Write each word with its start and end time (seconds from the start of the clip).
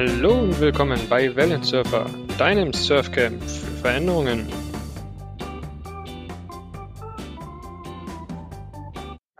Hallo 0.00 0.42
und 0.42 0.60
willkommen 0.60 1.00
bei 1.08 1.34
Wellensurfer, 1.34 2.08
deinem 2.38 2.72
Surfcamp 2.72 3.42
für 3.42 3.66
Veränderungen. 3.82 4.46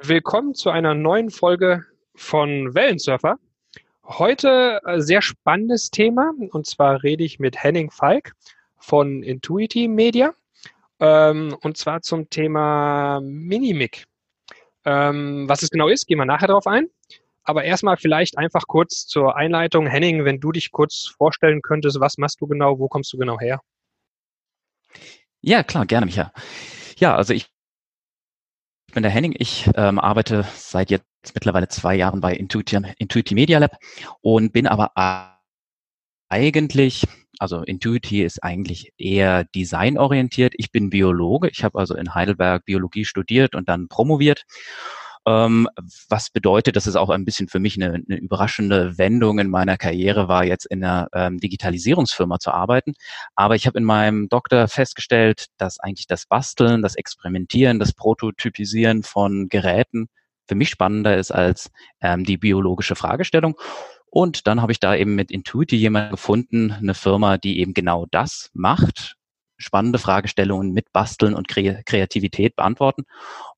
Willkommen 0.02 0.56
zu 0.56 0.71
einer 0.71 0.94
neuen 0.94 1.30
Folge 1.30 1.84
von 2.16 2.74
Wellensurfer. 2.74 3.36
Heute 4.02 4.84
ein 4.84 4.98
äh, 4.98 5.00
sehr 5.00 5.22
spannendes 5.22 5.93
Thema 5.93 6.32
und 6.50 6.66
zwar 6.66 7.04
rede 7.04 7.22
ich 7.22 7.38
mit 7.38 7.62
Henning 7.62 7.93
Falk 7.93 8.32
von 8.79 9.22
Intuiti 9.22 9.86
Media 9.86 10.34
ähm, 10.98 11.56
und 11.61 11.77
zwar 11.77 12.02
zum 12.02 12.30
Thema 12.30 13.20
Minimic. 13.22 14.06
Ähm, 14.84 15.48
was 15.48 15.62
es 15.62 15.70
genau 15.70 15.86
ist, 15.86 16.09
gehen 16.09 16.18
wir 16.18 16.25
nachher 16.25 16.48
darauf 16.48 16.66
ein. 16.66 16.88
Aber 17.48 17.64
erstmal 17.64 17.96
vielleicht 17.96 18.36
einfach 18.36 18.66
kurz 18.66 19.06
zur 19.06 19.34
Einleitung. 19.34 19.86
Henning, 19.86 20.26
wenn 20.26 20.39
du 20.39 20.52
dich 20.52 20.70
kurz 20.70 21.06
vorstellen 21.06 21.62
könntest, 21.62 21.98
was 21.98 22.18
machst 22.18 22.43
du 22.43 22.46
genau, 22.46 22.79
wo 22.79 22.89
kommst 22.89 23.11
du 23.14 23.16
genau 23.16 23.40
her? 23.40 23.62
Ja, 25.40 25.62
klar, 25.62 25.86
gerne, 25.86 26.04
Micha. 26.04 26.30
Ja, 26.98 27.16
also 27.16 27.32
ich 27.32 27.46
bin 28.92 29.03
der 29.03 29.11
Henning. 29.11 29.34
Ich 29.39 29.66
ähm, 29.76 29.98
arbeite 29.98 30.46
seit 30.54 30.90
jetzt 30.90 31.06
mittlerweile 31.32 31.68
zwei 31.68 31.94
Jahren 31.94 32.20
bei 32.20 32.34
Intuiti, 32.34 32.78
Intuiti 32.98 33.34
Media 33.34 33.58
Lab 33.58 33.78
und 34.20 34.53
bin 34.53 34.67
aber 34.67 34.92
eigentlich, 36.28 37.06
also 37.39 37.62
Intuiti 37.62 38.25
ist 38.25 38.44
eigentlich 38.44 38.92
eher 38.98 39.44
designorientiert. 39.44 40.53
Ich 40.58 40.70
bin 40.70 40.91
Biologe. 40.91 41.48
Ich 41.48 41.64
habe 41.64 41.78
also 41.78 41.94
in 41.94 42.14
Heidelberg 42.14 42.67
Biologie 42.67 43.06
studiert 43.06 43.55
und 43.55 43.70
dann 43.70 43.89
promoviert 43.89 44.44
was 46.09 46.31
bedeutet, 46.31 46.77
dass 46.77 46.87
es 46.87 46.97
auch 46.97 47.11
ein 47.11 47.25
bisschen 47.25 47.48
für 47.48 47.59
mich 47.59 47.77
eine, 47.77 47.95
eine, 47.95 48.19
überraschende 48.19 48.97
Wendung 48.98 49.39
in 49.39 49.51
meiner 49.51 49.77
Karriere 49.77 50.28
war, 50.28 50.45
jetzt 50.45 50.67
in 50.67 50.83
einer 50.83 51.09
ähm, 51.12 51.39
Digitalisierungsfirma 51.39 52.39
zu 52.39 52.51
arbeiten. 52.51 52.95
Aber 53.35 53.55
ich 53.55 53.67
habe 53.67 53.79
in 53.79 53.85
meinem 53.85 54.29
Doktor 54.29 54.69
festgestellt, 54.69 55.47
dass 55.59 55.81
eigentlich 55.81 56.07
das 56.07 56.27
Basteln, 56.27 56.83
das 56.83 56.95
Experimentieren, 56.95 57.79
das 57.79 57.93
Prototypisieren 57.93 59.03
von 59.03 59.48
Geräten 59.48 60.09
für 60.47 60.55
mich 60.55 60.70
spannender 60.70 61.17
ist 61.17 61.31
als 61.31 61.70
ähm, 62.01 62.25
die 62.25 62.39
biologische 62.39 62.95
Fragestellung. 62.95 63.57
Und 64.11 64.47
dann 64.47 64.63
habe 64.63 64.73
ich 64.73 64.81
da 64.81 64.95
eben 64.95 65.15
mit 65.15 65.31
Intuiti 65.31 65.77
jemanden 65.77 66.13
gefunden, 66.13 66.73
eine 66.73 66.95
Firma, 66.95 67.37
die 67.37 67.61
eben 67.61 67.75
genau 67.75 68.07
das 68.11 68.51
macht, 68.55 69.17
spannende 69.59 69.98
Fragestellungen 69.98 70.73
mit 70.73 70.92
Basteln 70.92 71.35
und 71.35 71.48
Kreativität 71.48 72.57
beantworten. 72.57 73.05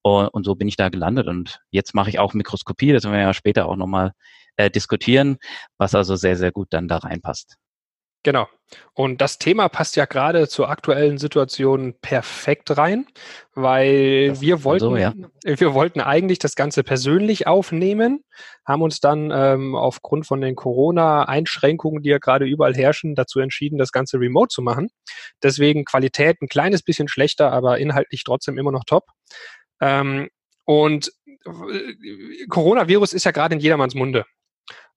Und 0.03 0.45
so 0.45 0.55
bin 0.55 0.69
ich 0.69 0.77
da 0.77 0.89
gelandet. 0.89 1.27
Und 1.27 1.61
jetzt 1.71 1.95
mache 1.95 2.11
ich 2.11 2.19
auch 2.19 2.35
Mikroskopie, 2.35 2.93
das 2.93 3.05
werden 3.05 3.15
wir 3.15 3.21
ja 3.21 3.35
später 3.35 3.69
auch 3.69 3.77
nochmal 3.77 4.13
äh, 4.57 4.71
diskutieren, 4.71 5.39
was 5.79 5.95
also 5.95 6.17
sehr, 6.17 6.37
sehr 6.37 6.53
gut 6.53 6.69
dann 6.71 6.89
da 6.89 6.99
reinpasst. 6.99 7.57
Genau. 8.23 8.49
Und 8.95 9.21
das 9.21 9.39
Thema 9.39 9.69
passt 9.69 9.97
ja 9.97 10.05
gerade 10.05 10.47
zur 10.47 10.69
aktuellen 10.69 11.17
Situation 11.19 11.95
perfekt 12.03 12.77
rein, 12.77 13.07
weil 13.55 14.29
das 14.29 14.41
wir 14.43 14.63
wollten, 14.63 14.85
so, 14.85 14.97
ja. 14.97 15.15
wir 15.43 15.75
wollten 15.75 16.01
eigentlich 16.01 16.39
das 16.39 16.55
Ganze 16.55 16.85
persönlich 16.85 17.47
aufnehmen, 17.47 18.23
haben 18.67 18.83
uns 18.83 19.01
dann 19.01 19.33
ähm, 19.35 19.75
aufgrund 19.75 20.27
von 20.27 20.41
den 20.41 20.55
Corona-Einschränkungen, 20.55 22.03
die 22.03 22.11
ja 22.11 22.19
gerade 22.19 22.45
überall 22.45 22.75
herrschen, 22.75 23.15
dazu 23.15 23.41
entschieden, 23.41 23.79
das 23.79 23.91
Ganze 23.91 24.21
remote 24.21 24.55
zu 24.55 24.63
machen. 24.63 24.91
Deswegen 25.43 25.85
Qualität 25.85 26.41
ein 26.43 26.49
kleines 26.49 26.83
bisschen 26.83 27.09
schlechter, 27.09 27.51
aber 27.51 27.79
inhaltlich 27.79 28.23
trotzdem 28.23 28.59
immer 28.59 28.71
noch 28.71 28.85
top. 28.85 29.07
Ähm, 29.81 30.29
und 30.65 31.13
äh, 31.45 32.47
Coronavirus 32.49 33.13
ist 33.13 33.25
ja 33.25 33.31
gerade 33.31 33.55
in 33.55 33.61
jedermanns 33.61 33.95
Munde. 33.95 34.25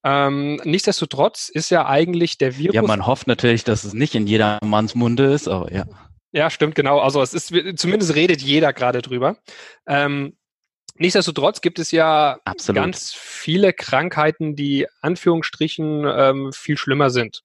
Ähm, 0.04 0.60
nichtsdestotrotz 0.64 1.48
ist 1.48 1.70
ja 1.70 1.86
eigentlich 1.86 2.36
der 2.36 2.58
Virus. 2.58 2.74
Ja, 2.74 2.82
man 2.82 3.06
hofft 3.06 3.26
natürlich, 3.26 3.64
dass 3.64 3.84
es 3.84 3.94
nicht 3.94 4.14
in 4.14 4.26
jedermanns 4.26 4.94
Munde 4.94 5.32
ist, 5.32 5.48
aber 5.48 5.72
ja. 5.72 5.86
Ja, 6.32 6.50
stimmt, 6.50 6.74
genau. 6.74 6.98
Also 6.98 7.22
es 7.22 7.32
ist, 7.32 7.54
zumindest 7.78 8.14
redet 8.14 8.42
jeder 8.42 8.72
gerade 8.72 9.00
drüber. 9.00 9.36
Ähm, 9.86 10.36
nichtsdestotrotz 10.96 11.60
gibt 11.60 11.78
es 11.78 11.90
ja 11.90 12.38
Absolut. 12.44 12.82
ganz 12.82 13.14
viele 13.14 13.72
Krankheiten, 13.72 14.56
die 14.56 14.86
Anführungsstrichen 15.00 16.04
ähm, 16.04 16.52
viel 16.52 16.76
schlimmer 16.76 17.10
sind. 17.10 17.42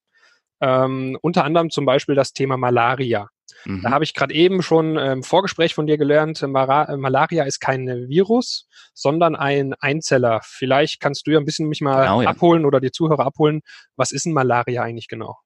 Ähm, 0.59 1.17
unter 1.21 1.45
anderem 1.45 1.69
zum 1.69 1.85
Beispiel 1.85 2.15
das 2.15 2.33
Thema 2.33 2.57
Malaria. 2.57 3.29
Mhm. 3.65 3.81
Da 3.81 3.91
habe 3.91 4.03
ich 4.03 4.13
gerade 4.13 4.33
eben 4.33 4.61
schon 4.61 4.97
im 4.97 4.97
ähm, 4.97 5.23
Vorgespräch 5.23 5.73
von 5.73 5.87
dir 5.87 5.97
gelernt, 5.97 6.41
Mara 6.41 6.95
Malaria 6.97 7.43
ist 7.43 7.59
kein 7.59 7.87
Virus, 7.87 8.67
sondern 8.93 9.35
ein 9.35 9.73
Einzeller. 9.79 10.41
Vielleicht 10.43 10.99
kannst 10.99 11.27
du 11.27 11.31
ja 11.31 11.39
ein 11.39 11.45
bisschen 11.45 11.67
mich 11.67 11.81
mal 11.81 12.03
genau, 12.03 12.21
ja. 12.21 12.29
abholen 12.29 12.65
oder 12.65 12.79
die 12.79 12.91
Zuhörer 12.91 13.25
abholen. 13.25 13.61
Was 13.95 14.11
ist 14.11 14.25
ein 14.25 14.33
Malaria 14.33 14.83
eigentlich 14.83 15.07
genau? 15.07 15.37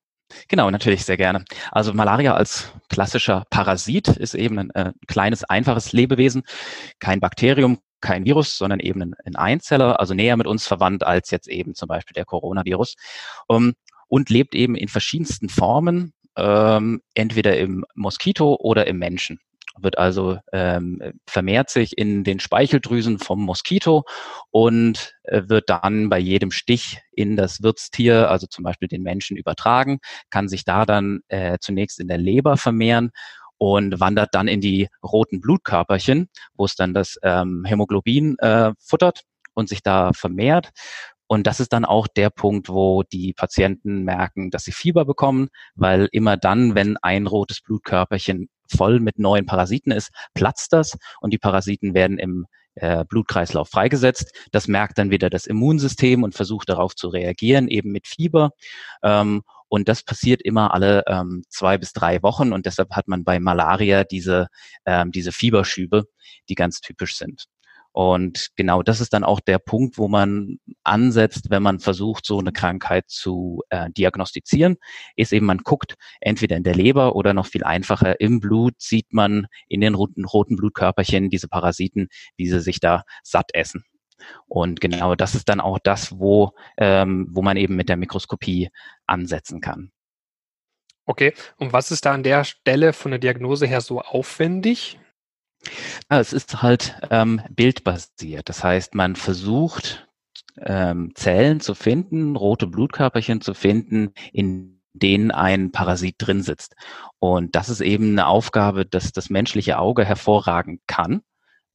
Genau, 0.48 0.72
natürlich 0.72 1.06
sehr 1.06 1.18
gerne. 1.18 1.46
Also 1.72 1.94
Malaria 1.94 2.34
als 2.34 2.72
klassischer 2.90 3.46
Parasit 3.50 4.08
ist 4.08 4.34
eben 4.34 4.60
ein 4.60 4.70
äh, 4.72 4.92
kleines, 5.08 5.44
einfaches 5.44 5.94
Lebewesen, 5.94 6.44
kein 7.00 7.20
Bakterium, 7.20 7.80
kein 8.02 8.26
Virus, 8.26 8.58
sondern 8.58 8.80
eben 8.80 9.02
ein, 9.02 9.14
ein 9.26 9.36
Einzeller, 9.36 10.00
also 10.00 10.14
näher 10.14 10.38
mit 10.38 10.48
uns 10.48 10.68
verwandt 10.68 11.04
als 11.04 11.32
jetzt 11.32 11.48
eben 11.48 11.76
zum 11.76 11.88
Beispiel 11.88 12.14
der 12.14 12.26
Coronavirus. 12.26 12.96
Um, 13.48 13.74
und 14.08 14.30
lebt 14.30 14.54
eben 14.54 14.76
in 14.76 14.90
verschiedensten 14.90 15.50
Formen, 15.50 16.14
ähm, 16.38 17.02
entweder 17.14 17.58
im 17.58 17.86
Moskito 17.96 18.56
oder 18.60 18.88
im 18.88 18.98
Menschen. 18.98 19.40
Wird 19.80 19.98
also 19.98 20.38
ähm, 20.52 21.02
vermehrt 21.28 21.72
sich 21.72 21.98
in 21.98 22.24
den 22.24 22.40
Speicheldrüsen 22.40 23.18
vom 23.18 23.42
Moskito 23.42 24.04
und 24.52 25.16
äh, 25.24 25.44
wird 25.48 25.68
dann 25.70 26.10
bei 26.10 26.20
jedem 26.20 26.52
Stich 26.52 27.00
in 27.12 27.36
das 27.36 27.64
Wirtstier, 27.64 28.30
also 28.30 28.46
zum 28.46 28.64
Beispiel 28.64 28.88
den 28.88 29.02
Menschen, 29.02 29.36
übertragen, 29.36 30.00
kann 30.30 30.48
sich 30.48 30.64
da 30.64 30.86
dann 30.86 31.22
äh, 31.28 31.58
zunächst 31.60 32.00
in 32.00 32.08
der 32.08 32.20
Leber 32.20 32.56
vermehren 32.56 33.12
und 33.58 34.00
wandert 34.00 34.36
dann 34.36 34.48
in 34.48 34.62
die 34.62 34.90
roten 35.02 35.42
Blutkörperchen, 35.42 36.30
wo 36.56 36.66
es 36.66 36.76
dann 36.76 36.94
das 36.94 37.18
ähm, 37.24 37.64
Hämoglobin 37.66 38.38
äh, 38.40 38.74
futtert 38.78 39.22
und 39.56 39.70
sich 39.70 39.82
da 39.82 40.14
vermehrt. 40.14 40.70
Und 41.28 41.48
das 41.48 41.60
ist 41.60 41.74
dann 41.74 41.86
auch 41.86 42.08
der 42.08 42.30
Punkt, 42.30 42.70
wo 42.70 43.04
die 43.04 43.34
Patienten 43.34 44.04
merken, 44.04 44.52
dass 44.52 44.64
sie 44.64 44.72
Fieber 44.72 45.06
bekommen, 45.06 45.50
weil 45.76 46.08
immer 46.12 46.38
dann, 46.38 46.76
wenn 46.76 46.98
ein 46.98 47.28
rotes 47.28 47.62
Blutkörperchen 47.62 48.50
voll 48.70 49.00
mit 49.00 49.20
neuen 49.20 49.46
Parasiten 49.46 49.92
ist, 49.92 50.12
platzt 50.34 50.74
das 50.74 50.98
und 51.22 51.32
die 51.32 51.38
Parasiten 51.38 51.94
werden 51.94 52.18
im 52.18 52.46
äh, 52.76 53.06
Blutkreislauf 53.06 53.70
freigesetzt. 53.70 54.32
Das 54.52 54.68
merkt 54.68 54.98
dann 54.98 55.12
wieder 55.12 55.30
das 55.30 55.46
Immunsystem 55.46 56.24
und 56.24 56.36
versucht 56.36 56.70
darauf 56.70 56.96
zu 56.96 57.08
reagieren, 57.08 57.68
eben 57.68 57.92
mit 57.92 58.08
Fieber. 58.08 58.52
Ähm, 59.04 59.44
und 59.70 59.88
das 59.90 60.04
passiert 60.04 60.42
immer 60.42 60.74
alle 60.74 61.04
ähm, 61.08 61.44
zwei 61.50 61.78
bis 61.78 61.94
drei 61.94 62.22
Wochen 62.22 62.54
und 62.54 62.66
deshalb 62.68 62.92
hat 62.92 63.08
man 63.08 63.24
bei 63.24 63.40
Malaria 63.40 64.04
diese, 64.04 64.48
ähm, 64.86 65.12
diese 65.12 65.32
Fieberschübe, 65.32 66.04
die 66.48 66.56
ganz 66.56 66.80
typisch 66.80 67.18
sind. 67.18 67.46
Und 67.94 68.50
genau 68.56 68.82
das 68.82 69.00
ist 69.00 69.14
dann 69.14 69.24
auch 69.24 69.40
der 69.40 69.60
Punkt, 69.60 70.00
wo 70.00 70.08
man 70.08 70.58
ansetzt, 70.84 71.52
wenn 71.52 71.62
man 71.62 71.80
versucht, 71.80 72.26
so 72.26 72.40
eine 72.40 72.52
Krankheit 72.52 73.06
zu 73.08 73.62
äh, 73.70 73.92
diagnostizieren, 73.92 74.78
ist 75.16 75.32
eben, 75.32 75.46
man 75.46 75.60
guckt 75.60 75.94
entweder 76.20 76.58
in 76.58 76.64
der 76.64 76.74
Leber 76.74 77.16
oder 77.16 77.36
noch 77.36 77.46
viel 77.46 77.64
einfacher 77.64 78.20
im 78.20 78.40
Blut, 78.40 78.74
sieht 78.80 79.14
man 79.14 79.46
in 79.68 79.80
den 79.82 79.94
roten, 79.94 80.26
roten 80.26 80.56
Blutkörperchen 80.56 81.30
diese 81.30 81.48
Parasiten, 81.48 82.08
wie 82.36 82.50
sie 82.50 82.62
sich 82.62 82.80
da 82.80 83.04
satt 83.22 83.54
essen. 83.54 83.86
Und 84.48 84.82
genau 84.82 85.14
das 85.14 85.36
ist 85.36 85.48
dann 85.48 85.60
auch 85.60 85.78
das, 85.78 86.18
wo, 86.18 86.54
ähm, 86.78 87.28
wo 87.30 87.44
man 87.44 87.58
eben 87.58 87.76
mit 87.76 87.90
der 87.90 87.98
Mikroskopie 87.98 88.70
ansetzen 89.06 89.62
kann. 89.62 89.92
Okay, 91.06 91.34
und 91.58 91.74
was 91.74 91.92
ist 91.92 92.06
da 92.06 92.14
an 92.14 92.24
der 92.24 92.44
Stelle 92.44 92.94
von 92.94 93.12
der 93.12 93.20
Diagnose 93.20 93.68
her 93.68 93.82
so 93.82 94.02
aufwendig? 94.02 95.00
Ja, 96.12 96.20
es 96.20 96.34
ist 96.34 96.62
halt 96.62 96.96
ähm, 97.10 97.42
bildbasiert. 97.50 98.50
Das 98.50 98.64
heißt, 98.64 98.96
man 98.96 99.16
versucht 99.16 100.08
ähm, 100.58 101.12
Zellen 101.16 101.60
zu 101.60 101.76
finden, 101.76 102.36
rote 102.36 102.68
Blutkörperchen 102.68 103.42
zu 103.42 103.54
finden, 103.54 104.14
in 104.32 104.82
denen 104.94 105.32
ein 105.32 105.72
Parasit 105.72 106.16
drin 106.20 106.44
sitzt. 106.44 106.76
Und 107.20 107.56
das 107.56 107.70
ist 107.70 107.82
eben 107.82 108.12
eine 108.12 108.28
Aufgabe, 108.28 108.86
dass 108.86 109.12
das 109.12 109.30
menschliche 109.30 109.80
Auge 109.80 110.06
hervorragen 110.06 110.82
kann 110.88 111.22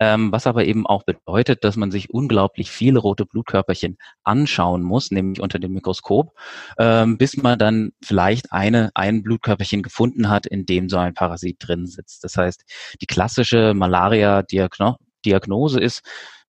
ähm, 0.01 0.33
was 0.33 0.47
aber 0.47 0.65
eben 0.65 0.87
auch 0.87 1.03
bedeutet, 1.03 1.65
dass 1.65 1.77
man 1.77 1.91
sich 1.91 2.11
unglaublich 2.11 2.71
viele 2.71 2.99
rote 2.99 3.27
Blutkörperchen 3.27 3.99
anschauen 4.25 4.83
muss, 4.83 5.11
nämlich 5.11 5.41
unter 5.41 5.59
dem 5.59 5.73
Mikroskop, 5.73 6.33
ähm, 6.79 7.19
bis 7.19 7.37
man 7.37 7.59
dann 7.59 7.93
vielleicht 8.03 8.53
eine, 8.53 8.91
ein 8.95 9.23
Blutkörperchen 9.23 9.83
gefunden 9.83 10.29
hat, 10.29 10.47
in 10.47 10.67
dem 10.67 10.89
so 10.89 10.99
ein 10.99 11.15
Parasit 11.15 11.57
drin 11.61 11.87
sitzt. 11.87 12.25
Das 12.25 12.37
heißt, 12.37 12.65
die 13.01 13.07
klassische 13.07 13.75
Malaria-Diagnose 13.75 15.81
ist, 15.81 16.03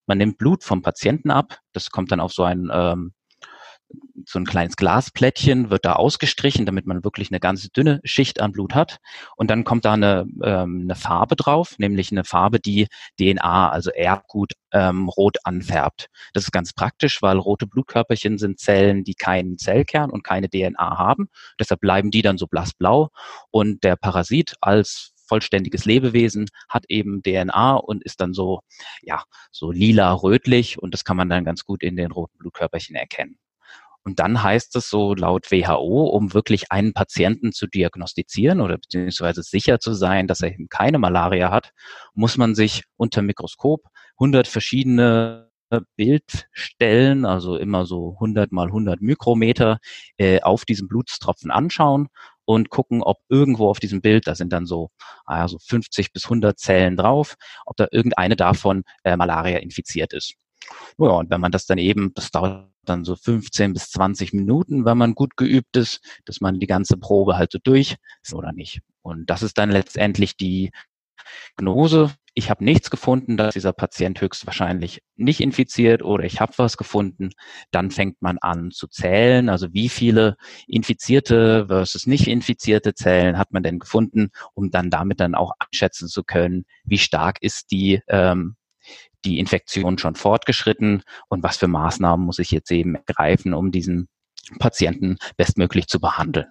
man 0.06 0.18
nimmt 0.18 0.38
Blut 0.38 0.64
vom 0.64 0.82
Patienten 0.82 1.30
ab, 1.30 1.58
das 1.72 1.90
kommt 1.90 2.12
dann 2.12 2.20
auf 2.20 2.32
so 2.32 2.42
ein 2.42 2.68
ähm, 2.72 3.12
so 4.26 4.38
ein 4.38 4.44
kleines 4.44 4.76
Glasplättchen 4.76 5.70
wird 5.70 5.84
da 5.84 5.94
ausgestrichen, 5.94 6.66
damit 6.66 6.86
man 6.86 7.04
wirklich 7.04 7.30
eine 7.30 7.40
ganz 7.40 7.70
dünne 7.70 8.00
Schicht 8.04 8.40
an 8.40 8.52
Blut 8.52 8.74
hat. 8.74 8.98
Und 9.36 9.50
dann 9.50 9.64
kommt 9.64 9.84
da 9.84 9.94
eine, 9.94 10.26
ähm, 10.42 10.82
eine 10.84 10.94
Farbe 10.94 11.36
drauf, 11.36 11.74
nämlich 11.78 12.12
eine 12.12 12.24
Farbe, 12.24 12.60
die 12.60 12.86
DNA, 13.18 13.70
also 13.70 13.90
Erbgut, 13.90 14.52
ähm, 14.72 15.08
rot 15.08 15.38
anfärbt. 15.44 16.06
Das 16.32 16.44
ist 16.44 16.52
ganz 16.52 16.72
praktisch, 16.72 17.22
weil 17.22 17.38
rote 17.38 17.66
Blutkörperchen 17.66 18.38
sind 18.38 18.60
Zellen, 18.60 19.04
die 19.04 19.14
keinen 19.14 19.58
Zellkern 19.58 20.10
und 20.10 20.22
keine 20.22 20.48
DNA 20.48 20.98
haben. 20.98 21.28
Deshalb 21.58 21.80
bleiben 21.80 22.10
die 22.10 22.22
dann 22.22 22.38
so 22.38 22.46
blassblau. 22.46 23.08
Und 23.50 23.82
der 23.84 23.96
Parasit 23.96 24.54
als 24.60 25.12
vollständiges 25.26 25.84
Lebewesen, 25.84 26.48
hat 26.68 26.86
eben 26.88 27.22
DNA 27.22 27.76
und 27.76 28.02
ist 28.02 28.20
dann 28.20 28.34
so, 28.34 28.62
ja, 29.00 29.22
so 29.52 29.70
lila-rötlich 29.70 30.76
und 30.82 30.92
das 30.92 31.04
kann 31.04 31.16
man 31.16 31.28
dann 31.28 31.44
ganz 31.44 31.64
gut 31.64 31.84
in 31.84 31.94
den 31.94 32.10
roten 32.10 32.36
Blutkörperchen 32.38 32.96
erkennen. 32.96 33.38
Und 34.04 34.18
dann 34.18 34.42
heißt 34.42 34.74
es 34.76 34.88
so 34.88 35.14
laut 35.14 35.50
WHO, 35.50 36.06
um 36.06 36.32
wirklich 36.32 36.72
einen 36.72 36.94
Patienten 36.94 37.52
zu 37.52 37.66
diagnostizieren 37.66 38.60
oder 38.60 38.78
beziehungsweise 38.78 39.42
sicher 39.42 39.78
zu 39.78 39.92
sein, 39.92 40.26
dass 40.26 40.40
er 40.40 40.52
eben 40.52 40.68
keine 40.68 40.98
Malaria 40.98 41.50
hat, 41.50 41.72
muss 42.14 42.36
man 42.36 42.54
sich 42.54 42.84
unter 42.96 43.22
Mikroskop 43.22 43.82
100 44.18 44.48
verschiedene 44.48 45.50
Bildstellen, 45.96 47.24
also 47.24 47.56
immer 47.56 47.86
so 47.86 48.14
100 48.14 48.50
mal 48.52 48.66
100 48.66 49.00
Mikrometer, 49.00 49.78
äh, 50.18 50.40
auf 50.42 50.64
diesem 50.64 50.88
Blutstropfen 50.88 51.50
anschauen 51.50 52.08
und 52.44 52.70
gucken, 52.70 53.02
ob 53.02 53.18
irgendwo 53.28 53.68
auf 53.68 53.78
diesem 53.78 54.00
Bild, 54.00 54.26
da 54.26 54.34
sind 54.34 54.52
dann 54.52 54.66
so, 54.66 54.90
ah 55.26 55.46
so 55.46 55.58
50 55.60 56.12
bis 56.12 56.24
100 56.24 56.58
Zellen 56.58 56.96
drauf, 56.96 57.36
ob 57.66 57.76
da 57.76 57.86
irgendeine 57.92 58.36
davon 58.36 58.82
äh, 59.04 59.16
Malaria 59.16 59.58
infiziert 59.58 60.12
ist. 60.12 60.34
Ja, 60.98 61.08
und 61.08 61.30
wenn 61.30 61.40
man 61.40 61.52
das 61.52 61.66
dann 61.66 61.78
eben, 61.78 62.12
das 62.14 62.30
dauert 62.30 62.70
dann 62.84 63.04
so 63.04 63.16
15 63.16 63.72
bis 63.72 63.90
20 63.90 64.32
Minuten, 64.32 64.84
wenn 64.84 64.98
man 64.98 65.14
gut 65.14 65.36
geübt 65.36 65.76
ist, 65.76 66.00
dass 66.24 66.40
man 66.40 66.58
die 66.60 66.66
ganze 66.66 66.96
Probe 66.96 67.36
halt 67.36 67.52
so 67.52 67.58
durch 67.62 67.96
oder 68.32 68.52
nicht. 68.52 68.80
Und 69.02 69.28
das 69.30 69.42
ist 69.42 69.58
dann 69.58 69.70
letztendlich 69.70 70.36
die 70.36 70.70
Gnose 71.56 72.10
ich 72.34 72.50
habe 72.50 72.64
nichts 72.64 72.90
gefunden, 72.90 73.36
dass 73.36 73.54
dieser 73.54 73.72
Patient 73.72 74.20
höchstwahrscheinlich 74.20 75.02
nicht 75.16 75.40
infiziert 75.40 76.02
oder 76.02 76.24
ich 76.24 76.40
habe 76.40 76.52
was 76.56 76.76
gefunden, 76.76 77.30
dann 77.70 77.90
fängt 77.90 78.22
man 78.22 78.38
an 78.38 78.70
zu 78.70 78.86
zählen. 78.86 79.48
Also 79.48 79.72
wie 79.72 79.88
viele 79.88 80.36
infizierte 80.66 81.66
versus 81.66 82.06
nicht 82.06 82.28
infizierte 82.28 82.94
Zellen 82.94 83.36
hat 83.36 83.52
man 83.52 83.62
denn 83.62 83.78
gefunden, 83.78 84.30
um 84.54 84.70
dann 84.70 84.90
damit 84.90 85.20
dann 85.20 85.34
auch 85.34 85.52
einschätzen 85.58 86.08
zu 86.08 86.22
können, 86.22 86.64
wie 86.84 86.98
stark 86.98 87.38
ist 87.42 87.70
die 87.72 88.00
ähm, 88.08 88.56
die 89.24 89.38
Infektion 89.38 89.98
schon 89.98 90.14
fortgeschritten 90.14 91.02
und 91.28 91.42
was 91.42 91.56
für 91.56 91.68
Maßnahmen 91.68 92.24
muss 92.24 92.38
ich 92.38 92.50
jetzt 92.50 92.70
eben 92.70 92.94
ergreifen, 92.94 93.54
um 93.54 93.70
diesen 93.70 94.08
Patienten 94.58 95.18
bestmöglich 95.36 95.86
zu 95.86 96.00
behandeln. 96.00 96.46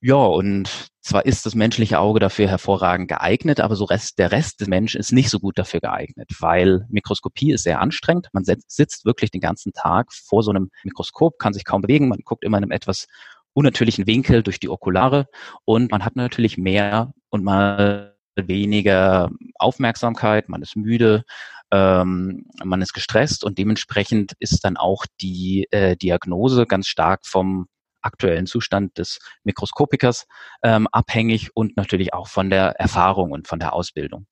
Ja, 0.00 0.14
und 0.14 0.90
zwar 1.00 1.26
ist 1.26 1.44
das 1.44 1.56
menschliche 1.56 1.98
Auge 1.98 2.20
dafür 2.20 2.46
hervorragend 2.46 3.08
geeignet, 3.08 3.58
aber 3.58 3.74
so 3.74 3.84
Rest, 3.84 4.18
der 4.18 4.30
Rest 4.30 4.60
des 4.60 4.68
Menschen 4.68 5.00
ist 5.00 5.10
nicht 5.12 5.28
so 5.28 5.40
gut 5.40 5.58
dafür 5.58 5.80
geeignet, 5.80 6.30
weil 6.38 6.86
Mikroskopie 6.88 7.52
ist 7.52 7.64
sehr 7.64 7.80
anstrengend. 7.80 8.28
Man 8.32 8.44
sitzt 8.44 9.04
wirklich 9.04 9.32
den 9.32 9.40
ganzen 9.40 9.72
Tag 9.72 10.12
vor 10.12 10.44
so 10.44 10.50
einem 10.50 10.70
Mikroskop, 10.84 11.38
kann 11.38 11.52
sich 11.52 11.64
kaum 11.64 11.82
bewegen, 11.82 12.08
man 12.08 12.20
guckt 12.24 12.44
immer 12.44 12.58
in 12.58 12.64
einem 12.64 12.70
etwas 12.70 13.06
unnatürlichen 13.54 14.06
Winkel 14.06 14.44
durch 14.44 14.60
die 14.60 14.68
Okulare 14.68 15.26
und 15.64 15.90
man 15.90 16.04
hat 16.04 16.14
natürlich 16.14 16.58
mehr 16.58 17.12
und 17.30 17.42
mal 17.42 18.16
weniger 18.36 19.30
Aufmerksamkeit, 19.58 20.48
man 20.48 20.62
ist 20.62 20.76
müde, 20.76 21.24
ähm, 21.70 22.46
man 22.64 22.82
ist 22.82 22.92
gestresst 22.92 23.44
und 23.44 23.58
dementsprechend 23.58 24.32
ist 24.38 24.64
dann 24.64 24.76
auch 24.76 25.04
die 25.20 25.66
äh, 25.70 25.96
Diagnose 25.96 26.66
ganz 26.66 26.86
stark 26.88 27.26
vom 27.26 27.66
aktuellen 28.00 28.46
Zustand 28.46 28.96
des 28.98 29.18
Mikroskopikers 29.44 30.26
ähm, 30.62 30.86
abhängig 30.92 31.50
und 31.54 31.76
natürlich 31.76 32.14
auch 32.14 32.28
von 32.28 32.50
der 32.50 32.78
Erfahrung 32.78 33.32
und 33.32 33.48
von 33.48 33.58
der 33.58 33.72
Ausbildung. 33.72 34.26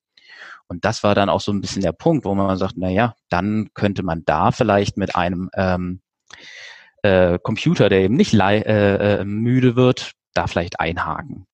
Und 0.67 0.83
das 0.85 1.03
war 1.03 1.15
dann 1.15 1.29
auch 1.29 1.41
so 1.41 1.51
ein 1.51 1.61
bisschen 1.61 1.81
der 1.81 1.93
Punkt, 1.93 2.25
wo 2.25 2.35
man 2.35 2.57
sagt, 2.57 2.73
na 2.77 2.89
ja, 2.89 3.15
dann 3.29 3.69
könnte 3.73 4.03
man 4.03 4.23
da 4.25 4.51
vielleicht 4.51 4.97
mit 4.97 5.15
einem 5.15 5.49
ähm, 5.53 6.01
äh, 7.03 7.39
Computer, 7.39 7.89
der 7.89 8.01
eben 8.01 8.15
nicht 8.15 8.33
äh, 8.33 9.19
äh, 9.19 9.23
müde 9.23 9.75
wird, 9.75 10.13
da 10.33 10.47
vielleicht 10.47 10.79
einhaken. 10.79 11.45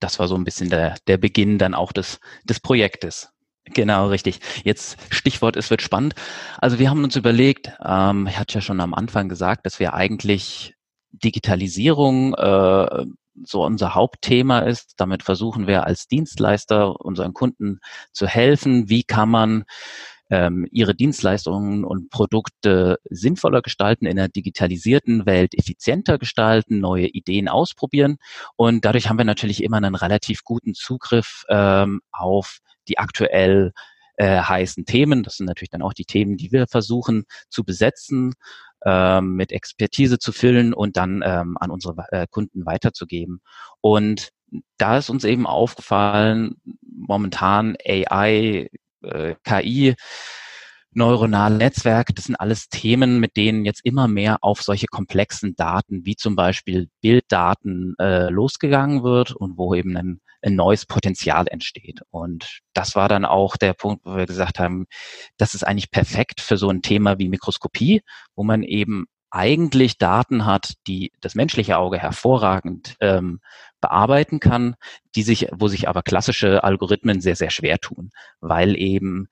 Das 0.00 0.18
war 0.18 0.28
so 0.28 0.34
ein 0.34 0.44
bisschen 0.44 0.68
der, 0.68 0.96
der 1.06 1.16
Beginn 1.16 1.58
dann 1.58 1.74
auch 1.74 1.92
des, 1.92 2.20
des 2.44 2.60
Projektes. 2.60 3.33
Genau, 3.66 4.08
richtig. 4.08 4.40
Jetzt 4.62 4.98
Stichwort, 5.10 5.56
es 5.56 5.70
wird 5.70 5.80
spannend. 5.80 6.14
Also 6.58 6.78
wir 6.78 6.90
haben 6.90 7.02
uns 7.02 7.16
überlegt, 7.16 7.72
ähm, 7.84 8.26
ich 8.26 8.38
hatte 8.38 8.54
ja 8.54 8.60
schon 8.60 8.80
am 8.80 8.92
Anfang 8.92 9.28
gesagt, 9.28 9.64
dass 9.64 9.80
wir 9.80 9.94
eigentlich 9.94 10.74
Digitalisierung 11.12 12.34
äh, 12.34 13.06
so 13.42 13.64
unser 13.64 13.94
Hauptthema 13.94 14.60
ist. 14.60 14.94
Damit 14.98 15.22
versuchen 15.22 15.66
wir 15.66 15.84
als 15.86 16.06
Dienstleister 16.08 17.00
unseren 17.00 17.32
Kunden 17.32 17.80
zu 18.12 18.26
helfen. 18.26 18.88
Wie 18.90 19.02
kann 19.02 19.30
man 19.30 19.64
ähm, 20.30 20.66
ihre 20.70 20.94
Dienstleistungen 20.94 21.84
und 21.84 22.10
Produkte 22.10 22.98
sinnvoller 23.04 23.62
gestalten, 23.62 24.06
in 24.06 24.18
einer 24.18 24.28
digitalisierten 24.28 25.26
Welt 25.26 25.54
effizienter 25.56 26.18
gestalten, 26.18 26.80
neue 26.80 27.06
Ideen 27.08 27.48
ausprobieren. 27.48 28.16
Und 28.56 28.84
dadurch 28.84 29.08
haben 29.08 29.18
wir 29.18 29.24
natürlich 29.24 29.62
immer 29.62 29.76
einen 29.78 29.94
relativ 29.94 30.44
guten 30.44 30.74
Zugriff 30.74 31.44
ähm, 31.48 32.00
auf 32.10 32.58
die 32.88 32.98
aktuell 32.98 33.72
äh, 34.16 34.40
heißen 34.40 34.84
Themen. 34.84 35.22
Das 35.22 35.36
sind 35.36 35.46
natürlich 35.46 35.70
dann 35.70 35.82
auch 35.82 35.92
die 35.92 36.04
Themen, 36.04 36.36
die 36.36 36.52
wir 36.52 36.66
versuchen 36.66 37.24
zu 37.48 37.64
besetzen, 37.64 38.34
ähm, 38.84 39.34
mit 39.34 39.52
Expertise 39.52 40.18
zu 40.18 40.32
füllen 40.32 40.74
und 40.74 40.96
dann 40.96 41.22
ähm, 41.24 41.56
an 41.58 41.70
unsere 41.70 41.96
äh, 42.10 42.26
Kunden 42.30 42.66
weiterzugeben. 42.66 43.40
Und 43.80 44.30
da 44.76 44.98
ist 44.98 45.10
uns 45.10 45.24
eben 45.24 45.46
aufgefallen, 45.46 46.56
momentan 46.82 47.76
AI, 47.84 48.68
äh, 49.02 49.34
KI, 49.42 49.94
neuronale 50.96 51.56
Netzwerke, 51.56 52.14
das 52.14 52.26
sind 52.26 52.36
alles 52.36 52.68
Themen, 52.68 53.20
mit 53.20 53.36
denen 53.36 53.64
jetzt 53.64 53.84
immer 53.84 54.08
mehr 54.08 54.38
auf 54.42 54.62
solche 54.62 54.86
komplexen 54.86 55.54
Daten 55.56 56.04
wie 56.04 56.16
zum 56.16 56.36
Beispiel 56.36 56.88
Bilddaten 57.00 57.94
äh, 57.98 58.28
losgegangen 58.30 59.02
wird 59.02 59.32
und 59.32 59.58
wo 59.58 59.74
eben 59.74 59.96
ein, 59.96 60.20
ein 60.42 60.54
neues 60.54 60.86
Potenzial 60.86 61.46
entsteht. 61.48 62.02
Und 62.10 62.60
das 62.72 62.94
war 62.94 63.08
dann 63.08 63.24
auch 63.24 63.56
der 63.56 63.72
Punkt, 63.74 64.04
wo 64.04 64.16
wir 64.16 64.26
gesagt 64.26 64.58
haben, 64.58 64.86
das 65.36 65.54
ist 65.54 65.64
eigentlich 65.64 65.90
perfekt 65.90 66.40
für 66.40 66.56
so 66.56 66.68
ein 66.68 66.82
Thema 66.82 67.18
wie 67.18 67.28
Mikroskopie, 67.28 68.02
wo 68.34 68.44
man 68.44 68.62
eben 68.62 69.06
eigentlich 69.34 69.98
Daten 69.98 70.46
hat, 70.46 70.74
die 70.86 71.10
das 71.20 71.34
menschliche 71.34 71.76
Auge 71.76 71.98
hervorragend 71.98 72.94
ähm, 73.00 73.40
bearbeiten 73.80 74.38
kann, 74.38 74.76
die 75.16 75.24
sich, 75.24 75.48
wo 75.52 75.66
sich 75.66 75.88
aber 75.88 76.02
klassische 76.02 76.62
Algorithmen 76.62 77.20
sehr, 77.20 77.34
sehr 77.34 77.50
schwer 77.50 77.80
tun, 77.80 78.10
weil 78.40 78.78
eben 78.78 79.26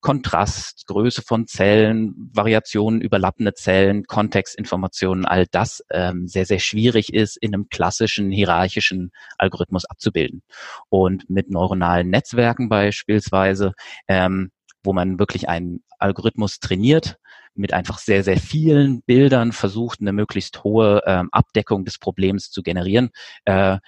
Kontrast, 0.00 0.86
Größe 0.86 1.22
von 1.22 1.48
Zellen, 1.48 2.30
Variationen, 2.32 3.00
überlappende 3.00 3.52
Zellen, 3.54 4.04
Kontextinformationen, 4.04 5.26
all 5.26 5.46
das 5.50 5.82
ähm, 5.90 6.28
sehr, 6.28 6.46
sehr 6.46 6.60
schwierig 6.60 7.12
ist, 7.12 7.36
in 7.36 7.52
einem 7.52 7.68
klassischen 7.68 8.30
hierarchischen 8.30 9.10
Algorithmus 9.38 9.84
abzubilden. 9.84 10.42
Und 10.88 11.28
mit 11.28 11.50
neuronalen 11.50 12.08
Netzwerken 12.10 12.68
beispielsweise, 12.68 13.72
ähm, 14.06 14.52
wo 14.84 14.92
man 14.92 15.18
wirklich 15.18 15.48
einen 15.48 15.82
Algorithmus 15.98 16.60
trainiert, 16.60 17.18
mit 17.54 17.72
einfach 17.72 17.98
sehr, 17.98 18.24
sehr 18.24 18.38
vielen 18.38 19.02
Bildern 19.02 19.52
versucht, 19.52 20.00
eine 20.00 20.12
möglichst 20.12 20.64
hohe 20.64 21.02
ähm, 21.06 21.28
Abdeckung 21.32 21.84
des 21.84 21.98
Problems 21.98 22.50
zu 22.50 22.62
generieren, 22.62 23.10
äh, 23.44 23.78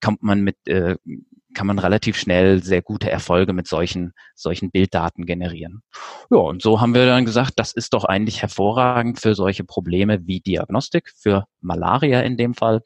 kommt 0.00 0.22
man 0.22 0.42
mit, 0.42 0.56
äh, 0.66 0.96
kann 1.54 1.66
man 1.66 1.78
relativ 1.78 2.16
schnell 2.16 2.62
sehr 2.62 2.82
gute 2.82 3.10
Erfolge 3.10 3.52
mit 3.52 3.66
solchen, 3.66 4.12
solchen 4.34 4.70
Bilddaten 4.70 5.26
generieren. 5.26 5.82
Ja, 6.30 6.38
und 6.38 6.62
so 6.62 6.80
haben 6.80 6.94
wir 6.94 7.06
dann 7.06 7.24
gesagt, 7.24 7.54
das 7.56 7.72
ist 7.72 7.94
doch 7.94 8.04
eigentlich 8.04 8.42
hervorragend 8.42 9.20
für 9.20 9.34
solche 9.34 9.64
Probleme 9.64 10.26
wie 10.26 10.40
Diagnostik, 10.40 11.12
für 11.16 11.46
Malaria 11.60 12.20
in 12.20 12.36
dem 12.36 12.54
Fall. 12.54 12.82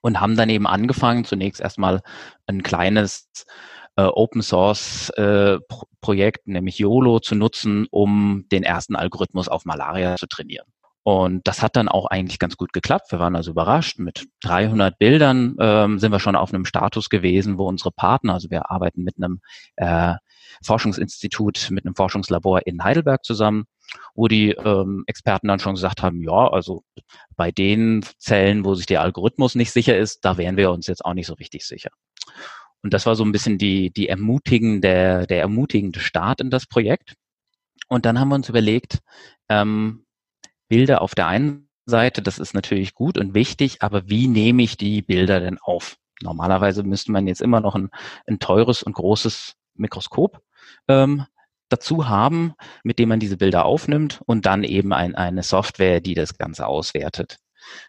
Und 0.00 0.20
haben 0.20 0.36
dann 0.36 0.50
eben 0.50 0.66
angefangen, 0.66 1.24
zunächst 1.24 1.60
erstmal 1.60 2.00
ein 2.46 2.62
kleines 2.62 3.28
äh, 3.96 4.02
Open 4.02 4.42
Source 4.42 5.10
äh, 5.10 5.58
Pro 5.68 5.86
Projekt, 6.00 6.48
nämlich 6.48 6.78
YOLO, 6.78 7.20
zu 7.20 7.36
nutzen, 7.36 7.86
um 7.92 8.46
den 8.50 8.64
ersten 8.64 8.96
Algorithmus 8.96 9.46
auf 9.46 9.64
Malaria 9.64 10.16
zu 10.16 10.26
trainieren. 10.26 10.66
Und 11.04 11.46
das 11.48 11.62
hat 11.62 11.76
dann 11.76 11.88
auch 11.88 12.06
eigentlich 12.06 12.38
ganz 12.38 12.56
gut 12.56 12.72
geklappt. 12.72 13.10
Wir 13.10 13.18
waren 13.18 13.34
also 13.34 13.50
überrascht. 13.50 13.98
Mit 13.98 14.26
300 14.42 14.98
Bildern 14.98 15.56
ähm, 15.58 15.98
sind 15.98 16.12
wir 16.12 16.20
schon 16.20 16.36
auf 16.36 16.54
einem 16.54 16.64
Status 16.64 17.08
gewesen, 17.08 17.58
wo 17.58 17.68
unsere 17.68 17.90
Partner, 17.90 18.34
also 18.34 18.50
wir 18.50 18.70
arbeiten 18.70 19.02
mit 19.02 19.16
einem 19.16 19.40
äh, 19.76 20.14
Forschungsinstitut, 20.64 21.68
mit 21.70 21.84
einem 21.84 21.96
Forschungslabor 21.96 22.66
in 22.66 22.84
Heidelberg 22.84 23.24
zusammen, 23.24 23.64
wo 24.14 24.28
die 24.28 24.50
ähm, 24.50 25.02
Experten 25.06 25.48
dann 25.48 25.58
schon 25.58 25.74
gesagt 25.74 26.02
haben, 26.02 26.22
ja, 26.22 26.48
also 26.48 26.84
bei 27.36 27.50
den 27.50 28.04
Zellen, 28.18 28.64
wo 28.64 28.74
sich 28.74 28.86
der 28.86 29.02
Algorithmus 29.02 29.56
nicht 29.56 29.72
sicher 29.72 29.98
ist, 29.98 30.24
da 30.24 30.36
wären 30.36 30.56
wir 30.56 30.70
uns 30.70 30.86
jetzt 30.86 31.04
auch 31.04 31.14
nicht 31.14 31.26
so 31.26 31.34
richtig 31.34 31.66
sicher. 31.66 31.90
Und 32.82 32.92
das 32.92 33.06
war 33.06 33.14
so 33.14 33.24
ein 33.24 33.32
bisschen 33.32 33.58
die, 33.58 33.90
die 33.92 34.08
ermutigende, 34.08 35.26
der 35.28 35.40
ermutigende 35.40 36.00
Start 36.00 36.40
in 36.40 36.50
das 36.50 36.66
Projekt. 36.66 37.14
Und 37.88 38.06
dann 38.06 38.18
haben 38.18 38.28
wir 38.28 38.34
uns 38.34 38.48
überlegt, 38.48 38.98
ähm, 39.48 40.04
Bilder 40.68 41.02
auf 41.02 41.14
der 41.14 41.26
einen 41.26 41.68
Seite, 41.84 42.22
das 42.22 42.38
ist 42.38 42.54
natürlich 42.54 42.94
gut 42.94 43.18
und 43.18 43.34
wichtig, 43.34 43.82
aber 43.82 44.08
wie 44.08 44.28
nehme 44.28 44.62
ich 44.62 44.76
die 44.76 45.02
Bilder 45.02 45.40
denn 45.40 45.58
auf? 45.58 45.96
Normalerweise 46.22 46.82
müsste 46.82 47.12
man 47.12 47.26
jetzt 47.26 47.42
immer 47.42 47.60
noch 47.60 47.74
ein, 47.74 47.90
ein 48.26 48.38
teures 48.38 48.82
und 48.82 48.94
großes 48.94 49.54
Mikroskop 49.74 50.40
ähm, 50.88 51.26
dazu 51.68 52.08
haben, 52.08 52.54
mit 52.84 52.98
dem 52.98 53.08
man 53.08 53.20
diese 53.20 53.36
Bilder 53.36 53.64
aufnimmt 53.64 54.20
und 54.26 54.46
dann 54.46 54.62
eben 54.64 54.92
ein, 54.92 55.14
eine 55.14 55.42
Software, 55.42 56.00
die 56.00 56.14
das 56.14 56.38
Ganze 56.38 56.66
auswertet. 56.66 57.38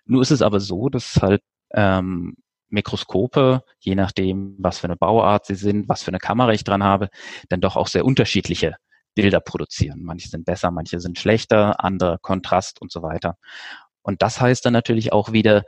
Nur 0.06 0.22
ist 0.22 0.32
es 0.32 0.42
aber 0.42 0.60
so, 0.60 0.90
dass 0.90 1.22
halt 1.22 1.42
ähm, 1.72 2.36
Mikroskope, 2.74 3.64
je 3.80 3.96
nachdem, 3.96 4.56
was 4.60 4.80
für 4.80 4.88
eine 4.88 4.98
Bauart 4.98 5.46
sie 5.46 5.56
sind, 5.56 5.88
was 5.88 6.04
für 6.04 6.10
eine 6.10 6.20
Kamera 6.20 6.52
ich 6.52 6.64
dran 6.64 6.84
habe, 6.84 7.10
dann 7.50 7.62
doch 7.62 7.76
auch 7.76 7.88
sehr 7.88 8.04
unterschiedliche 8.04 8.76
Bilder 9.16 9.40
produzieren. 9.40 10.02
Manche 10.04 10.28
sind 10.28 10.46
besser, 10.46 10.72
manche 10.72 11.00
sind 11.00 11.20
schlechter, 11.20 11.84
andere 11.84 12.18
Kontrast 12.20 12.82
und 12.82 12.92
so 12.92 13.04
weiter. 13.04 13.38
Und 14.02 14.22
das 14.22 14.42
heißt 14.42 14.66
dann 14.66 14.74
natürlich 14.74 15.14
auch 15.14 15.32
wieder, 15.32 15.64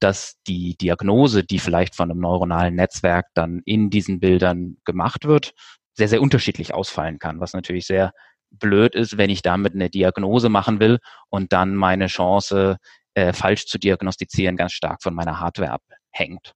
dass 0.00 0.34
die 0.46 0.76
Diagnose, 0.76 1.44
die 1.44 1.58
vielleicht 1.58 1.96
von 1.96 2.10
einem 2.10 2.20
neuronalen 2.20 2.74
Netzwerk 2.74 3.26
dann 3.34 3.60
in 3.64 3.90
diesen 3.90 4.20
Bildern 4.20 4.76
gemacht 4.84 5.24
wird, 5.24 5.52
sehr, 5.94 6.08
sehr 6.08 6.22
unterschiedlich 6.22 6.74
ausfallen 6.74 7.18
kann, 7.18 7.40
was 7.40 7.52
natürlich 7.52 7.86
sehr 7.86 8.12
blöd 8.50 8.94
ist, 8.94 9.18
wenn 9.18 9.30
ich 9.30 9.42
damit 9.42 9.74
eine 9.74 9.90
Diagnose 9.90 10.48
machen 10.48 10.78
will 10.78 10.98
und 11.30 11.52
dann 11.52 11.74
meine 11.74 12.06
Chance, 12.06 12.78
äh, 13.14 13.32
falsch 13.32 13.66
zu 13.66 13.78
diagnostizieren, 13.78 14.56
ganz 14.56 14.72
stark 14.72 15.02
von 15.02 15.14
meiner 15.14 15.40
Hardware 15.40 15.72
abhängt. 16.14 16.54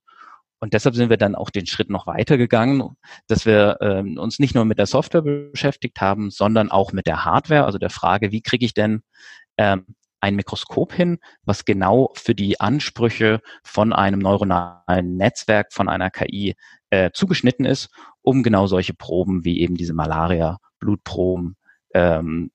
Und 0.61 0.73
deshalb 0.73 0.95
sind 0.95 1.09
wir 1.09 1.17
dann 1.17 1.35
auch 1.35 1.49
den 1.49 1.65
Schritt 1.65 1.89
noch 1.89 2.05
weitergegangen, 2.05 2.97
dass 3.27 3.45
wir 3.45 3.77
ähm, 3.81 4.17
uns 4.17 4.39
nicht 4.39 4.55
nur 4.55 4.65
mit 4.65 4.77
der 4.77 4.87
Software 4.87 5.21
beschäftigt 5.21 6.01
haben, 6.01 6.31
sondern 6.31 6.69
auch 6.69 6.91
mit 6.91 7.07
der 7.07 7.23
Hardware, 7.23 7.65
also 7.65 7.77
der 7.77 7.89
Frage, 7.89 8.33
wie 8.33 8.41
kriege 8.41 8.65
ich 8.65 8.73
denn 8.73 9.01
ähm, 9.57 9.85
ein 10.19 10.35
Mikroskop 10.35 10.91
hin, 10.91 11.19
was 11.43 11.63
genau 11.63 12.11
für 12.13 12.35
die 12.35 12.59
Ansprüche 12.59 13.39
von 13.63 13.93
einem 13.93 14.19
neuronalen 14.19 15.15
Netzwerk, 15.15 15.71
von 15.71 15.87
einer 15.87 16.09
KI 16.09 16.55
äh, 16.89 17.11
zugeschnitten 17.13 17.65
ist, 17.65 17.89
um 18.21 18.43
genau 18.43 18.67
solche 18.67 18.93
Proben 18.93 19.45
wie 19.45 19.61
eben 19.61 19.75
diese 19.75 19.93
Malaria-Blutproben 19.93 21.55
ähm, 21.93 22.51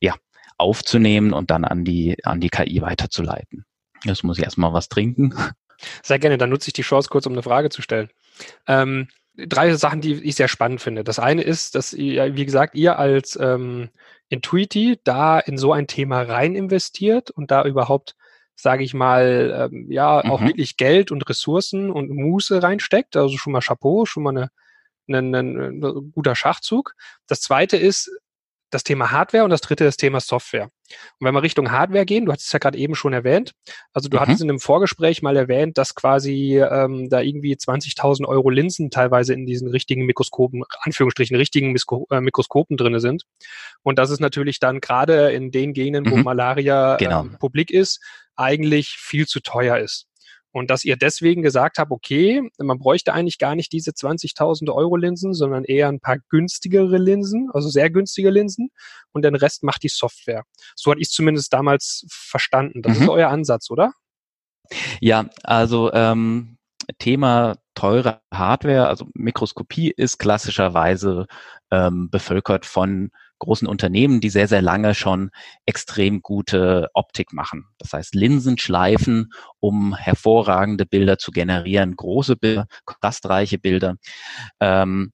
ja, 0.00 0.16
aufzunehmen 0.58 1.32
und 1.32 1.52
dann 1.52 1.64
an 1.64 1.84
die, 1.84 2.16
an 2.24 2.40
die 2.40 2.50
KI 2.50 2.82
weiterzuleiten. 2.82 3.64
Jetzt 4.02 4.24
muss 4.24 4.38
ich 4.38 4.44
erstmal 4.44 4.72
was 4.72 4.88
trinken. 4.88 5.34
Sehr 6.02 6.18
gerne, 6.18 6.38
dann 6.38 6.50
nutze 6.50 6.68
ich 6.68 6.72
die 6.72 6.82
Chance 6.82 7.08
kurz, 7.10 7.26
um 7.26 7.32
eine 7.32 7.42
Frage 7.42 7.70
zu 7.70 7.82
stellen. 7.82 8.10
Ähm, 8.66 9.08
drei 9.36 9.74
Sachen, 9.74 10.00
die 10.00 10.14
ich 10.14 10.36
sehr 10.36 10.48
spannend 10.48 10.80
finde. 10.80 11.04
Das 11.04 11.18
eine 11.18 11.42
ist, 11.42 11.74
dass 11.74 11.92
ihr, 11.92 12.36
wie 12.36 12.44
gesagt, 12.44 12.74
ihr 12.74 12.98
als 12.98 13.38
ähm, 13.40 13.90
Intuiti 14.28 15.00
da 15.04 15.38
in 15.38 15.58
so 15.58 15.72
ein 15.72 15.86
Thema 15.86 16.22
rein 16.22 16.54
investiert 16.54 17.30
und 17.30 17.50
da 17.50 17.64
überhaupt, 17.64 18.16
sage 18.54 18.84
ich 18.84 18.94
mal, 18.94 19.70
ähm, 19.72 19.90
ja, 19.90 20.22
mhm. 20.24 20.30
auch 20.30 20.40
wirklich 20.40 20.76
Geld 20.76 21.10
und 21.10 21.28
Ressourcen 21.28 21.90
und 21.90 22.10
Muße 22.10 22.62
reinsteckt. 22.62 23.16
Also 23.16 23.36
schon 23.36 23.52
mal 23.52 23.60
Chapeau, 23.60 24.04
schon 24.04 24.22
mal 24.22 24.30
eine, 24.30 24.50
ein, 25.08 25.34
ein, 25.34 25.82
ein 25.82 26.12
guter 26.12 26.36
Schachzug. 26.36 26.94
Das 27.26 27.40
zweite 27.40 27.76
ist, 27.76 28.10
das 28.70 28.84
Thema 28.84 29.12
Hardware 29.12 29.44
und 29.44 29.50
das 29.50 29.60
dritte 29.60 29.84
das 29.84 29.96
Thema 29.96 30.20
Software. 30.20 30.70
Und 31.18 31.26
wenn 31.26 31.34
wir 31.34 31.42
Richtung 31.42 31.70
Hardware 31.70 32.04
gehen, 32.04 32.26
du 32.26 32.32
hattest 32.32 32.48
es 32.48 32.52
ja 32.52 32.58
gerade 32.58 32.78
eben 32.78 32.94
schon 32.94 33.12
erwähnt, 33.12 33.52
also 33.92 34.08
du 34.08 34.16
mhm. 34.16 34.20
hattest 34.20 34.42
in 34.42 34.50
einem 34.50 34.60
Vorgespräch 34.60 35.22
mal 35.22 35.36
erwähnt, 35.36 35.78
dass 35.78 35.94
quasi 35.94 36.58
ähm, 36.58 37.08
da 37.08 37.20
irgendwie 37.20 37.54
20.000 37.54 38.26
Euro 38.26 38.50
Linsen 38.50 38.90
teilweise 38.90 39.34
in 39.34 39.46
diesen 39.46 39.68
richtigen 39.68 40.04
Mikroskopen, 40.06 40.62
Anführungsstrichen 40.82 41.36
richtigen 41.36 41.72
Mikro, 41.72 42.06
äh, 42.10 42.20
Mikroskopen 42.20 42.76
drinne 42.76 43.00
sind. 43.00 43.24
Und 43.82 43.98
das 43.98 44.10
ist 44.10 44.20
natürlich 44.20 44.60
dann 44.60 44.80
gerade 44.80 45.32
in 45.32 45.50
den 45.50 45.72
Gegenden, 45.72 46.10
wo 46.10 46.16
mhm. 46.16 46.24
Malaria 46.24 46.96
genau. 46.96 47.22
ähm, 47.22 47.36
publik 47.38 47.70
ist, 47.70 48.00
eigentlich 48.36 48.96
viel 48.98 49.26
zu 49.26 49.40
teuer 49.40 49.78
ist. 49.78 50.06
Und 50.54 50.70
dass 50.70 50.84
ihr 50.84 50.96
deswegen 50.96 51.42
gesagt 51.42 51.78
habt, 51.78 51.90
okay, 51.90 52.48
man 52.58 52.78
bräuchte 52.78 53.12
eigentlich 53.12 53.38
gar 53.38 53.56
nicht 53.56 53.72
diese 53.72 53.90
20.000 53.90 54.72
Euro 54.72 54.94
Linsen, 54.94 55.34
sondern 55.34 55.64
eher 55.64 55.88
ein 55.88 55.98
paar 55.98 56.18
günstigere 56.28 56.96
Linsen, 56.96 57.50
also 57.52 57.68
sehr 57.68 57.90
günstige 57.90 58.30
Linsen 58.30 58.70
und 59.10 59.24
den 59.24 59.34
Rest 59.34 59.64
macht 59.64 59.82
die 59.82 59.88
Software. 59.88 60.44
So 60.76 60.92
hatte 60.92 61.00
ich 61.00 61.10
zumindest 61.10 61.52
damals 61.52 62.06
verstanden. 62.08 62.82
Das 62.82 62.98
mhm. 62.98 63.02
ist 63.02 63.08
euer 63.08 63.30
Ansatz, 63.30 63.68
oder? 63.68 63.94
Ja, 65.00 65.28
also 65.42 65.92
ähm, 65.92 66.56
Thema 67.00 67.56
teure 67.74 68.20
Hardware, 68.32 68.86
also 68.86 69.08
Mikroskopie 69.14 69.90
ist 69.90 70.18
klassischerweise 70.18 71.26
ähm, 71.72 72.10
bevölkert 72.10 72.64
von 72.64 73.10
großen 73.38 73.68
Unternehmen, 73.68 74.20
die 74.20 74.30
sehr, 74.30 74.48
sehr 74.48 74.62
lange 74.62 74.94
schon 74.94 75.30
extrem 75.66 76.22
gute 76.22 76.88
Optik 76.94 77.32
machen. 77.32 77.66
Das 77.78 77.92
heißt, 77.92 78.14
Linsen 78.14 78.58
schleifen, 78.58 79.32
um 79.60 79.94
hervorragende 79.94 80.86
Bilder 80.86 81.18
zu 81.18 81.30
generieren, 81.30 81.96
große 81.96 82.36
Bilder, 82.36 82.66
kontrastreiche 82.84 83.58
Bilder, 83.58 83.96
ähm, 84.60 85.12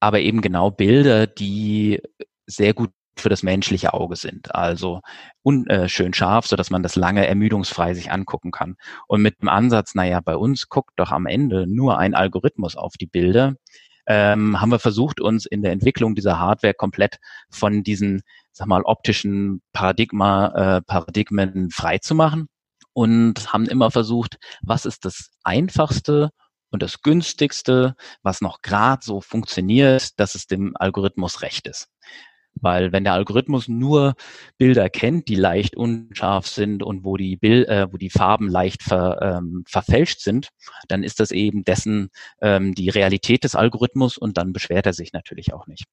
aber 0.00 0.20
eben 0.20 0.40
genau 0.40 0.70
Bilder, 0.70 1.26
die 1.26 2.00
sehr 2.46 2.72
gut 2.74 2.90
für 3.16 3.28
das 3.28 3.42
menschliche 3.42 3.92
Auge 3.92 4.16
sind. 4.16 4.54
Also 4.54 5.00
unschön 5.42 6.12
äh, 6.12 6.14
scharf, 6.14 6.46
so 6.46 6.56
dass 6.56 6.70
man 6.70 6.82
das 6.82 6.96
lange 6.96 7.26
ermüdungsfrei 7.26 7.94
sich 7.94 8.10
angucken 8.10 8.50
kann. 8.50 8.76
Und 9.06 9.22
mit 9.22 9.42
dem 9.42 9.48
Ansatz, 9.48 9.94
naja, 9.94 10.20
bei 10.20 10.36
uns 10.36 10.68
guckt 10.68 10.92
doch 10.96 11.10
am 11.10 11.26
Ende 11.26 11.66
nur 11.66 11.98
ein 11.98 12.14
Algorithmus 12.14 12.76
auf 12.76 12.94
die 12.98 13.06
Bilder, 13.06 13.54
ähm, 14.06 14.60
haben 14.60 14.70
wir 14.70 14.78
versucht, 14.78 15.20
uns 15.20 15.46
in 15.46 15.62
der 15.62 15.72
Entwicklung 15.72 16.14
dieser 16.14 16.38
Hardware 16.38 16.74
komplett 16.74 17.16
von 17.50 17.82
diesen, 17.82 18.22
sag 18.52 18.66
mal, 18.66 18.82
optischen 18.82 19.62
Paradigma, 19.72 20.78
äh, 20.78 20.82
Paradigmen 20.82 21.70
frei 21.70 21.98
zu 21.98 22.14
machen 22.14 22.48
und 22.92 23.52
haben 23.52 23.66
immer 23.66 23.90
versucht, 23.90 24.38
was 24.62 24.86
ist 24.86 25.04
das 25.04 25.30
einfachste 25.44 26.30
und 26.70 26.82
das 26.82 27.02
günstigste, 27.02 27.94
was 28.22 28.40
noch 28.40 28.62
gerade 28.62 29.02
so 29.04 29.20
funktioniert, 29.20 30.18
dass 30.18 30.34
es 30.34 30.46
dem 30.46 30.76
Algorithmus 30.76 31.42
recht 31.42 31.66
ist. 31.66 31.88
Weil 32.60 32.92
wenn 32.92 33.04
der 33.04 33.14
Algorithmus 33.14 33.68
nur 33.68 34.14
Bilder 34.58 34.88
kennt, 34.88 35.28
die 35.28 35.34
leicht 35.34 35.76
unscharf 35.76 36.46
sind 36.46 36.82
und 36.82 37.04
wo 37.04 37.16
die, 37.16 37.36
Bild, 37.36 37.68
äh, 37.68 37.86
wo 37.90 37.96
die 37.96 38.10
Farben 38.10 38.48
leicht 38.48 38.82
ver, 38.82 39.18
ähm, 39.20 39.64
verfälscht 39.66 40.20
sind, 40.20 40.50
dann 40.88 41.02
ist 41.02 41.20
das 41.20 41.30
eben 41.30 41.64
dessen 41.64 42.10
ähm, 42.40 42.74
die 42.74 42.88
Realität 42.88 43.44
des 43.44 43.54
Algorithmus 43.54 44.18
und 44.18 44.36
dann 44.36 44.52
beschwert 44.52 44.86
er 44.86 44.92
sich 44.92 45.12
natürlich 45.12 45.52
auch 45.52 45.66
nicht. 45.66 45.84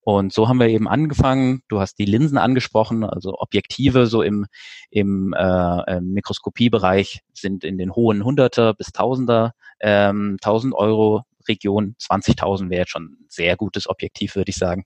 Und 0.00 0.32
so 0.32 0.48
haben 0.48 0.60
wir 0.60 0.68
eben 0.68 0.88
angefangen. 0.88 1.62
Du 1.68 1.80
hast 1.80 1.98
die 1.98 2.04
Linsen 2.04 2.38
angesprochen, 2.38 3.04
also 3.04 3.34
Objektive 3.38 4.06
so 4.06 4.22
im, 4.22 4.46
im 4.90 5.34
äh, 5.36 6.00
Mikroskopiebereich 6.00 7.20
sind 7.32 7.64
in 7.64 7.78
den 7.78 7.94
hohen 7.94 8.24
Hunderter 8.24 8.74
bis 8.74 8.88
Tausender, 8.92 9.52
ähm, 9.80 10.36
1000 10.40 10.74
Euro 10.74 11.24
Region. 11.48 11.96
20.000 12.00 12.70
wäre 12.70 12.80
jetzt 12.80 12.90
schon 12.90 13.04
ein 13.04 13.26
sehr 13.28 13.56
gutes 13.56 13.88
Objektiv, 13.88 14.36
würde 14.36 14.50
ich 14.50 14.56
sagen. 14.56 14.84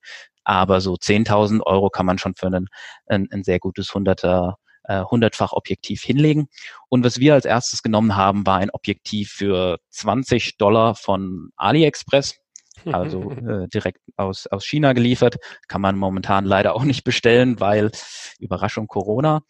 Aber 0.50 0.80
so 0.80 0.94
10.000 0.94 1.62
Euro 1.62 1.90
kann 1.90 2.06
man 2.06 2.18
schon 2.18 2.34
für 2.34 2.46
einen, 2.46 2.66
ein, 3.06 3.28
ein 3.30 3.44
sehr 3.44 3.60
gutes 3.60 3.90
100er 3.90 4.54
äh, 4.82 5.04
hundertfach 5.04 5.52
Objektiv 5.52 6.02
hinlegen. 6.02 6.48
Und 6.88 7.04
was 7.04 7.20
wir 7.20 7.34
als 7.34 7.44
erstes 7.44 7.84
genommen 7.84 8.16
haben, 8.16 8.44
war 8.46 8.58
ein 8.58 8.70
Objektiv 8.70 9.30
für 9.30 9.78
20 9.90 10.58
Dollar 10.58 10.96
von 10.96 11.50
AliExpress. 11.54 12.40
Also 12.86 13.30
äh, 13.30 13.68
direkt 13.68 14.00
aus, 14.16 14.48
aus 14.48 14.66
China 14.66 14.92
geliefert. 14.92 15.36
Kann 15.68 15.82
man 15.82 15.96
momentan 15.96 16.46
leider 16.46 16.74
auch 16.74 16.82
nicht 16.82 17.04
bestellen, 17.04 17.60
weil 17.60 17.92
Überraschung 18.40 18.88
Corona. 18.88 19.42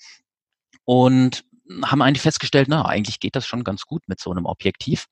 Und 0.84 1.46
haben 1.82 2.02
eigentlich 2.02 2.20
festgestellt, 2.20 2.68
na, 2.68 2.84
eigentlich 2.84 3.20
geht 3.20 3.36
das 3.36 3.46
schon 3.46 3.64
ganz 3.64 3.86
gut 3.86 4.02
mit 4.06 4.20
so 4.20 4.32
einem 4.32 4.44
Objektiv. 4.44 5.06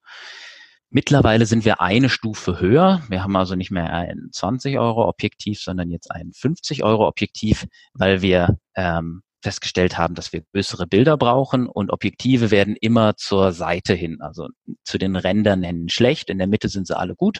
Mittlerweile 0.90 1.45
sind 1.45 1.66
wir 1.66 1.83
eine 1.83 2.09
Stufe 2.09 2.61
höher. 2.61 3.02
Wir 3.09 3.23
haben 3.23 3.37
also 3.37 3.54
nicht 3.54 3.71
mehr 3.71 3.92
ein 3.92 4.28
20 4.33 4.78
Euro 4.78 5.07
Objektiv, 5.07 5.61
sondern 5.61 5.90
jetzt 5.90 6.11
ein 6.11 6.33
50 6.33 6.83
Euro 6.83 7.07
Objektiv, 7.07 7.66
weil 7.92 8.23
wir 8.23 8.59
ähm, 8.75 9.23
festgestellt 9.42 9.97
haben, 9.97 10.14
dass 10.14 10.33
wir 10.33 10.42
größere 10.52 10.87
Bilder 10.87 11.16
brauchen 11.16 11.68
und 11.68 11.90
Objektive 11.90 12.50
werden 12.50 12.76
immer 12.80 13.16
zur 13.16 13.52
Seite 13.52 13.95
hin, 13.95 14.21
also 14.21 14.49
zu 14.85 14.99
den 14.99 15.16
Rändern 15.16 15.61
nennen 15.61 15.88
schlecht, 15.88 16.28
in 16.30 16.38
der 16.38 16.47
Mitte 16.47 16.68
sind 16.68 16.87
sie 16.87 16.97
alle 16.97 17.14
gut. 17.14 17.38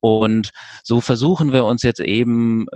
Und 0.00 0.50
so 0.82 1.00
versuchen 1.00 1.52
wir 1.52 1.64
uns 1.64 1.82
jetzt 1.82 2.00
eben, 2.00 2.66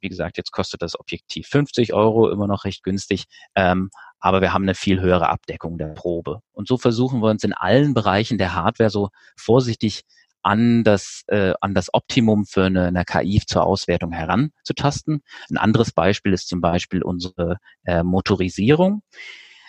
wie 0.00 0.08
gesagt, 0.08 0.36
jetzt 0.36 0.52
kostet 0.52 0.82
das 0.82 0.98
Objektiv 0.98 1.46
50 1.48 1.94
Euro, 1.94 2.30
immer 2.30 2.46
noch 2.46 2.64
recht 2.64 2.82
günstig, 2.82 3.24
ähm, 3.54 3.90
aber 4.20 4.40
wir 4.40 4.52
haben 4.52 4.64
eine 4.64 4.74
viel 4.74 5.00
höhere 5.00 5.28
Abdeckung 5.28 5.78
der 5.78 5.88
Probe. 5.88 6.40
Und 6.52 6.68
so 6.68 6.78
versuchen 6.78 7.20
wir 7.20 7.30
uns 7.30 7.44
in 7.44 7.52
allen 7.52 7.94
Bereichen 7.94 8.38
der 8.38 8.54
Hardware 8.54 8.90
so 8.90 9.10
vorsichtig 9.36 10.02
an 10.44 10.84
das, 10.84 11.24
äh, 11.28 11.54
an 11.60 11.74
das 11.74 11.92
Optimum 11.92 12.44
für 12.46 12.64
eine, 12.64 12.86
eine 12.86 13.04
KI 13.04 13.42
zur 13.46 13.64
Auswertung 13.64 14.12
heranzutasten. 14.12 15.22
Ein 15.50 15.56
anderes 15.56 15.92
Beispiel 15.92 16.32
ist 16.32 16.48
zum 16.48 16.60
Beispiel 16.60 17.02
unsere 17.02 17.58
äh, 17.84 18.02
Motorisierung. 18.02 19.02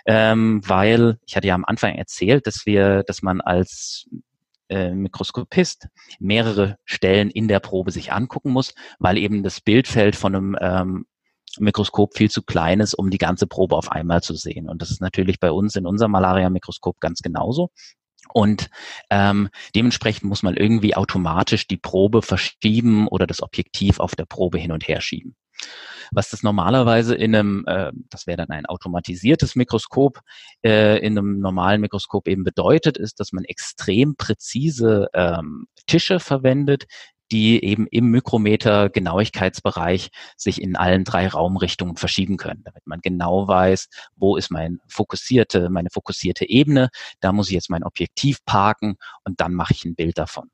Ähm, 0.07 0.61
weil 0.63 1.17
ich 1.25 1.35
hatte 1.35 1.47
ja 1.47 1.55
am 1.55 1.65
Anfang 1.65 1.95
erzählt, 1.95 2.45
dass 2.45 2.67
wir, 2.67 3.01
dass 3.03 3.23
man 3.23 3.41
als 3.41 4.07
äh, 4.69 4.91
Mikroskopist 4.91 5.87
mehrere 6.19 6.77
Stellen 6.85 7.31
in 7.31 7.47
der 7.47 7.59
Probe 7.59 7.91
sich 7.91 8.11
angucken 8.11 8.51
muss, 8.51 8.75
weil 8.99 9.17
eben 9.17 9.41
das 9.41 9.61
Bildfeld 9.61 10.15
von 10.15 10.35
einem 10.35 10.57
ähm, 10.61 11.05
Mikroskop 11.59 12.15
viel 12.15 12.29
zu 12.29 12.43
klein 12.43 12.81
ist, 12.81 12.93
um 12.93 13.09
die 13.09 13.17
ganze 13.17 13.47
Probe 13.47 13.75
auf 13.75 13.91
einmal 13.91 14.21
zu 14.21 14.35
sehen. 14.35 14.69
Und 14.69 14.81
das 14.81 14.91
ist 14.91 15.01
natürlich 15.01 15.39
bei 15.39 15.51
uns 15.51 15.75
in 15.75 15.85
unserem 15.85 16.11
Malaria-Mikroskop 16.11 16.99
ganz 16.99 17.21
genauso. 17.21 17.71
Und 18.33 18.69
ähm, 19.09 19.49
dementsprechend 19.75 20.23
muss 20.23 20.43
man 20.43 20.55
irgendwie 20.55 20.95
automatisch 20.95 21.67
die 21.67 21.77
Probe 21.77 22.21
verschieben 22.21 23.07
oder 23.07 23.27
das 23.27 23.41
Objektiv 23.41 23.99
auf 23.99 24.15
der 24.15 24.25
Probe 24.25 24.57
hin 24.57 24.71
und 24.71 24.87
her 24.87 25.01
schieben. 25.01 25.35
Was 26.11 26.29
das 26.29 26.43
normalerweise 26.43 27.15
in 27.15 27.35
einem, 27.35 27.63
äh, 27.67 27.91
das 28.09 28.27
wäre 28.27 28.37
dann 28.37 28.49
ein 28.49 28.65
automatisiertes 28.65 29.55
Mikroskop, 29.55 30.19
äh, 30.63 30.99
in 30.99 31.17
einem 31.17 31.39
normalen 31.39 31.81
Mikroskop 31.81 32.27
eben 32.27 32.43
bedeutet, 32.43 32.97
ist, 32.97 33.19
dass 33.19 33.31
man 33.31 33.43
extrem 33.43 34.15
präzise 34.15 35.07
ähm, 35.13 35.67
Tische 35.87 36.19
verwendet, 36.19 36.85
die 37.31 37.63
eben 37.63 37.87
im 37.87 38.11
Mikrometer 38.11 38.89
Genauigkeitsbereich 38.89 40.09
sich 40.37 40.61
in 40.61 40.75
allen 40.75 41.03
drei 41.03 41.27
Raumrichtungen 41.27 41.95
verschieben 41.95 42.37
können, 42.37 42.61
damit 42.63 42.85
man 42.85 42.99
genau 43.01 43.47
weiß, 43.47 43.87
wo 44.15 44.37
ist 44.37 44.51
mein 44.51 44.79
fokussierte, 44.87 45.69
meine 45.69 45.89
fokussierte 45.91 46.47
Ebene, 46.47 46.89
da 47.19 47.31
muss 47.31 47.47
ich 47.47 47.53
jetzt 47.53 47.69
mein 47.69 47.83
Objektiv 47.83 48.43
parken 48.45 48.95
und 49.23 49.39
dann 49.41 49.53
mache 49.53 49.73
ich 49.73 49.85
ein 49.85 49.95
Bild 49.95 50.17
davon. 50.17 50.49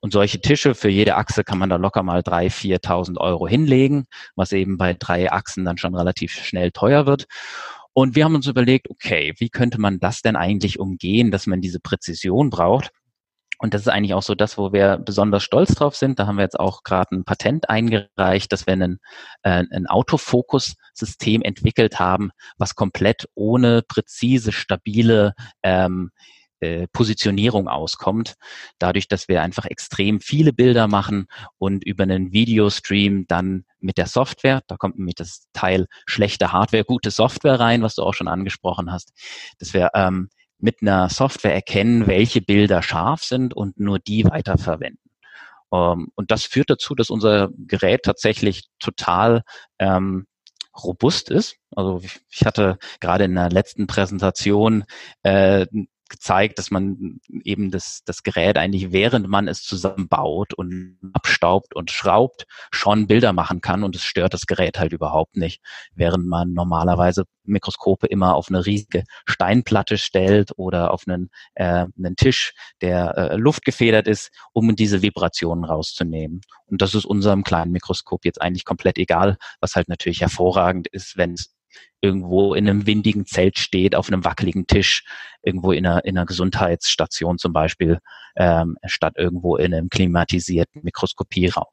Und 0.00 0.12
solche 0.12 0.40
Tische 0.40 0.74
für 0.74 0.88
jede 0.88 1.14
Achse 1.14 1.44
kann 1.44 1.58
man 1.58 1.70
da 1.70 1.76
locker 1.76 2.02
mal 2.02 2.22
drei, 2.22 2.48
4.000 2.48 3.18
Euro 3.18 3.46
hinlegen, 3.46 4.06
was 4.34 4.52
eben 4.52 4.76
bei 4.76 4.94
drei 4.94 5.30
Achsen 5.30 5.64
dann 5.64 5.78
schon 5.78 5.94
relativ 5.94 6.32
schnell 6.32 6.72
teuer 6.72 7.06
wird. 7.06 7.26
Und 7.94 8.16
wir 8.16 8.24
haben 8.24 8.34
uns 8.34 8.46
überlegt, 8.46 8.90
okay, 8.90 9.34
wie 9.38 9.50
könnte 9.50 9.80
man 9.80 10.00
das 10.00 10.22
denn 10.22 10.34
eigentlich 10.34 10.78
umgehen, 10.78 11.30
dass 11.30 11.46
man 11.46 11.60
diese 11.60 11.78
Präzision 11.78 12.50
braucht? 12.50 12.90
Und 13.62 13.74
das 13.74 13.82
ist 13.82 13.88
eigentlich 13.88 14.12
auch 14.12 14.24
so 14.24 14.34
das, 14.34 14.58
wo 14.58 14.72
wir 14.72 14.98
besonders 14.98 15.44
stolz 15.44 15.76
drauf 15.76 15.94
sind. 15.94 16.18
Da 16.18 16.26
haben 16.26 16.36
wir 16.36 16.42
jetzt 16.42 16.58
auch 16.58 16.82
gerade 16.82 17.14
ein 17.14 17.24
Patent 17.24 17.70
eingereicht, 17.70 18.52
dass 18.52 18.66
wir 18.66 18.72
einen, 18.72 18.98
äh, 19.44 19.62
ein 19.70 19.86
Autofokus-System 19.86 21.42
entwickelt 21.42 22.00
haben, 22.00 22.32
was 22.58 22.74
komplett 22.74 23.28
ohne 23.36 23.82
präzise, 23.82 24.50
stabile 24.50 25.34
ähm, 25.62 26.10
äh, 26.58 26.88
Positionierung 26.92 27.68
auskommt. 27.68 28.34
Dadurch, 28.80 29.06
dass 29.06 29.28
wir 29.28 29.42
einfach 29.42 29.66
extrem 29.66 30.20
viele 30.20 30.52
Bilder 30.52 30.88
machen 30.88 31.26
und 31.58 31.84
über 31.84 32.02
einen 32.02 32.32
Videostream 32.32 33.26
dann 33.28 33.64
mit 33.78 33.96
der 33.96 34.06
Software, 34.06 34.62
da 34.66 34.76
kommt 34.76 34.98
nämlich 34.98 35.14
das 35.14 35.46
Teil 35.52 35.86
schlechte 36.06 36.50
Hardware, 36.50 36.84
gute 36.84 37.12
Software 37.12 37.60
rein, 37.60 37.82
was 37.82 37.94
du 37.94 38.02
auch 38.02 38.14
schon 38.14 38.26
angesprochen 38.26 38.90
hast, 38.90 39.12
dass 39.60 39.72
wir 39.72 39.90
ähm, 39.94 40.30
mit 40.62 40.80
einer 40.80 41.08
Software 41.08 41.54
erkennen, 41.54 42.06
welche 42.06 42.40
Bilder 42.40 42.82
scharf 42.82 43.24
sind 43.24 43.54
und 43.54 43.78
nur 43.78 43.98
die 43.98 44.24
weiterverwenden. 44.24 45.10
Ähm, 45.72 46.08
und 46.14 46.30
das 46.30 46.44
führt 46.44 46.70
dazu, 46.70 46.94
dass 46.94 47.10
unser 47.10 47.50
Gerät 47.58 48.04
tatsächlich 48.04 48.68
total 48.78 49.42
ähm, 49.78 50.26
robust 50.82 51.30
ist. 51.30 51.56
Also 51.74 52.00
ich 52.30 52.46
hatte 52.46 52.78
gerade 53.00 53.24
in 53.24 53.34
der 53.34 53.50
letzten 53.50 53.86
Präsentation 53.86 54.84
äh, 55.22 55.66
gezeigt, 56.12 56.58
dass 56.58 56.70
man 56.70 57.18
eben 57.42 57.70
das, 57.70 58.02
das 58.04 58.22
Gerät 58.22 58.58
eigentlich, 58.58 58.92
während 58.92 59.28
man 59.28 59.48
es 59.48 59.62
zusammenbaut 59.62 60.54
und 60.54 60.98
abstaubt 61.14 61.74
und 61.74 61.90
schraubt, 61.90 62.46
schon 62.70 63.06
Bilder 63.06 63.32
machen 63.32 63.60
kann 63.60 63.82
und 63.82 63.96
es 63.96 64.04
stört 64.04 64.34
das 64.34 64.46
Gerät 64.46 64.78
halt 64.78 64.92
überhaupt 64.92 65.36
nicht, 65.36 65.60
während 65.94 66.26
man 66.26 66.52
normalerweise 66.52 67.24
Mikroskope 67.44 68.06
immer 68.06 68.34
auf 68.34 68.48
eine 68.48 68.64
riesige 68.64 69.04
Steinplatte 69.26 69.98
stellt 69.98 70.52
oder 70.56 70.92
auf 70.92 71.04
einen, 71.06 71.30
äh, 71.54 71.86
einen 71.96 72.16
Tisch, 72.16 72.52
der 72.82 73.16
äh, 73.16 73.36
luftgefedert 73.36 74.06
ist, 74.06 74.30
um 74.52 74.76
diese 74.76 75.02
Vibrationen 75.02 75.64
rauszunehmen. 75.64 76.42
Und 76.66 76.82
das 76.82 76.94
ist 76.94 77.06
unserem 77.06 77.42
kleinen 77.42 77.72
Mikroskop 77.72 78.24
jetzt 78.24 78.40
eigentlich 78.40 78.64
komplett 78.64 78.98
egal, 78.98 79.38
was 79.60 79.74
halt 79.76 79.88
natürlich 79.88 80.20
hervorragend 80.20 80.88
ist, 80.88 81.16
wenn 81.16 81.32
es 81.32 81.54
irgendwo 82.00 82.54
in 82.54 82.68
einem 82.68 82.86
windigen 82.86 83.26
Zelt 83.26 83.58
steht, 83.58 83.94
auf 83.94 84.08
einem 84.08 84.24
wackeligen 84.24 84.66
Tisch, 84.66 85.04
irgendwo 85.42 85.72
in 85.72 85.86
einer, 85.86 86.04
in 86.04 86.18
einer 86.18 86.26
Gesundheitsstation 86.26 87.38
zum 87.38 87.52
Beispiel, 87.52 87.98
ähm, 88.36 88.76
statt 88.84 89.14
irgendwo 89.16 89.56
in 89.56 89.72
einem 89.72 89.88
klimatisierten 89.88 90.82
Mikroskopieraum. 90.82 91.66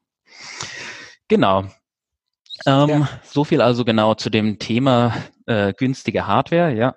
Genau. 1.27 1.63
Ähm, 2.65 2.89
ja. 2.89 3.09
So 3.23 3.43
viel 3.43 3.61
also 3.61 3.85
genau 3.85 4.15
zu 4.15 4.29
dem 4.29 4.59
Thema 4.59 5.15
äh, 5.45 5.73
günstige 5.73 6.27
Hardware, 6.27 6.73
ja. 6.73 6.95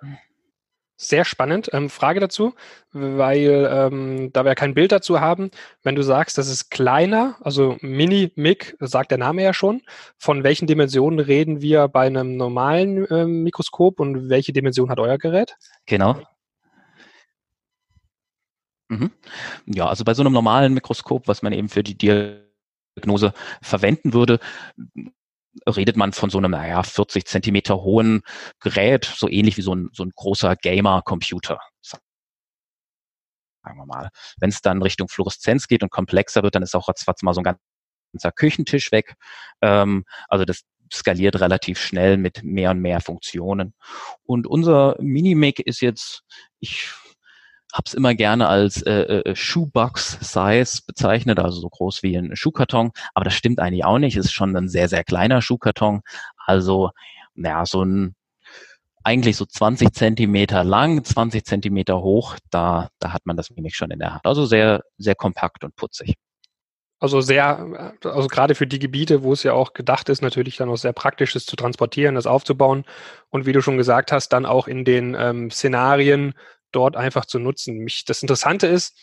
Sehr 1.03 1.25
spannend. 1.25 1.69
Ähm, 1.73 1.89
Frage 1.89 2.21
dazu, 2.21 2.53
weil 2.93 3.69
ähm, 3.69 4.31
da 4.31 4.45
wir 4.45 4.51
ja 4.51 4.55
kein 4.55 4.73
Bild 4.73 4.93
dazu 4.93 5.19
haben, 5.19 5.51
wenn 5.83 5.95
du 5.95 6.01
sagst, 6.01 6.37
das 6.37 6.47
ist 6.47 6.69
kleiner, 6.71 7.35
also 7.41 7.75
Mini-MIG, 7.81 8.77
sagt 8.79 9.11
der 9.11 9.17
Name 9.17 9.43
ja 9.43 9.53
schon, 9.53 9.81
von 10.17 10.45
welchen 10.45 10.65
Dimensionen 10.65 11.19
reden 11.19 11.59
wir 11.59 11.89
bei 11.89 12.07
einem 12.07 12.37
normalen 12.37 13.05
äh, 13.07 13.25
Mikroskop 13.25 13.99
und 13.99 14.29
welche 14.29 14.53
Dimension 14.53 14.89
hat 14.89 14.99
euer 14.99 15.17
Gerät? 15.17 15.57
Genau. 15.87 16.21
Mhm. 18.87 19.11
Ja, 19.65 19.87
also 19.87 20.05
bei 20.05 20.13
so 20.13 20.23
einem 20.23 20.31
normalen 20.31 20.73
Mikroskop, 20.73 21.27
was 21.27 21.41
man 21.41 21.51
eben 21.51 21.67
für 21.67 21.83
die 21.83 21.97
Diagnose 21.97 23.33
verwenden 23.61 24.13
würde, 24.13 24.39
redet 25.67 25.97
man 25.97 26.13
von 26.13 26.29
so 26.29 26.37
einem, 26.37 26.51
naja, 26.51 26.83
40 26.83 27.25
Zentimeter 27.25 27.81
hohen 27.81 28.21
Gerät, 28.59 29.05
so 29.05 29.29
ähnlich 29.29 29.57
wie 29.57 29.61
so 29.61 29.75
ein, 29.75 29.89
so 29.93 30.03
ein 30.03 30.11
großer 30.15 30.55
Gamer-Computer. 30.55 31.59
Sagen 31.81 33.77
wir 33.77 33.85
mal. 33.85 34.09
Wenn 34.37 34.49
es 34.49 34.61
dann 34.61 34.81
Richtung 34.81 35.07
Fluoreszenz 35.07 35.67
geht 35.67 35.83
und 35.83 35.89
komplexer 35.89 36.43
wird, 36.43 36.55
dann 36.55 36.63
ist 36.63 36.75
auch 36.75 36.89
ratzfatz 36.89 37.21
mal 37.21 37.33
so 37.33 37.41
ein 37.41 37.55
ganzer 38.13 38.31
Küchentisch 38.31 38.91
weg. 38.91 39.15
Ähm, 39.61 40.05
also 40.27 40.43
das 40.45 40.63
skaliert 40.91 41.39
relativ 41.39 41.79
schnell 41.79 42.17
mit 42.17 42.43
mehr 42.43 42.71
und 42.71 42.79
mehr 42.79 43.01
Funktionen. 43.01 43.73
Und 44.23 44.47
unser 44.47 44.95
Minimake 44.99 45.63
ist 45.63 45.81
jetzt, 45.81 46.23
ich 46.59 46.91
habe 47.73 47.83
es 47.87 47.95
immer 47.95 48.13
gerne 48.13 48.47
als 48.47 48.83
äh, 48.83 48.91
äh, 48.91 49.35
Shoebox-Size 49.35 50.83
bezeichnet, 50.85 51.39
also 51.39 51.59
so 51.59 51.69
groß 51.69 52.03
wie 52.03 52.15
ein 52.15 52.35
Schuhkarton. 52.35 52.91
Aber 53.15 53.25
das 53.25 53.33
stimmt 53.33 53.59
eigentlich 53.59 53.83
auch 53.83 53.97
nicht. 53.97 54.15
Es 54.15 54.25
ist 54.25 54.31
schon 54.31 54.55
ein 54.55 54.69
sehr, 54.69 54.87
sehr 54.87 55.03
kleiner 55.03 55.41
Schuhkarton. 55.41 56.01
Also, 56.37 56.91
naja, 57.33 57.65
so 57.65 57.83
ein 57.83 58.15
eigentlich 59.03 59.35
so 59.35 59.45
20 59.45 59.91
Zentimeter 59.93 60.63
lang, 60.63 61.03
20 61.03 61.43
Zentimeter 61.43 62.01
hoch. 62.01 62.37
Da, 62.51 62.89
da 62.99 63.11
hat 63.11 63.25
man 63.25 63.35
das 63.35 63.49
nämlich 63.49 63.75
schon 63.75 63.91
in 63.91 63.99
der 63.99 64.13
Hand. 64.13 64.25
Also 64.25 64.45
sehr, 64.45 64.83
sehr 64.97 65.15
kompakt 65.15 65.63
und 65.63 65.75
putzig. 65.75 66.15
Also 66.99 67.19
sehr, 67.19 67.97
also 68.01 68.27
gerade 68.29 68.55
für 68.55 68.65
die 68.65 68.79
Gebiete, 68.79 69.23
wo 69.23 69.33
es 69.33 69.43
ja 69.43 69.51
auch 69.51 69.73
gedacht 69.73 70.07
ist, 70.07 70.21
natürlich 70.21 70.55
dann 70.55 70.69
auch 70.69 70.77
sehr 70.77 70.93
praktisch 70.93 71.35
ist 71.35 71.47
zu 71.47 71.57
transportieren, 71.57 72.15
das 72.15 72.27
aufzubauen 72.27 72.85
und 73.29 73.45
wie 73.45 73.51
du 73.51 73.61
schon 73.61 73.75
gesagt 73.75 74.13
hast, 74.13 74.29
dann 74.29 74.45
auch 74.45 74.69
in 74.69 74.85
den 74.85 75.13
ähm, 75.19 75.51
Szenarien, 75.51 76.33
dort 76.75 76.95
einfach 76.97 77.25
zu 77.25 77.39
nutzen. 77.39 77.77
Mich, 77.79 78.05
das 78.05 78.21
Interessante 78.21 78.67
ist, 78.67 78.97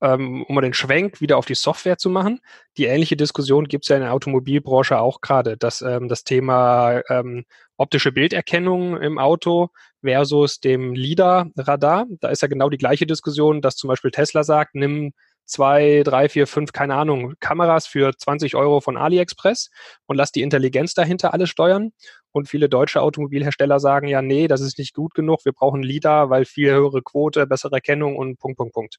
ähm, 0.00 0.44
um 0.44 0.54
mal 0.54 0.60
den 0.60 0.74
Schwenk 0.74 1.20
wieder 1.20 1.38
auf 1.38 1.46
die 1.46 1.54
Software 1.54 1.98
zu 1.98 2.10
machen. 2.10 2.40
Die 2.76 2.84
ähnliche 2.84 3.16
Diskussion 3.16 3.66
gibt 3.66 3.84
es 3.84 3.88
ja 3.88 3.96
in 3.96 4.02
der 4.02 4.12
Automobilbranche 4.12 4.98
auch 4.98 5.20
gerade, 5.20 5.56
dass 5.56 5.82
ähm, 5.82 6.08
das 6.08 6.24
Thema 6.24 7.00
ähm, 7.08 7.44
optische 7.76 8.12
Bilderkennung 8.12 9.00
im 9.00 9.18
Auto 9.18 9.70
versus 10.02 10.60
dem 10.60 10.94
LIDAR-Radar, 10.94 12.06
da 12.20 12.28
ist 12.28 12.42
ja 12.42 12.48
genau 12.48 12.68
die 12.70 12.78
gleiche 12.78 13.06
Diskussion, 13.06 13.60
dass 13.60 13.76
zum 13.76 13.88
Beispiel 13.88 14.10
Tesla 14.10 14.44
sagt, 14.44 14.74
nimm 14.74 15.12
zwei, 15.46 16.02
drei, 16.04 16.28
vier, 16.28 16.46
fünf, 16.46 16.72
keine 16.72 16.94
Ahnung, 16.96 17.34
Kameras 17.40 17.86
für 17.86 18.12
20 18.16 18.54
Euro 18.56 18.80
von 18.80 18.96
AliExpress 18.96 19.70
und 20.06 20.16
lass 20.16 20.32
die 20.32 20.42
Intelligenz 20.42 20.94
dahinter 20.94 21.32
alles 21.32 21.48
steuern. 21.48 21.92
Und 22.32 22.50
viele 22.50 22.68
deutsche 22.68 23.00
Automobilhersteller 23.00 23.80
sagen 23.80 24.08
ja, 24.08 24.20
nee, 24.20 24.46
das 24.46 24.60
ist 24.60 24.78
nicht 24.78 24.92
gut 24.92 25.14
genug, 25.14 25.46
wir 25.46 25.52
brauchen 25.52 25.82
LIDAR, 25.82 26.28
weil 26.28 26.44
viel 26.44 26.70
höhere 26.70 27.00
Quote, 27.00 27.46
bessere 27.46 27.76
Erkennung 27.76 28.14
und 28.14 28.38
Punkt, 28.38 28.58
Punkt, 28.58 28.74
Punkt. 28.74 28.96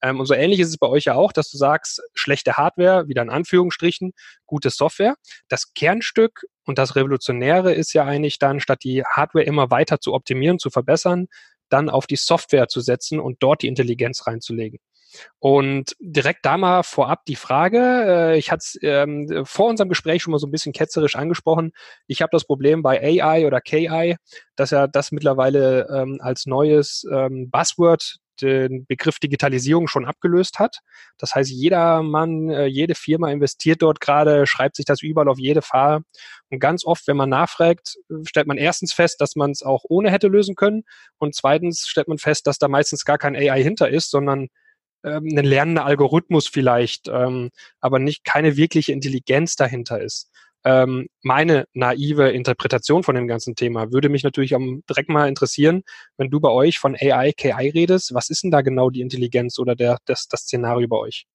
Ähm, 0.00 0.18
und 0.20 0.24
so 0.24 0.32
ähnlich 0.32 0.60
ist 0.60 0.68
es 0.68 0.78
bei 0.78 0.86
euch 0.86 1.04
ja 1.04 1.14
auch, 1.14 1.32
dass 1.32 1.50
du 1.50 1.58
sagst, 1.58 2.00
schlechte 2.14 2.54
Hardware, 2.54 3.06
wieder 3.06 3.20
in 3.20 3.28
Anführungsstrichen, 3.28 4.12
gute 4.46 4.70
Software. 4.70 5.16
Das 5.48 5.74
Kernstück 5.74 6.46
und 6.64 6.78
das 6.78 6.96
Revolutionäre 6.96 7.74
ist 7.74 7.92
ja 7.92 8.04
eigentlich 8.04 8.38
dann, 8.38 8.58
statt 8.58 8.78
die 8.84 9.04
Hardware 9.04 9.44
immer 9.44 9.70
weiter 9.70 10.00
zu 10.00 10.14
optimieren, 10.14 10.58
zu 10.58 10.70
verbessern, 10.70 11.26
dann 11.68 11.90
auf 11.90 12.06
die 12.06 12.16
Software 12.16 12.68
zu 12.68 12.80
setzen 12.80 13.20
und 13.20 13.36
dort 13.40 13.62
die 13.62 13.68
Intelligenz 13.68 14.26
reinzulegen. 14.26 14.78
Und 15.38 15.94
direkt 16.00 16.44
da 16.44 16.56
mal 16.56 16.82
vorab 16.82 17.24
die 17.26 17.36
Frage, 17.36 17.78
äh, 17.78 18.38
ich 18.38 18.50
hatte 18.50 18.60
es 18.60 18.78
ähm, 18.82 19.44
vor 19.44 19.68
unserem 19.68 19.88
Gespräch 19.88 20.22
schon 20.22 20.32
mal 20.32 20.38
so 20.38 20.46
ein 20.46 20.50
bisschen 20.50 20.72
ketzerisch 20.72 21.16
angesprochen. 21.16 21.72
Ich 22.06 22.22
habe 22.22 22.30
das 22.32 22.44
Problem 22.44 22.82
bei 22.82 23.22
AI 23.22 23.46
oder 23.46 23.60
KI, 23.60 24.16
dass 24.56 24.72
er 24.72 24.88
das 24.88 25.12
mittlerweile 25.12 25.86
ähm, 25.94 26.18
als 26.20 26.46
neues 26.46 27.04
ähm, 27.12 27.50
Buzzword 27.50 28.18
den 28.40 28.86
Begriff 28.86 29.18
Digitalisierung 29.18 29.88
schon 29.88 30.04
abgelöst 30.04 30.58
hat. 30.58 30.78
Das 31.18 31.34
heißt, 31.34 31.50
jeder 31.50 32.02
Mann, 32.02 32.48
äh, 32.50 32.66
jede 32.66 32.94
Firma 32.94 33.30
investiert 33.30 33.82
dort 33.82 34.00
gerade, 34.00 34.46
schreibt 34.46 34.76
sich 34.76 34.84
das 34.84 35.02
überall 35.02 35.28
auf 35.28 35.38
jede 35.38 35.62
Fahr. 35.62 36.02
Und 36.50 36.60
ganz 36.60 36.84
oft, 36.84 37.06
wenn 37.08 37.16
man 37.16 37.28
nachfragt, 37.28 37.96
stellt 38.24 38.46
man 38.46 38.58
erstens 38.58 38.92
fest, 38.92 39.20
dass 39.20 39.36
man 39.36 39.50
es 39.50 39.62
auch 39.62 39.84
ohne 39.88 40.10
hätte 40.10 40.28
lösen 40.28 40.54
können. 40.54 40.84
Und 41.18 41.34
zweitens 41.34 41.86
stellt 41.86 42.08
man 42.08 42.18
fest, 42.18 42.46
dass 42.46 42.58
da 42.58 42.68
meistens 42.68 43.04
gar 43.04 43.18
kein 43.18 43.36
AI 43.36 43.62
hinter 43.62 43.88
ist, 43.88 44.10
sondern 44.10 44.48
ähm, 45.04 45.28
ein 45.36 45.44
lernender 45.44 45.84
Algorithmus 45.84 46.48
vielleicht, 46.48 47.08
ähm, 47.08 47.50
aber 47.80 47.98
nicht 47.98 48.24
keine 48.24 48.56
wirkliche 48.56 48.92
Intelligenz 48.92 49.56
dahinter 49.56 50.00
ist. 50.00 50.30
ähm, 50.64 51.08
meine 51.22 51.66
naive 51.72 52.30
Interpretation 52.30 53.02
von 53.02 53.14
dem 53.14 53.28
ganzen 53.28 53.54
Thema 53.54 53.92
würde 53.92 54.08
mich 54.08 54.24
natürlich 54.24 54.54
am, 54.54 54.82
direkt 54.88 55.08
mal 55.08 55.28
interessieren, 55.28 55.82
wenn 56.16 56.30
du 56.30 56.40
bei 56.40 56.50
euch 56.50 56.78
von 56.78 56.96
AI, 56.96 57.32
KI 57.32 57.70
redest, 57.70 58.12
was 58.14 58.28
ist 58.28 58.42
denn 58.42 58.50
da 58.50 58.60
genau 58.62 58.90
die 58.90 59.00
Intelligenz 59.00 59.58
oder 59.58 59.76
der, 59.76 59.98
das, 60.06 60.26
das 60.28 60.40
Szenario 60.42 60.88
bei 60.88 60.96
euch? 60.96 61.26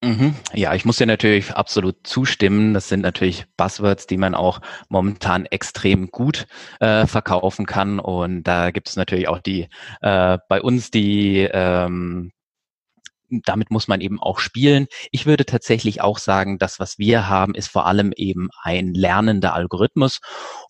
Mhm. 0.00 0.36
Ja, 0.54 0.74
ich 0.74 0.84
muss 0.84 0.98
dir 0.98 1.06
natürlich 1.06 1.50
absolut 1.50 2.06
zustimmen. 2.06 2.72
Das 2.72 2.88
sind 2.88 3.00
natürlich 3.00 3.46
Buzzwords, 3.56 4.06
die 4.06 4.16
man 4.16 4.36
auch 4.36 4.60
momentan 4.88 5.44
extrem 5.46 6.12
gut 6.12 6.46
äh, 6.78 7.04
verkaufen 7.06 7.66
kann. 7.66 7.98
Und 7.98 8.44
da 8.44 8.70
gibt 8.70 8.88
es 8.88 8.94
natürlich 8.94 9.26
auch 9.26 9.40
die 9.40 9.68
äh, 10.00 10.38
bei 10.48 10.62
uns 10.62 10.92
die 10.92 11.48
ähm, 11.52 12.30
damit 13.30 13.70
muss 13.70 13.88
man 13.88 14.00
eben 14.00 14.20
auch 14.20 14.38
spielen. 14.38 14.86
Ich 15.10 15.26
würde 15.26 15.44
tatsächlich 15.44 16.00
auch 16.00 16.18
sagen, 16.18 16.58
das, 16.58 16.78
was 16.80 16.98
wir 16.98 17.28
haben, 17.28 17.54
ist 17.54 17.68
vor 17.68 17.86
allem 17.86 18.12
eben 18.16 18.48
ein 18.62 18.94
lernender 18.94 19.54
Algorithmus 19.54 20.20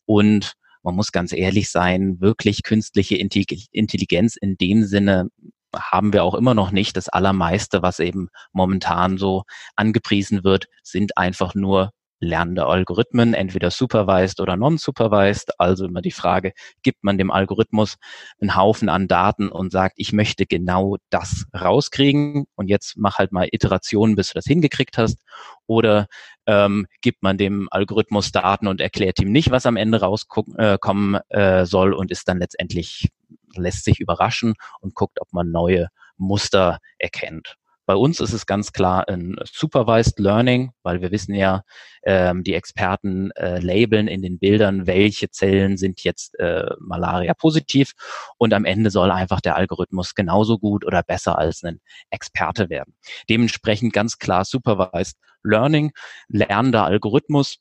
und 0.04 0.54
man 0.82 0.94
muss 0.94 1.12
ganz 1.12 1.32
ehrlich 1.32 1.70
sein, 1.70 2.20
wirklich 2.20 2.62
künstliche 2.62 3.16
Intelligenz 3.16 4.36
in 4.36 4.56
dem 4.56 4.84
Sinne 4.84 5.28
haben 5.76 6.12
wir 6.12 6.24
auch 6.24 6.34
immer 6.34 6.54
noch 6.54 6.70
nicht. 6.70 6.96
Das 6.96 7.08
Allermeiste, 7.08 7.82
was 7.82 7.98
eben 7.98 8.28
momentan 8.52 9.18
so 9.18 9.42
angepriesen 9.76 10.44
wird, 10.44 10.66
sind 10.82 11.18
einfach 11.18 11.54
nur 11.54 11.90
lernende 12.20 12.66
Algorithmen, 12.66 13.34
entweder 13.34 13.70
supervised 13.70 14.40
oder 14.40 14.56
non-supervised. 14.56 15.58
Also 15.60 15.86
immer 15.86 16.02
die 16.02 16.10
Frage, 16.10 16.52
gibt 16.82 17.04
man 17.04 17.18
dem 17.18 17.30
Algorithmus 17.30 17.96
einen 18.40 18.56
Haufen 18.56 18.88
an 18.88 19.08
Daten 19.08 19.48
und 19.48 19.70
sagt, 19.72 19.94
ich 19.98 20.12
möchte 20.12 20.46
genau 20.46 20.96
das 21.10 21.46
rauskriegen 21.54 22.46
und 22.54 22.68
jetzt 22.68 22.96
mach 22.96 23.18
halt 23.18 23.32
mal 23.32 23.48
Iterationen, 23.50 24.16
bis 24.16 24.28
du 24.28 24.34
das 24.34 24.46
hingekriegt 24.46 24.98
hast. 24.98 25.20
Oder 25.66 26.06
ähm, 26.46 26.86
gibt 27.02 27.22
man 27.22 27.36
dem 27.36 27.68
Algorithmus 27.70 28.32
Daten 28.32 28.66
und 28.66 28.80
erklärt 28.80 29.20
ihm 29.20 29.30
nicht, 29.30 29.50
was 29.50 29.66
am 29.66 29.76
Ende 29.76 30.00
rauskommen 30.00 31.20
äh, 31.28 31.66
soll 31.66 31.92
und 31.92 32.10
ist 32.10 32.26
dann 32.26 32.38
letztendlich, 32.38 33.10
lässt 33.54 33.84
sich 33.84 34.00
überraschen 34.00 34.54
und 34.80 34.94
guckt, 34.94 35.20
ob 35.20 35.32
man 35.32 35.50
neue 35.50 35.88
Muster 36.16 36.78
erkennt. 36.98 37.57
Bei 37.88 37.96
uns 37.96 38.20
ist 38.20 38.34
es 38.34 38.44
ganz 38.44 38.74
klar 38.74 39.08
ein 39.08 39.36
Supervised 39.50 40.18
Learning, 40.18 40.72
weil 40.82 41.00
wir 41.00 41.10
wissen 41.10 41.34
ja, 41.34 41.62
ähm, 42.02 42.44
die 42.44 42.52
Experten 42.52 43.30
äh, 43.30 43.60
labeln 43.60 44.08
in 44.08 44.20
den 44.20 44.38
Bildern, 44.38 44.86
welche 44.86 45.30
Zellen 45.30 45.78
sind 45.78 46.04
jetzt 46.04 46.38
äh, 46.38 46.66
Malaria 46.80 47.32
positiv 47.32 47.94
und 48.36 48.52
am 48.52 48.66
Ende 48.66 48.90
soll 48.90 49.10
einfach 49.10 49.40
der 49.40 49.56
Algorithmus 49.56 50.14
genauso 50.14 50.58
gut 50.58 50.84
oder 50.84 51.02
besser 51.02 51.38
als 51.38 51.64
ein 51.64 51.80
Experte 52.10 52.68
werden. 52.68 52.92
Dementsprechend 53.30 53.94
ganz 53.94 54.18
klar 54.18 54.44
Supervised 54.44 55.16
Learning, 55.42 55.92
lernender 56.28 56.84
Algorithmus, 56.84 57.56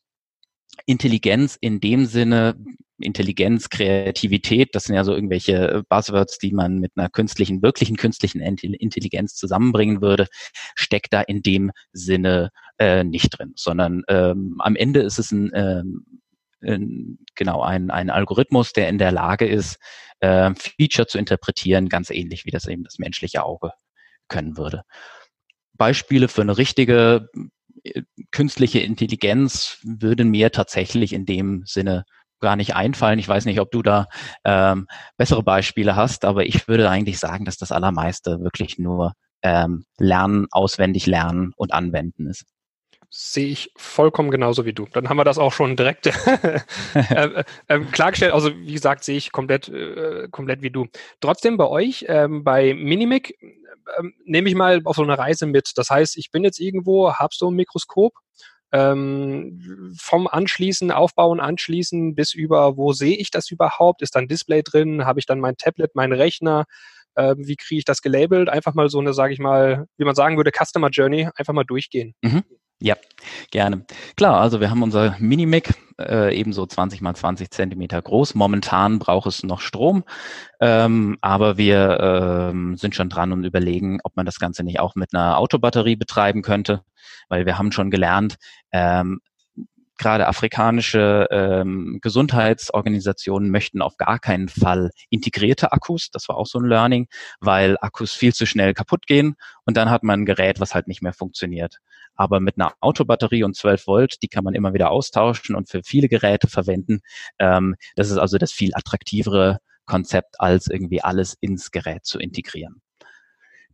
Intelligenz 0.85 1.57
in 1.59 1.79
dem 1.79 2.05
Sinne, 2.05 2.55
Intelligenz, 2.99 3.69
Kreativität, 3.69 4.73
das 4.73 4.85
sind 4.85 4.95
ja 4.95 5.03
so 5.03 5.13
irgendwelche 5.13 5.83
Buzzwords, 5.87 6.39
die 6.39 6.51
man 6.51 6.79
mit 6.79 6.93
einer 6.95 7.09
künstlichen, 7.09 7.61
wirklichen 7.61 7.95
künstlichen 7.95 8.41
Intelligenz 8.41 9.35
zusammenbringen 9.35 10.01
würde, 10.01 10.27
steckt 10.75 11.13
da 11.13 11.21
in 11.21 11.41
dem 11.41 11.71
Sinne 11.91 12.51
äh, 12.79 13.03
nicht 13.03 13.37
drin, 13.37 13.53
sondern 13.55 14.03
ähm, 14.07 14.55
am 14.59 14.75
Ende 14.75 15.01
ist 15.01 15.19
es 15.19 15.31
ein, 15.31 15.51
ähm, 15.53 16.05
ein 16.61 17.19
genau 17.35 17.61
ein, 17.61 17.91
ein 17.91 18.09
Algorithmus, 18.09 18.73
der 18.73 18.89
in 18.89 18.97
der 18.97 19.11
Lage 19.11 19.45
ist, 19.45 19.77
äh, 20.19 20.53
Feature 20.55 21.07
zu 21.07 21.19
interpretieren, 21.19 21.89
ganz 21.89 22.09
ähnlich 22.09 22.45
wie 22.45 22.51
das 22.51 22.67
eben 22.67 22.83
das 22.83 22.97
menschliche 22.97 23.43
Auge 23.43 23.71
können 24.27 24.57
würde. 24.57 24.83
Beispiele 25.73 26.27
für 26.27 26.41
eine 26.41 26.57
richtige 26.57 27.29
äh, 27.35 27.39
künstliche 28.31 28.79
Intelligenz 28.79 29.79
würden 29.83 30.29
mir 30.29 30.51
tatsächlich 30.51 31.13
in 31.13 31.25
dem 31.25 31.63
Sinne 31.65 32.05
gar 32.39 32.55
nicht 32.55 32.75
einfallen. 32.75 33.19
Ich 33.19 33.27
weiß 33.27 33.45
nicht, 33.45 33.59
ob 33.59 33.71
du 33.71 33.81
da 33.81 34.07
ähm, 34.43 34.87
bessere 35.17 35.43
Beispiele 35.43 35.95
hast, 35.95 36.25
aber 36.25 36.45
ich 36.45 36.67
würde 36.67 36.89
eigentlich 36.89 37.19
sagen, 37.19 37.45
dass 37.45 37.57
das 37.57 37.71
Allermeiste 37.71 38.39
wirklich 38.41 38.77
nur 38.77 39.13
ähm, 39.41 39.85
Lernen, 39.97 40.47
auswendig 40.51 41.05
lernen 41.05 41.53
und 41.55 41.73
anwenden 41.73 42.27
ist. 42.27 42.45
Sehe 43.09 43.47
ich 43.47 43.71
vollkommen 43.77 44.31
genauso 44.31 44.65
wie 44.65 44.73
du. 44.73 44.85
Dann 44.91 45.07
haben 45.07 45.15
wir 45.15 45.23
das 45.23 45.37
auch 45.37 45.53
schon 45.53 45.77
direkt 45.77 46.07
äh, 46.25 46.59
äh, 47.09 47.43
äh, 47.67 47.79
klargestellt. 47.79 48.33
Also 48.33 48.53
wie 48.53 48.73
gesagt, 48.73 49.05
sehe 49.05 49.15
ich 49.15 49.31
komplett, 49.31 49.69
äh, 49.69 50.27
komplett 50.29 50.61
wie 50.61 50.71
du. 50.71 50.87
Trotzdem 51.21 51.55
bei 51.55 51.67
euch, 51.67 52.05
ähm, 52.09 52.43
bei 52.43 52.73
Minimic, 52.73 53.37
ähm, 53.97 54.13
nehme 54.25 54.49
ich 54.49 54.55
mal 54.55 54.81
auf 54.83 54.97
so 54.97 55.03
eine 55.03 55.17
Reise 55.17 55.45
mit. 55.45 55.71
Das 55.75 55.89
heißt, 55.89 56.17
ich 56.17 56.31
bin 56.31 56.43
jetzt 56.43 56.59
irgendwo, 56.59 57.13
habe 57.13 57.33
so 57.33 57.49
ein 57.49 57.55
Mikroskop 57.55 58.13
ähm, 58.73 59.95
vom 59.97 60.27
Anschließen, 60.27 60.91
Aufbauen, 60.91 61.39
Anschließen 61.39 62.13
bis 62.13 62.33
über, 62.33 62.75
wo 62.75 62.91
sehe 62.91 63.15
ich 63.15 63.31
das 63.31 63.49
überhaupt? 63.49 64.01
Ist 64.01 64.15
dann 64.15 64.27
Display 64.27 64.63
drin? 64.63 65.05
Habe 65.05 65.19
ich 65.19 65.25
dann 65.25 65.39
mein 65.39 65.55
Tablet, 65.55 65.95
meinen 65.95 66.13
Rechner? 66.13 66.65
Wie 67.15 67.55
kriege 67.55 67.79
ich 67.79 67.85
das 67.85 68.03
gelabelt? 68.03 68.47
Einfach 68.47 68.75
mal 68.75 68.89
so 68.89 68.99
eine, 68.99 69.11
sage 69.11 69.33
ich 69.33 69.39
mal, 69.39 69.87
wie 69.97 70.05
man 70.05 70.13
sagen 70.13 70.37
würde, 70.37 70.51
Customer 70.51 70.89
Journey, 70.89 71.27
einfach 71.35 71.53
mal 71.53 71.63
durchgehen. 71.63 72.13
Mhm. 72.21 72.43
Ja, 72.79 72.95
gerne. 73.51 73.85
Klar, 74.17 74.39
also 74.39 74.59
wir 74.59 74.69
haben 74.69 74.83
unser 74.83 75.15
Minimic, 75.19 75.73
äh, 75.99 76.35
ebenso 76.37 76.65
20 76.67 77.01
mal 77.01 77.15
20 77.15 77.49
Zentimeter 77.49 77.99
groß. 77.99 78.35
Momentan 78.35 78.99
braucht 78.99 79.25
es 79.27 79.41
noch 79.43 79.61
Strom, 79.61 80.03
ähm, 80.61 81.17
aber 81.21 81.57
wir 81.57 82.49
ähm, 82.51 82.77
sind 82.77 82.93
schon 82.93 83.09
dran 83.09 83.31
und 83.31 83.45
überlegen, 83.45 83.99
ob 84.03 84.15
man 84.15 84.27
das 84.27 84.37
Ganze 84.39 84.63
nicht 84.63 84.79
auch 84.79 84.93
mit 84.93 85.13
einer 85.13 85.39
Autobatterie 85.39 85.95
betreiben 85.95 86.43
könnte, 86.43 86.83
weil 87.29 87.47
wir 87.47 87.57
haben 87.57 87.71
schon 87.71 87.89
gelernt, 87.89 88.35
ähm, 88.71 89.21
gerade 89.97 90.27
afrikanische 90.27 91.27
ähm, 91.31 91.97
Gesundheitsorganisationen 92.01 93.49
möchten 93.49 93.81
auf 93.81 93.97
gar 93.97 94.19
keinen 94.19 94.47
Fall 94.49 94.91
integrierte 95.09 95.71
Akkus. 95.71 96.09
Das 96.11 96.29
war 96.29 96.37
auch 96.37 96.45
so 96.45 96.59
ein 96.59 96.65
Learning, 96.65 97.07
weil 97.39 97.77
Akkus 97.81 98.13
viel 98.13 98.33
zu 98.33 98.45
schnell 98.45 98.73
kaputt 98.75 99.07
gehen 99.07 99.35
und 99.65 99.77
dann 99.77 99.89
hat 99.89 100.03
man 100.03 100.21
ein 100.21 100.25
Gerät, 100.25 100.59
was 100.59 100.75
halt 100.75 100.87
nicht 100.87 101.01
mehr 101.01 101.13
funktioniert. 101.13 101.79
Aber 102.17 102.39
mit 102.39 102.59
einer 102.59 102.73
Autobatterie 102.81 103.43
und 103.43 103.55
12 103.55 103.87
Volt, 103.87 104.21
die 104.21 104.27
kann 104.27 104.43
man 104.43 104.55
immer 104.55 104.73
wieder 104.73 104.91
austauschen 104.91 105.55
und 105.55 105.69
für 105.69 105.81
viele 105.83 106.09
Geräte 106.09 106.47
verwenden. 106.47 106.99
Ähm, 107.39 107.75
das 107.95 108.09
ist 108.09 108.17
also 108.17 108.37
das 108.37 108.51
viel 108.51 108.71
attraktivere 108.73 109.59
Konzept, 109.85 110.39
als 110.39 110.67
irgendwie 110.67 111.01
alles 111.01 111.35
ins 111.39 111.71
Gerät 111.71 112.05
zu 112.05 112.19
integrieren. 112.19 112.81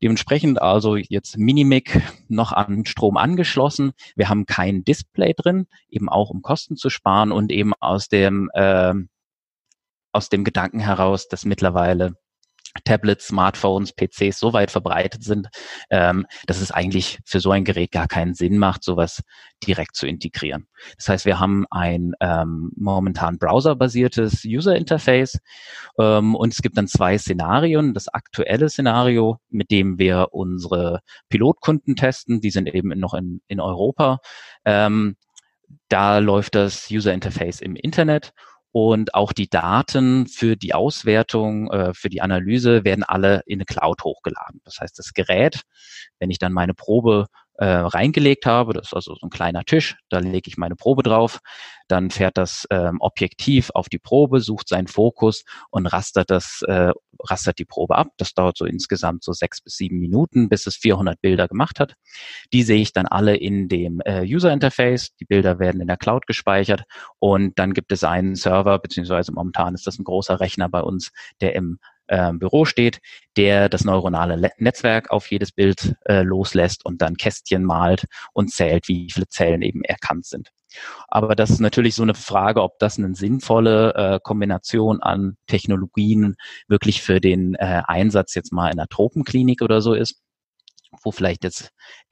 Dementsprechend 0.04 0.62
also 0.62 0.98
jetzt 0.98 1.38
Minimic 1.38 2.02
noch 2.28 2.52
an 2.52 2.86
Strom 2.86 3.16
angeschlossen. 3.16 3.94
Wir 4.16 4.28
haben 4.28 4.46
kein 4.46 4.84
Display 4.84 5.34
drin, 5.34 5.68
eben 5.90 6.10
auch 6.10 6.30
um 6.30 6.42
Kosten 6.42 6.76
zu 6.76 6.90
sparen 6.90 7.32
und 7.32 7.52
eben 7.52 7.74
aus 7.80 8.10
dem 8.10 8.50
äh, 8.54 8.94
aus 10.12 10.30
dem 10.30 10.44
Gedanken 10.44 10.80
heraus, 10.80 11.28
dass 11.30 11.46
mittlerweile 11.46 12.16
Tablets, 12.84 13.28
Smartphones, 13.28 13.94
PCs 13.94 14.40
so 14.40 14.54
weit 14.54 14.72
verbreitet 14.72 15.24
sind, 15.24 15.48
ähm, 15.90 16.26
dass 16.48 16.60
es 16.60 16.72
eigentlich 16.72 17.20
für 17.26 17.40
so 17.40 17.52
ein 17.52 17.64
Gerät 17.64 17.92
gar 17.92 18.08
keinen 18.08 18.34
Sinn 18.34 18.58
macht, 18.58 18.84
sowas 18.84 19.22
direkt 19.66 19.96
zu 19.96 20.08
integrieren. 20.08 20.68
Das 20.98 21.10
heißt, 21.10 21.26
wir 21.26 21.40
haben 21.40 21.66
ein 21.70 22.14
ähm, 22.20 22.72
momentan 22.76 23.38
browserbasiertes 23.38 24.44
User 24.46 24.76
Interface 24.76 25.40
ähm, 26.00 26.36
und 26.36 26.54
es 26.54 26.62
gibt 26.62 26.78
dann 26.78 26.88
zwei 26.88 27.18
Szenarien. 27.18 27.94
Das 27.94 28.08
aktuelle 28.08 28.70
Szenario, 28.70 29.38
mit 29.50 29.72
dem 29.72 30.00
wir 30.00 30.30
unsere 30.32 31.02
Pilotkunden 31.30 31.96
testen, 31.96 32.42
die 32.42 32.52
sind 32.52 32.68
eben 32.68 32.90
noch 33.00 33.14
in, 33.14 33.42
in 33.48 33.60
Europa. 33.60 34.20
Ähm, 34.66 35.16
da 35.90 36.18
läuft 36.18 36.56
das 36.56 36.90
User 36.92 37.14
Interface 37.14 37.62
im 37.62 37.76
Internet 37.76 38.34
und 38.74 39.14
auch 39.14 39.34
die 39.34 39.48
Daten 39.50 40.26
für 40.26 40.58
die 40.58 40.74
Auswertung, 40.74 41.72
äh, 41.72 41.94
für 41.94 42.10
die 42.10 42.22
Analyse 42.22 42.84
werden 42.84 43.04
alle 43.04 43.44
in 43.46 43.60
eine 43.60 43.66
Cloud 43.66 44.04
hochgeladen. 44.04 44.62
Das 44.66 44.80
heißt, 44.82 44.98
das 44.98 45.14
Gerät, 45.14 45.62
wenn 46.18 46.32
ich 46.32 46.40
dann 46.40 46.54
meine 46.54 46.74
Probe 46.74 47.28
äh, 47.56 47.66
reingelegt 47.66 48.46
habe. 48.46 48.74
Das 48.74 48.88
ist 48.88 48.94
also 48.94 49.16
so 49.16 49.28
ein 49.28 49.30
kleiner 49.30 49.64
Tisch, 49.64 49.98
da 50.10 50.20
lege 50.20 50.48
ich 50.48 50.58
meine 50.58 50.76
Probe 50.76 51.04
drauf. 51.04 51.40
Dann 51.88 52.10
fährt 52.10 52.38
das 52.38 52.66
ähm, 52.72 52.98
Objektiv 53.02 53.70
auf 53.74 53.90
die 53.90 54.00
Probe, 54.00 54.40
sucht 54.40 54.70
seinen 54.70 54.88
Fokus 54.88 55.44
und 55.70 55.86
rastert 55.86 56.32
das, 56.32 56.64
äh, 56.68 56.92
rastert 57.20 57.60
die 57.60 57.66
Probe 57.66 57.96
ab. 57.96 58.08
Das 58.18 58.34
dauert 58.34 58.58
so 58.58 58.66
insgesamt 58.66 59.24
so 59.24 59.34
sechs 59.34 59.62
bis 59.62 59.76
sieben 59.76 60.00
Minuten, 60.00 60.50
bis 60.50 60.66
es 60.66 60.78
400 60.78 61.20
Bilder 61.22 61.48
gemacht 61.48 61.80
hat. 61.80 61.96
Die 62.54 62.64
sehe 62.64 62.82
ich 62.82 62.94
dann 62.94 63.06
alle 63.06 63.36
in 63.36 63.68
dem 63.68 64.02
äh, 64.06 64.22
User 64.22 64.52
Interface. 64.52 65.14
Die 65.20 65.26
Bilder 65.26 65.60
werden 65.60 65.82
in 65.82 65.88
der 65.88 65.98
Cloud 65.98 66.26
gespeichert 66.26 66.84
und 67.20 67.60
dann 67.60 67.74
gibt 67.74 67.92
es 67.92 68.04
einen 68.04 68.36
Server, 68.36 68.80
beziehungsweise 68.80 69.32
momentan 69.32 69.76
ist 69.76 69.86
das 69.86 70.00
ein 70.00 70.06
großer 70.06 70.40
Rechner 70.40 70.70
bei 70.70 70.82
uns, 70.82 71.12
der 71.42 71.56
im 71.56 71.80
äh, 72.08 72.32
Büro 72.34 72.66
steht, 72.66 73.00
der 73.38 73.70
das 73.70 73.84
neuronale 73.84 74.36
Le 74.36 74.52
Netzwerk 74.58 75.12
auf 75.12 75.30
jedes 75.32 75.52
Bild 75.52 75.96
äh, 76.06 76.22
loslässt 76.22 76.86
und 76.86 77.02
dann 77.02 77.16
Kästchen 77.16 77.64
malt 77.64 78.06
und 78.34 78.52
zählt, 78.52 78.88
wie 78.88 79.10
viele 79.12 79.28
Zellen 79.28 79.62
eben 79.62 79.84
erkannt 79.84 80.26
sind. 80.26 80.50
Aber 81.08 81.36
das 81.36 81.50
ist 81.50 81.60
natürlich 81.60 81.96
so 81.96 82.04
eine 82.04 82.16
Frage, 82.16 82.64
ob 82.64 82.80
das 82.80 82.98
eine 82.98 83.14
sinnvolle 83.16 83.94
äh, 83.94 84.20
Kombination 84.22 85.02
an 85.02 85.38
Technologien 85.48 86.36
wirklich 86.68 87.02
für 87.02 87.22
den 87.22 87.56
äh, 87.56 87.84
Einsatz 87.86 88.34
jetzt 88.36 88.52
mal 88.52 88.72
in 88.72 88.78
der 88.78 88.88
Tropenklinik 88.88 89.62
oder 89.62 89.82
so 89.82 89.94
ist, 89.94 90.22
wo 91.04 91.12
vielleicht 91.12 91.44
jetzt 91.44 91.70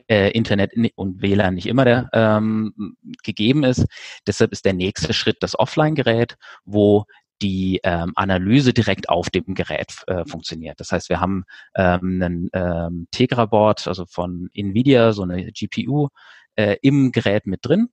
äh, 0.08 0.32
Internet 0.32 0.74
und 0.96 1.22
WLAN 1.22 1.56
nicht 1.56 1.68
immer 1.68 1.86
der, 1.86 2.10
ähm, 2.14 2.96
gegeben 3.24 3.64
ist. 3.64 3.86
Deshalb 4.28 4.52
ist 4.52 4.66
der 4.66 4.74
nächste 4.74 5.14
Schritt 5.14 5.38
das 5.42 5.58
Offline-Gerät, 5.58 6.36
wo 6.66 7.06
die 7.42 7.80
ähm, 7.84 8.14
Analyse 8.16 8.74
direkt 8.74 9.10
auf 9.10 9.30
dem 9.30 9.54
Gerät 9.56 10.04
äh, 10.08 10.26
funktioniert. 10.26 10.80
Das 10.80 10.92
heißt, 10.92 11.10
wir 11.10 11.20
haben 11.20 11.44
ähm, 11.76 12.22
ein 12.22 12.50
ähm, 12.54 13.08
Tegra-Board, 13.12 13.88
also 13.88 14.06
von 14.06 14.50
Nvidia, 14.54 15.14
so 15.14 15.24
eine 15.24 15.52
GPU 15.52 16.10
äh, 16.56 16.78
im 16.82 17.12
Gerät 17.12 17.48
mit 17.48 17.66
drin 17.66 17.90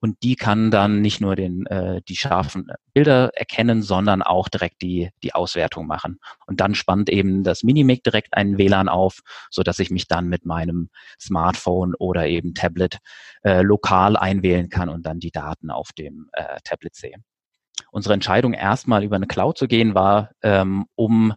und 0.00 0.22
die 0.22 0.36
kann 0.36 0.70
dann 0.70 1.00
nicht 1.00 1.20
nur 1.20 1.36
den, 1.36 1.66
äh, 1.66 2.00
die 2.08 2.16
scharfen 2.16 2.68
Bilder 2.94 3.30
erkennen, 3.34 3.82
sondern 3.82 4.22
auch 4.22 4.48
direkt 4.48 4.82
die, 4.82 5.10
die 5.22 5.34
Auswertung 5.34 5.86
machen. 5.86 6.18
Und 6.46 6.60
dann 6.60 6.74
spannt 6.74 7.10
eben 7.10 7.44
das 7.44 7.62
Minimic 7.62 8.02
direkt 8.02 8.36
einen 8.36 8.58
WLAN 8.58 8.88
auf, 8.88 9.20
so 9.50 9.62
dass 9.62 9.78
ich 9.78 9.90
mich 9.90 10.08
dann 10.08 10.28
mit 10.28 10.46
meinem 10.46 10.90
Smartphone 11.20 11.94
oder 11.94 12.26
eben 12.26 12.54
Tablet 12.54 12.98
äh, 13.42 13.62
lokal 13.62 14.16
einwählen 14.16 14.68
kann 14.68 14.88
und 14.88 15.04
dann 15.04 15.20
die 15.20 15.32
Daten 15.32 15.70
auf 15.70 15.92
dem 15.92 16.30
äh, 16.32 16.58
Tablet 16.64 16.94
sehe. 16.94 17.16
Unsere 17.92 18.14
Entscheidung, 18.14 18.52
erstmal 18.52 19.04
über 19.04 19.16
eine 19.16 19.26
Cloud 19.26 19.58
zu 19.58 19.66
gehen, 19.66 19.94
war, 19.94 20.30
ähm, 20.42 20.86
um 20.94 21.34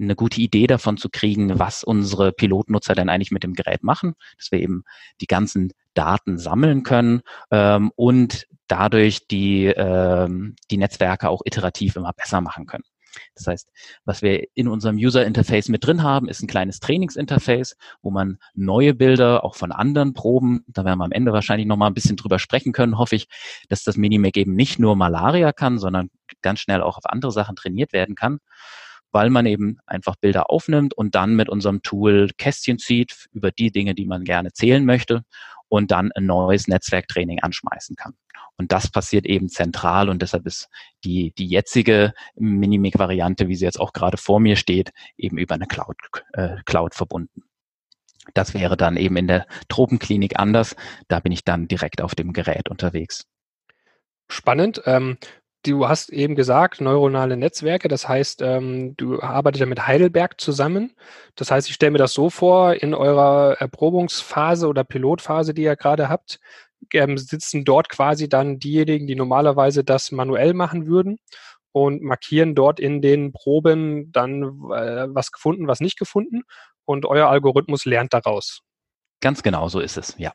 eine 0.00 0.14
gute 0.14 0.40
Idee 0.40 0.66
davon 0.66 0.96
zu 0.96 1.08
kriegen, 1.10 1.58
was 1.58 1.82
unsere 1.82 2.32
Pilotnutzer 2.32 2.94
denn 2.94 3.08
eigentlich 3.08 3.32
mit 3.32 3.42
dem 3.42 3.54
Gerät 3.54 3.82
machen, 3.82 4.14
dass 4.36 4.52
wir 4.52 4.60
eben 4.60 4.84
die 5.20 5.26
ganzen 5.26 5.72
Daten 5.94 6.38
sammeln 6.38 6.84
können 6.84 7.22
ähm, 7.50 7.90
und 7.96 8.46
dadurch 8.68 9.26
die, 9.26 9.66
ähm, 9.66 10.54
die 10.70 10.76
Netzwerke 10.76 11.28
auch 11.28 11.42
iterativ 11.44 11.96
immer 11.96 12.12
besser 12.12 12.40
machen 12.40 12.66
können. 12.66 12.84
Das 13.34 13.46
heißt, 13.46 13.70
was 14.04 14.22
wir 14.22 14.46
in 14.54 14.68
unserem 14.68 14.96
User 14.96 15.24
Interface 15.24 15.68
mit 15.68 15.86
drin 15.86 16.02
haben, 16.02 16.28
ist 16.28 16.42
ein 16.42 16.46
kleines 16.46 16.80
Trainingsinterface, 16.80 17.76
wo 18.02 18.10
man 18.10 18.38
neue 18.54 18.94
Bilder 18.94 19.44
auch 19.44 19.54
von 19.54 19.72
anderen 19.72 20.14
Proben, 20.14 20.64
da 20.68 20.84
werden 20.84 20.98
wir 20.98 21.04
am 21.04 21.12
Ende 21.12 21.32
wahrscheinlich 21.32 21.66
noch 21.66 21.76
mal 21.76 21.86
ein 21.86 21.94
bisschen 21.94 22.16
drüber 22.16 22.38
sprechen 22.38 22.72
können, 22.72 22.98
hoffe 22.98 23.16
ich, 23.16 23.28
dass 23.68 23.82
das 23.82 23.96
Minimag 23.96 24.36
eben 24.36 24.54
nicht 24.54 24.78
nur 24.78 24.96
Malaria 24.96 25.52
kann, 25.52 25.78
sondern 25.78 26.10
ganz 26.42 26.60
schnell 26.60 26.82
auch 26.82 26.98
auf 26.98 27.06
andere 27.06 27.32
Sachen 27.32 27.56
trainiert 27.56 27.92
werden 27.92 28.14
kann 28.14 28.38
weil 29.10 29.30
man 29.30 29.46
eben 29.46 29.78
einfach 29.86 30.16
Bilder 30.16 30.50
aufnimmt 30.50 30.94
und 30.94 31.14
dann 31.14 31.34
mit 31.34 31.48
unserem 31.48 31.82
Tool 31.82 32.28
Kästchen 32.36 32.78
zieht 32.78 33.28
über 33.32 33.50
die 33.50 33.70
Dinge, 33.70 33.94
die 33.94 34.04
man 34.04 34.24
gerne 34.24 34.52
zählen 34.52 34.84
möchte 34.84 35.22
und 35.68 35.90
dann 35.90 36.12
ein 36.12 36.26
neues 36.26 36.68
Netzwerktraining 36.68 37.40
anschmeißen 37.40 37.96
kann. 37.96 38.14
Und 38.58 38.72
das 38.72 38.90
passiert 38.90 39.24
eben 39.24 39.48
zentral 39.48 40.08
und 40.08 40.20
deshalb 40.20 40.44
ist 40.44 40.68
die, 41.04 41.32
die 41.38 41.46
jetzige 41.46 42.12
Minimic-Variante, 42.34 43.46
wie 43.46 43.54
sie 43.54 43.64
jetzt 43.64 43.78
auch 43.78 43.92
gerade 43.92 44.16
vor 44.16 44.40
mir 44.40 44.56
steht, 44.56 44.90
eben 45.16 45.38
über 45.38 45.54
eine 45.54 45.66
Cloud, 45.66 45.96
äh, 46.32 46.56
Cloud 46.66 46.94
verbunden. 46.94 47.44
Das 48.34 48.54
wäre 48.54 48.76
dann 48.76 48.96
eben 48.96 49.16
in 49.16 49.28
der 49.28 49.46
Tropenklinik 49.68 50.38
anders. 50.38 50.76
Da 51.06 51.20
bin 51.20 51.32
ich 51.32 51.44
dann 51.44 51.68
direkt 51.68 52.02
auf 52.02 52.14
dem 52.14 52.32
Gerät 52.32 52.68
unterwegs. 52.68 53.26
Spannend. 54.28 54.82
Ähm, 54.84 55.18
du 55.64 55.88
hast 55.88 56.10
eben 56.10 56.34
gesagt, 56.34 56.80
neuronale 56.80 57.36
Netzwerke, 57.36 57.88
das 57.88 58.08
heißt, 58.08 58.42
ähm, 58.42 58.94
du 58.96 59.22
arbeitest 59.22 59.60
ja 59.60 59.66
mit 59.66 59.86
Heidelberg 59.86 60.40
zusammen. 60.40 60.94
Das 61.36 61.50
heißt, 61.50 61.68
ich 61.68 61.74
stelle 61.74 61.92
mir 61.92 61.98
das 61.98 62.12
so 62.12 62.28
vor, 62.28 62.74
in 62.74 62.92
eurer 62.92 63.56
Erprobungsphase 63.58 64.68
oder 64.68 64.84
Pilotphase, 64.84 65.54
die 65.54 65.62
ihr 65.62 65.76
gerade 65.76 66.08
habt, 66.08 66.40
ähm, 66.94 67.18
sitzen 67.18 67.64
dort 67.64 67.88
quasi 67.88 68.28
dann 68.28 68.58
diejenigen, 68.58 69.06
die 69.06 69.14
normalerweise 69.14 69.84
das 69.84 70.12
manuell 70.12 70.54
machen 70.54 70.86
würden 70.86 71.18
und 71.72 72.02
markieren 72.02 72.54
dort 72.54 72.80
in 72.80 73.02
den 73.02 73.32
Proben 73.32 74.10
dann 74.12 74.42
äh, 74.42 75.06
was 75.08 75.32
gefunden, 75.32 75.68
was 75.68 75.80
nicht 75.80 75.98
gefunden 75.98 76.42
und 76.84 77.06
euer 77.06 77.28
Algorithmus 77.28 77.84
lernt 77.84 78.14
daraus. 78.14 78.62
Ganz 79.20 79.42
genau 79.42 79.68
so 79.68 79.80
ist 79.80 79.96
es, 79.96 80.14
ja. 80.16 80.32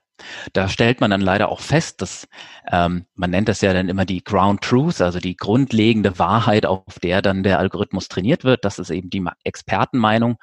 Da 0.51 0.67
stellt 0.67 0.99
man 0.99 1.09
dann 1.09 1.21
leider 1.21 1.49
auch 1.49 1.61
fest, 1.61 2.01
dass 2.01 2.27
ähm, 2.69 3.05
man 3.15 3.29
nennt 3.29 3.47
das 3.47 3.61
ja 3.61 3.71
dann 3.71 3.87
immer 3.87 4.05
die 4.05 4.23
Ground 4.23 4.61
Truth, 4.61 4.99
also 4.99 5.19
die 5.19 5.37
grundlegende 5.37 6.19
Wahrheit, 6.19 6.65
auf 6.65 6.99
der 7.01 7.21
dann 7.21 7.43
der 7.43 7.59
Algorithmus 7.59 8.09
trainiert 8.09 8.43
wird. 8.43 8.65
Das 8.65 8.79
ist 8.79 8.89
eben 8.89 9.09
die 9.09 9.25
Expertenmeinung. 9.45 10.35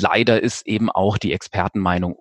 Leider 0.00 0.42
ist 0.42 0.66
eben 0.66 0.90
auch 0.90 1.18
die 1.18 1.34
Expertenmeinung 1.34 2.16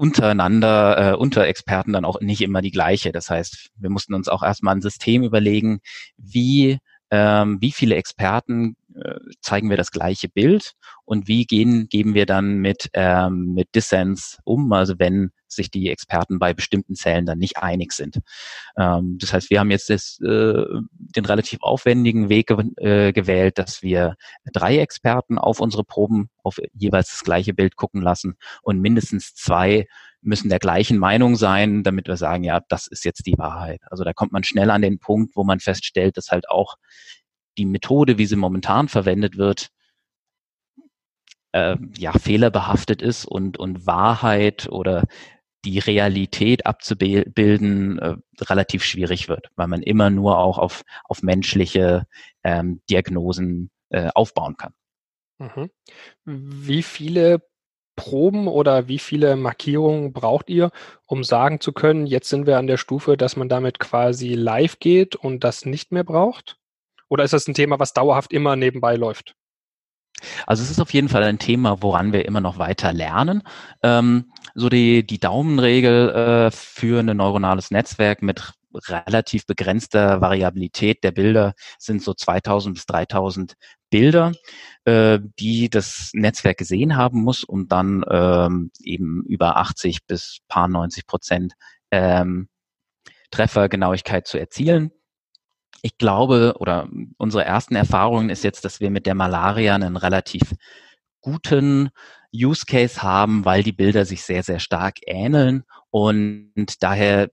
untereinander, 0.00 1.12
äh, 1.12 1.14
unter 1.14 1.46
Experten 1.46 1.92
dann 1.92 2.06
auch 2.06 2.22
nicht 2.22 2.40
immer 2.40 2.62
die 2.62 2.70
gleiche. 2.70 3.12
Das 3.12 3.28
heißt, 3.28 3.68
wir 3.76 3.90
mussten 3.90 4.14
uns 4.14 4.28
auch 4.28 4.42
erstmal 4.42 4.74
ein 4.74 4.80
System 4.80 5.22
überlegen, 5.22 5.80
wie 6.16 6.78
ähm, 7.10 7.58
wie 7.60 7.70
viele 7.70 7.96
Experten 7.96 8.76
zeigen 9.40 9.70
wir 9.70 9.76
das 9.76 9.90
gleiche 9.90 10.28
Bild 10.28 10.72
und 11.04 11.28
wie 11.28 11.44
gehen, 11.44 11.88
geben 11.88 12.14
wir 12.14 12.26
dann 12.26 12.58
mit, 12.58 12.88
ähm, 12.92 13.52
mit 13.54 13.74
Dissens 13.74 14.38
um, 14.44 14.72
also 14.72 14.94
wenn 14.98 15.30
sich 15.48 15.70
die 15.70 15.90
Experten 15.90 16.38
bei 16.38 16.54
bestimmten 16.54 16.94
Zellen 16.94 17.26
dann 17.26 17.38
nicht 17.38 17.56
einig 17.56 17.92
sind. 17.92 18.20
Ähm, 18.76 19.18
das 19.20 19.32
heißt, 19.32 19.50
wir 19.50 19.60
haben 19.60 19.70
jetzt 19.70 19.90
das, 19.90 20.18
äh, 20.20 20.64
den 20.90 21.24
relativ 21.24 21.58
aufwendigen 21.62 22.28
Weg 22.28 22.50
äh, 22.50 23.12
gewählt, 23.12 23.58
dass 23.58 23.82
wir 23.82 24.14
drei 24.52 24.78
Experten 24.78 25.38
auf 25.38 25.60
unsere 25.60 25.84
Proben 25.84 26.30
auf 26.42 26.58
jeweils 26.72 27.10
das 27.10 27.24
gleiche 27.24 27.54
Bild 27.54 27.76
gucken 27.76 28.02
lassen 28.02 28.36
und 28.62 28.80
mindestens 28.80 29.34
zwei 29.34 29.86
müssen 30.22 30.50
der 30.50 30.58
gleichen 30.58 30.98
Meinung 30.98 31.36
sein, 31.36 31.82
damit 31.82 32.06
wir 32.06 32.16
sagen, 32.16 32.44
ja, 32.44 32.60
das 32.68 32.86
ist 32.86 33.04
jetzt 33.04 33.26
die 33.26 33.38
Wahrheit. 33.38 33.80
Also 33.90 34.04
da 34.04 34.12
kommt 34.12 34.32
man 34.32 34.44
schnell 34.44 34.70
an 34.70 34.82
den 34.82 34.98
Punkt, 34.98 35.34
wo 35.34 35.44
man 35.44 35.60
feststellt, 35.60 36.16
dass 36.16 36.30
halt 36.30 36.48
auch 36.50 36.76
die 37.58 37.66
Methode, 37.66 38.18
wie 38.18 38.26
sie 38.26 38.36
momentan 38.36 38.88
verwendet 38.88 39.36
wird, 39.36 39.70
äh, 41.52 41.76
ja, 41.96 42.12
fehlerbehaftet 42.12 43.02
ist 43.02 43.24
und, 43.24 43.58
und 43.58 43.86
Wahrheit 43.86 44.68
oder 44.70 45.04
die 45.64 45.78
Realität 45.78 46.64
abzubilden 46.64 47.98
äh, 47.98 48.16
relativ 48.40 48.82
schwierig 48.82 49.28
wird, 49.28 49.50
weil 49.56 49.66
man 49.66 49.82
immer 49.82 50.10
nur 50.10 50.38
auch 50.38 50.58
auf, 50.58 50.82
auf 51.04 51.22
menschliche 51.22 52.06
ähm, 52.44 52.80
Diagnosen 52.88 53.70
äh, 53.90 54.10
aufbauen 54.14 54.56
kann. 54.56 54.72
Mhm. 55.38 55.70
Wie 56.24 56.82
viele 56.82 57.42
Proben 57.96 58.48
oder 58.48 58.88
wie 58.88 58.98
viele 58.98 59.36
Markierungen 59.36 60.12
braucht 60.12 60.48
ihr, 60.48 60.70
um 61.04 61.24
sagen 61.24 61.60
zu 61.60 61.72
können, 61.72 62.06
jetzt 62.06 62.30
sind 62.30 62.46
wir 62.46 62.56
an 62.56 62.66
der 62.66 62.78
Stufe, 62.78 63.16
dass 63.16 63.36
man 63.36 63.48
damit 63.48 63.78
quasi 63.78 64.34
live 64.34 64.78
geht 64.78 65.16
und 65.16 65.44
das 65.44 65.66
nicht 65.66 65.92
mehr 65.92 66.04
braucht? 66.04 66.59
Oder 67.10 67.24
ist 67.24 67.34
das 67.34 67.46
ein 67.46 67.54
Thema, 67.54 67.78
was 67.78 67.92
dauerhaft 67.92 68.32
immer 68.32 68.56
nebenbei 68.56 68.96
läuft? 68.96 69.34
Also 70.46 70.62
es 70.62 70.70
ist 70.70 70.80
auf 70.80 70.92
jeden 70.92 71.08
Fall 71.08 71.24
ein 71.24 71.38
Thema, 71.38 71.82
woran 71.82 72.12
wir 72.12 72.24
immer 72.26 72.40
noch 72.40 72.58
weiter 72.58 72.92
lernen. 72.92 73.42
Ähm, 73.82 74.32
so 74.54 74.68
die, 74.68 75.06
die 75.06 75.18
Daumenregel 75.18 76.10
äh, 76.10 76.50
für 76.50 77.00
ein 77.00 77.16
neuronales 77.16 77.70
Netzwerk 77.70 78.22
mit 78.22 78.52
relativ 78.88 79.46
begrenzter 79.46 80.20
Variabilität 80.20 81.02
der 81.02 81.10
Bilder 81.10 81.54
sind 81.78 82.02
so 82.02 82.14
2000 82.14 82.74
bis 82.74 82.86
3000 82.86 83.54
Bilder, 83.90 84.32
äh, 84.84 85.18
die 85.38 85.68
das 85.68 86.10
Netzwerk 86.12 86.58
gesehen 86.58 86.96
haben 86.96 87.22
muss, 87.22 87.42
um 87.42 87.66
dann 87.66 88.04
ähm, 88.08 88.70
eben 88.80 89.24
über 89.26 89.56
80 89.56 90.06
bis 90.06 90.38
paar 90.48 90.68
90 90.68 91.06
Prozent 91.06 91.54
ähm, 91.90 92.48
Treffergenauigkeit 93.30 94.28
zu 94.28 94.38
erzielen. 94.38 94.92
Ich 95.82 95.98
glaube, 95.98 96.54
oder 96.58 96.88
unsere 97.16 97.44
ersten 97.44 97.74
Erfahrungen 97.74 98.30
ist 98.30 98.44
jetzt, 98.44 98.64
dass 98.64 98.80
wir 98.80 98.90
mit 98.90 99.06
der 99.06 99.14
Malaria 99.14 99.74
einen 99.74 99.96
relativ 99.96 100.54
guten 101.20 101.90
Use 102.34 102.64
Case 102.66 103.02
haben, 103.02 103.44
weil 103.44 103.62
die 103.62 103.72
Bilder 103.72 104.04
sich 104.04 104.22
sehr, 104.22 104.42
sehr 104.42 104.60
stark 104.60 104.98
ähneln 105.06 105.64
und 105.90 106.82
daher 106.82 107.28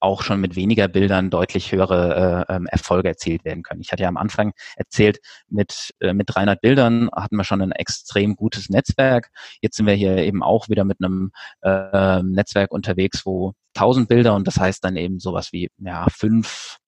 auch 0.00 0.22
schon 0.22 0.40
mit 0.40 0.56
weniger 0.56 0.88
Bildern 0.88 1.30
deutlich 1.30 1.72
höhere 1.72 2.46
äh, 2.48 2.54
ähm, 2.54 2.66
Erfolge 2.66 3.08
erzielt 3.08 3.44
werden 3.44 3.62
können. 3.62 3.80
Ich 3.80 3.92
hatte 3.92 4.02
ja 4.02 4.08
am 4.08 4.16
Anfang 4.16 4.52
erzählt, 4.76 5.18
mit, 5.48 5.90
äh, 6.00 6.12
mit 6.12 6.34
300 6.34 6.60
Bildern 6.60 7.08
hatten 7.14 7.36
wir 7.36 7.44
schon 7.44 7.62
ein 7.62 7.72
extrem 7.72 8.36
gutes 8.36 8.68
Netzwerk. 8.68 9.30
Jetzt 9.60 9.76
sind 9.76 9.86
wir 9.86 9.94
hier 9.94 10.16
eben 10.18 10.42
auch 10.42 10.68
wieder 10.68 10.84
mit 10.84 10.98
einem 11.02 11.32
äh, 11.62 12.22
Netzwerk 12.22 12.72
unterwegs, 12.72 13.24
wo 13.24 13.54
1000 13.76 14.08
Bilder 14.08 14.34
und 14.34 14.46
das 14.46 14.58
heißt 14.58 14.84
dann 14.84 14.96
eben 14.96 15.18
sowas 15.18 15.52
wie 15.52 15.70
ja 15.78 16.06
fünf 16.10 16.78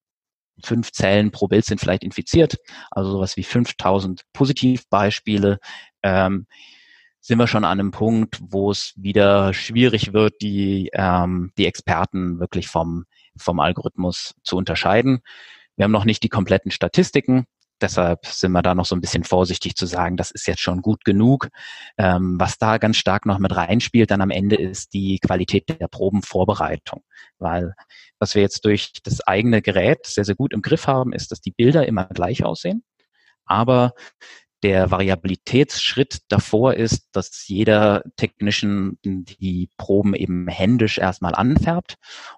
fünf 0.62 0.92
Zellen 0.92 1.30
pro 1.30 1.48
Bild 1.48 1.64
sind 1.64 1.80
vielleicht 1.80 2.04
infiziert, 2.04 2.58
also 2.90 3.12
sowas 3.12 3.36
wie 3.36 3.44
5000 3.44 4.22
Positivbeispiele. 4.32 5.58
Ähm, 6.02 6.46
sind 7.20 7.38
wir 7.38 7.46
schon 7.46 7.64
an 7.64 7.78
einem 7.78 7.92
Punkt, 7.92 8.40
wo 8.42 8.70
es 8.70 8.94
wieder 8.96 9.54
schwierig 9.54 10.12
wird, 10.12 10.34
die, 10.42 10.90
ähm, 10.92 11.52
die 11.56 11.66
Experten 11.66 12.40
wirklich 12.40 12.66
vom, 12.66 13.04
vom 13.36 13.60
Algorithmus 13.60 14.34
zu 14.42 14.56
unterscheiden. 14.56 15.20
Wir 15.76 15.84
haben 15.84 15.92
noch 15.92 16.04
nicht 16.04 16.24
die 16.24 16.28
kompletten 16.28 16.72
Statistiken. 16.72 17.46
Deshalb 17.82 18.24
sind 18.26 18.52
wir 18.52 18.62
da 18.62 18.74
noch 18.74 18.86
so 18.86 18.94
ein 18.94 19.00
bisschen 19.00 19.24
vorsichtig 19.24 19.74
zu 19.74 19.86
sagen, 19.86 20.16
das 20.16 20.30
ist 20.30 20.46
jetzt 20.46 20.60
schon 20.60 20.80
gut 20.80 21.04
genug. 21.04 21.48
Ähm, 21.98 22.36
was 22.38 22.58
da 22.58 22.78
ganz 22.78 22.96
stark 22.96 23.26
noch 23.26 23.38
mit 23.38 23.54
reinspielt 23.54 24.10
dann 24.10 24.20
am 24.20 24.30
Ende 24.30 24.56
ist 24.56 24.94
die 24.94 25.18
Qualität 25.18 25.68
der 25.68 25.88
Probenvorbereitung. 25.88 27.02
Weil 27.38 27.74
was 28.18 28.34
wir 28.34 28.42
jetzt 28.42 28.64
durch 28.64 28.92
das 29.02 29.20
eigene 29.20 29.60
Gerät 29.62 30.06
sehr, 30.06 30.24
sehr 30.24 30.36
gut 30.36 30.52
im 30.54 30.62
Griff 30.62 30.86
haben, 30.86 31.12
ist, 31.12 31.32
dass 31.32 31.40
die 31.40 31.50
Bilder 31.50 31.86
immer 31.86 32.04
gleich 32.06 32.44
aussehen. 32.44 32.84
Aber 33.44 33.92
der 34.62 34.90
Variabilitätsschritt 34.90 36.20
davor 36.28 36.74
ist, 36.74 37.08
dass 37.12 37.48
jeder 37.48 38.04
Technician 38.16 38.96
die 39.04 39.68
Proben 39.76 40.14
eben 40.14 40.46
händisch 40.46 40.98
erstmal 40.98 41.34
anfärbt. 41.34 41.96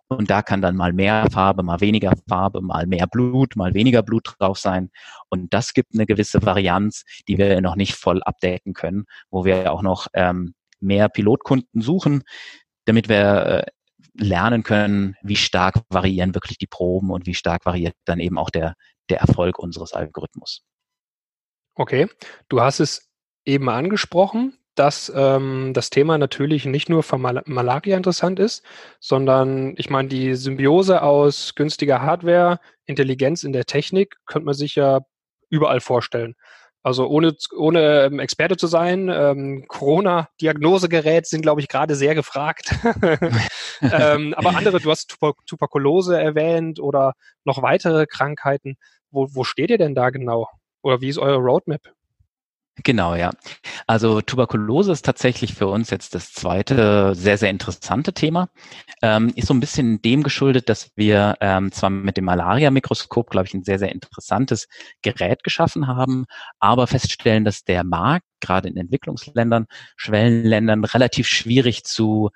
Und 0.08 0.30
da 0.30 0.42
kann 0.42 0.62
dann 0.62 0.76
mal 0.76 0.92
mehr 0.92 1.26
Farbe, 1.30 1.62
mal 1.62 1.80
weniger 1.80 2.14
Farbe, 2.26 2.62
mal 2.62 2.86
mehr 2.86 3.06
Blut, 3.06 3.56
mal 3.56 3.74
weniger 3.74 4.02
Blut 4.02 4.34
drauf 4.38 4.58
sein. 4.58 4.90
Und 5.28 5.52
das 5.52 5.74
gibt 5.74 5.94
eine 5.94 6.06
gewisse 6.06 6.42
Varianz, 6.42 7.04
die 7.28 7.36
wir 7.36 7.60
noch 7.60 7.76
nicht 7.76 7.94
voll 7.94 8.22
abdecken 8.22 8.72
können, 8.72 9.04
wo 9.30 9.44
wir 9.44 9.70
auch 9.70 9.82
noch 9.82 10.06
ähm, 10.14 10.54
mehr 10.80 11.08
Pilotkunden 11.10 11.82
suchen, 11.82 12.22
damit 12.86 13.08
wir 13.08 13.46
äh, 13.46 13.66
lernen 14.16 14.62
können, 14.62 15.16
wie 15.22 15.36
stark 15.36 15.82
variieren 15.88 16.34
wirklich 16.34 16.56
die 16.58 16.66
Proben 16.66 17.10
und 17.10 17.26
wie 17.26 17.34
stark 17.34 17.66
variiert 17.66 17.94
dann 18.04 18.20
eben 18.20 18.38
auch 18.38 18.50
der, 18.50 18.74
der 19.10 19.18
Erfolg 19.18 19.58
unseres 19.58 19.92
Algorithmus. 19.92 20.62
Okay, 21.76 22.08
du 22.48 22.60
hast 22.60 22.80
es 22.80 23.10
eben 23.44 23.68
angesprochen, 23.68 24.58
dass 24.74 25.12
ähm, 25.14 25.72
das 25.72 25.90
Thema 25.90 26.18
natürlich 26.18 26.66
nicht 26.66 26.88
nur 26.88 27.02
für 27.02 27.18
Mal 27.18 27.42
Malaria 27.46 27.96
interessant 27.96 28.38
ist, 28.38 28.64
sondern 29.00 29.74
ich 29.76 29.90
meine, 29.90 30.08
die 30.08 30.34
Symbiose 30.34 31.02
aus 31.02 31.54
günstiger 31.54 32.02
Hardware, 32.02 32.60
Intelligenz 32.86 33.44
in 33.44 33.52
der 33.52 33.66
Technik, 33.66 34.16
könnte 34.26 34.46
man 34.46 34.54
sich 34.54 34.74
ja 34.74 35.00
überall 35.50 35.80
vorstellen. 35.80 36.34
Also 36.82 37.06
ohne, 37.08 37.34
ohne 37.56 38.04
ähm, 38.04 38.18
Experte 38.18 38.56
zu 38.56 38.66
sein, 38.66 39.08
ähm, 39.08 39.64
Corona-Diagnosegerät 39.68 41.26
sind, 41.26 41.40
glaube 41.40 41.62
ich, 41.62 41.68
gerade 41.68 41.94
sehr 41.94 42.14
gefragt. 42.14 42.74
ähm, 43.80 44.34
aber 44.34 44.54
andere, 44.54 44.80
du 44.80 44.90
hast 44.90 45.10
Tuber 45.10 45.34
Tuberkulose 45.46 46.20
erwähnt 46.20 46.80
oder 46.80 47.14
noch 47.44 47.62
weitere 47.62 48.06
Krankheiten. 48.06 48.76
Wo, 49.10 49.28
wo 49.30 49.44
steht 49.44 49.70
ihr 49.70 49.78
denn 49.78 49.94
da 49.94 50.10
genau? 50.10 50.48
Oder 50.84 51.00
wie 51.00 51.08
ist 51.08 51.16
eure 51.18 51.38
Roadmap? 51.38 51.80
Genau, 52.82 53.14
ja. 53.14 53.30
Also 53.86 54.20
Tuberkulose 54.20 54.90
ist 54.90 55.04
tatsächlich 55.04 55.54
für 55.54 55.68
uns 55.68 55.90
jetzt 55.90 56.14
das 56.14 56.32
zweite 56.32 57.14
sehr, 57.14 57.38
sehr 57.38 57.50
interessante 57.50 58.12
Thema. 58.12 58.48
Ähm, 59.00 59.32
ist 59.36 59.46
so 59.46 59.54
ein 59.54 59.60
bisschen 59.60 60.02
dem 60.02 60.24
geschuldet, 60.24 60.68
dass 60.68 60.90
wir 60.96 61.36
ähm, 61.40 61.70
zwar 61.70 61.90
mit 61.90 62.16
dem 62.16 62.24
Malaria-Mikroskop, 62.24 63.30
glaube 63.30 63.46
ich, 63.46 63.54
ein 63.54 63.62
sehr, 63.62 63.78
sehr 63.78 63.92
interessantes 63.92 64.66
Gerät 65.02 65.44
geschaffen 65.44 65.86
haben, 65.86 66.24
aber 66.58 66.88
feststellen, 66.88 67.44
dass 67.44 67.62
der 67.62 67.84
Markt 67.84 68.26
gerade 68.40 68.68
in 68.68 68.76
Entwicklungsländern, 68.76 69.66
Schwellenländern 69.96 70.84
relativ 70.84 71.28
schwierig 71.28 71.84
zu, 71.84 72.30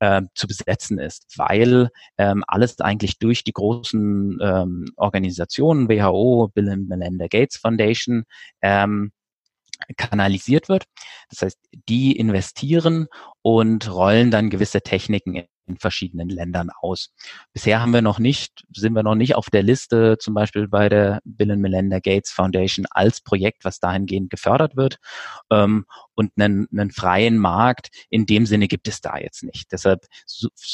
äh, 0.00 0.22
zu 0.34 0.48
besetzen 0.48 0.98
ist, 0.98 1.26
weil 1.36 1.90
ähm, 2.18 2.42
alles 2.48 2.80
eigentlich 2.80 3.18
durch 3.18 3.44
die 3.44 3.52
großen 3.52 4.38
ähm, 4.42 4.86
Organisationen, 4.96 5.88
WHO, 5.88 6.50
Bill 6.52 6.68
and 6.70 6.88
Melinda 6.88 7.26
Gates 7.28 7.56
Foundation, 7.56 8.24
ähm, 8.62 9.12
kanalisiert 9.96 10.68
wird. 10.68 10.84
Das 11.30 11.42
heißt, 11.42 11.58
die 11.88 12.16
investieren 12.16 13.06
und 13.42 13.92
rollen 13.92 14.30
dann 14.30 14.50
gewisse 14.50 14.80
Techniken 14.82 15.46
in 15.66 15.76
verschiedenen 15.78 16.28
Ländern 16.28 16.70
aus. 16.80 17.10
Bisher 17.52 17.80
haben 17.80 17.92
wir 17.92 18.02
noch 18.02 18.18
nicht, 18.18 18.64
sind 18.72 18.94
wir 18.94 19.02
noch 19.02 19.14
nicht 19.14 19.34
auf 19.34 19.50
der 19.50 19.62
Liste, 19.62 20.16
zum 20.18 20.34
Beispiel 20.34 20.68
bei 20.68 20.88
der 20.88 21.20
Bill 21.24 21.50
and 21.50 21.60
Melinda 21.60 21.98
Gates 21.98 22.30
Foundation 22.30 22.86
als 22.90 23.20
Projekt, 23.20 23.64
was 23.64 23.80
dahingehend 23.80 24.30
gefördert 24.30 24.76
wird. 24.76 24.98
Ähm, 25.50 25.86
und 26.14 26.32
einen, 26.36 26.68
einen 26.72 26.90
freien 26.90 27.38
Markt 27.38 27.88
in 28.08 28.26
dem 28.26 28.46
Sinne 28.46 28.68
gibt 28.68 28.88
es 28.88 29.00
da 29.00 29.18
jetzt 29.18 29.42
nicht. 29.42 29.72
Deshalb 29.72 30.06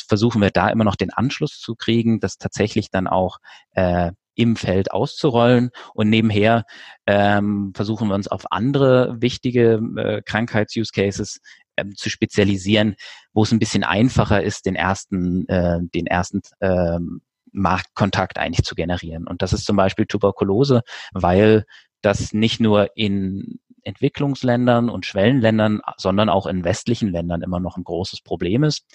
versuchen 0.06 0.42
wir 0.42 0.50
da 0.50 0.68
immer 0.68 0.84
noch 0.84 0.96
den 0.96 1.10
Anschluss 1.10 1.58
zu 1.58 1.74
kriegen, 1.74 2.20
dass 2.20 2.38
tatsächlich 2.38 2.90
dann 2.90 3.06
auch 3.06 3.38
äh, 3.72 4.12
im 4.34 4.56
Feld 4.56 4.92
auszurollen 4.92 5.70
und 5.94 6.08
nebenher 6.08 6.64
ähm, 7.06 7.72
versuchen 7.74 8.08
wir 8.08 8.14
uns 8.14 8.28
auf 8.28 8.50
andere 8.50 9.20
wichtige 9.20 9.80
äh, 9.96 10.22
Krankheits-Use-Cases 10.22 11.40
ähm, 11.76 11.94
zu 11.96 12.10
spezialisieren, 12.10 12.96
wo 13.32 13.42
es 13.42 13.52
ein 13.52 13.58
bisschen 13.58 13.84
einfacher 13.84 14.42
ist, 14.42 14.66
den 14.66 14.76
ersten, 14.76 15.48
äh, 15.48 15.78
den 15.94 16.06
ersten 16.06 16.42
ähm, 16.60 17.22
Marktkontakt 17.52 18.38
eigentlich 18.38 18.64
zu 18.64 18.74
generieren. 18.74 19.26
Und 19.26 19.42
das 19.42 19.52
ist 19.52 19.64
zum 19.64 19.76
Beispiel 19.76 20.06
Tuberkulose, 20.06 20.82
weil 21.12 21.64
das 22.00 22.32
nicht 22.32 22.60
nur 22.60 22.96
in 22.96 23.60
Entwicklungsländern 23.84 24.88
und 24.88 25.06
Schwellenländern, 25.06 25.80
sondern 25.96 26.28
auch 26.28 26.46
in 26.46 26.64
westlichen 26.64 27.10
Ländern 27.10 27.42
immer 27.42 27.60
noch 27.60 27.76
ein 27.76 27.84
großes 27.84 28.20
Problem 28.22 28.64
ist. 28.64 28.86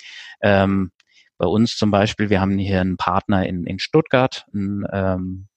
Ähm, 0.42 0.92
bei 1.38 1.46
uns 1.46 1.76
zum 1.76 1.92
Beispiel, 1.92 2.30
wir 2.30 2.42
haben 2.42 2.58
hier 2.58 2.82
einen 2.82 2.98
Partner 2.98 3.46
in, 3.46 3.66
in 3.66 3.80
Stuttgart, 3.80 4.46
ein 4.54 4.86
ähm, 4.92 5.48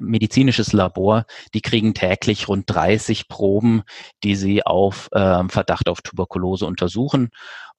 medizinisches 0.00 0.72
Labor, 0.72 1.26
die 1.54 1.60
kriegen 1.60 1.94
täglich 1.94 2.48
rund 2.48 2.64
30 2.68 3.28
Proben, 3.28 3.82
die 4.24 4.34
sie 4.34 4.64
auf 4.64 5.08
ähm, 5.12 5.50
Verdacht 5.50 5.88
auf 5.88 6.00
Tuberkulose 6.00 6.66
untersuchen. 6.66 7.30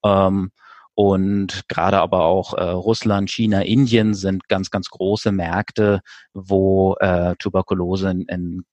Ähm, 0.04 0.50
und 0.94 1.62
gerade 1.68 2.00
aber 2.00 2.24
auch 2.24 2.54
äh, 2.54 2.62
Russland, 2.62 3.30
China, 3.30 3.62
Indien 3.62 4.14
sind 4.14 4.48
ganz, 4.48 4.70
ganz 4.70 4.90
große 4.90 5.32
Märkte, 5.32 6.02
wo 6.34 6.96
äh, 7.00 7.34
Tuberkulose 7.38 8.10
ein, 8.10 8.26
ein 8.28 8.64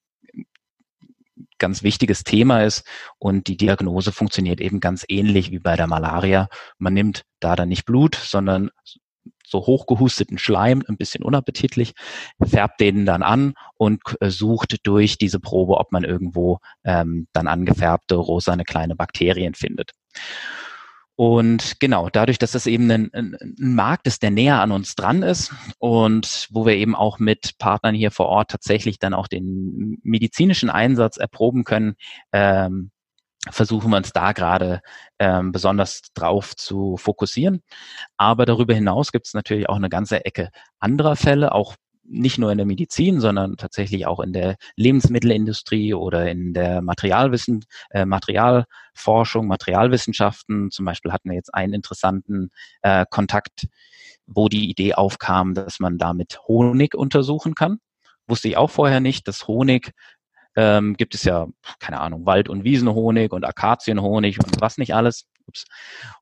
ganz 1.58 1.84
wichtiges 1.84 2.24
Thema 2.24 2.64
ist 2.64 2.86
und 3.18 3.48
die 3.48 3.58
Diagnose 3.58 4.12
funktioniert 4.12 4.62
eben 4.62 4.80
ganz 4.80 5.06
ähnlich 5.08 5.52
wie 5.52 5.60
bei 5.60 5.76
der 5.76 5.88
Malaria. 5.88 6.48
Man 6.78 6.94
nimmt 6.94 7.24
da 7.40 7.56
dann 7.56 7.70
nicht 7.70 7.86
Blut, 7.86 8.16
sondern 8.16 8.70
so 9.50 9.66
hochgehusteten 9.66 10.38
Schleim, 10.38 10.84
ein 10.88 10.98
bisschen 10.98 11.24
unappetitlich, 11.24 11.94
färbt 12.44 12.80
den 12.80 13.06
dann 13.06 13.24
an 13.24 13.54
und 13.78 14.02
äh, 14.22 14.30
sucht 14.30 14.78
durch 14.84 15.18
diese 15.18 15.40
Probe, 15.40 15.78
ob 15.78 15.92
man 15.92 16.04
irgendwo 16.04 16.60
ähm, 16.84 17.28
dann 17.34 17.48
angefärbte 17.48 18.16
rosane 18.16 18.64
kleine 18.64 18.96
Bakterien 18.96 19.56
findet. 19.56 19.92
Und 21.20 21.82
genau, 21.82 22.08
dadurch, 22.10 22.38
dass 22.38 22.54
das 22.54 22.66
eben 22.66 22.90
ein, 22.90 23.10
ein, 23.14 23.36
Markt 23.58 24.08
ist, 24.08 24.24
der 24.24 24.32
näher 24.32 24.62
an 24.62 24.72
uns 24.72 24.96
dran 24.96 25.22
ist 25.22 25.54
und 25.78 26.48
wo 26.50 26.66
wir 26.66 26.78
eben 26.78 26.96
auch 26.96 27.20
mit 27.20 27.58
Partnern 27.58 27.94
hier 27.94 28.10
vor 28.12 28.28
Ort 28.28 28.52
tatsächlich 28.52 29.00
dann 29.00 29.14
auch 29.14 29.28
den 29.28 30.00
medizinischen 30.02 30.70
Einsatz 30.70 31.18
erproben 31.18 31.66
können, 31.66 31.96
ähm, 32.32 32.92
versuchen 33.50 33.92
wir 33.92 33.98
uns 33.98 34.14
da 34.14 34.32
gerade 34.32 34.80
ähm, 35.20 35.52
besonders 35.52 36.04
drauf 36.14 36.56
zu 36.56 36.96
fokussieren. 36.96 37.64
Aber 38.16 38.46
darüber 38.46 38.74
hinaus 38.74 39.12
gibt 39.12 39.28
es 39.28 39.34
natürlich 39.34 39.68
auch 39.68 39.76
eine 39.76 39.90
ganze 39.90 40.24
Ecke 40.24 40.52
anderer 40.80 41.18
Fälle, 41.18 41.52
auch 41.52 41.76
nicht 42.10 42.38
nur 42.38 42.52
in 42.52 42.58
der 42.58 42.66
Medizin, 42.66 43.20
sondern 43.20 43.56
tatsächlich 43.58 44.06
auch 44.06 44.20
in 44.20 44.34
der 44.34 44.56
Lebensmittelindustrie 44.76 45.94
oder 45.94 46.30
in 46.30 46.54
der 46.54 46.82
Materialwissen, 46.82 47.66
äh, 47.92 48.06
Materialforschung, 48.06 49.48
Materialwissenschaften. 49.48 50.72
Zum 50.72 50.86
Beispiel 50.86 51.12
hatten 51.12 51.30
wir 51.30 51.36
jetzt 51.36 51.54
einen 51.54 51.74
interessanten 51.74 52.50
äh, 52.82 53.06
Kontakt, 53.10 53.68
wo 54.26 54.50
die 54.50 54.70
Idee 54.70 54.96
aufkam, 54.96 55.54
dass 55.54 55.80
man 55.80 55.98
damit 55.98 56.40
Honig 56.48 56.96
untersuchen 56.96 57.56
kann. 57.56 57.80
Wusste 58.28 58.48
ich 58.48 58.58
auch 58.58 58.70
vorher 58.70 59.00
nicht, 59.00 59.28
dass 59.28 59.48
Honig 59.48 59.94
ähm, 60.56 60.96
gibt 60.98 61.16
es 61.16 61.24
ja, 61.24 61.48
keine 61.80 62.00
Ahnung, 62.02 62.26
Wald- 62.26 62.50
und 62.50 62.64
Wiesenhonig 62.64 63.32
und 63.32 63.46
Akazienhonig 63.46 64.40
und 64.40 64.60
was 64.62 64.78
nicht 64.78 64.94
alles. 64.94 65.26
Ups. 65.50 65.66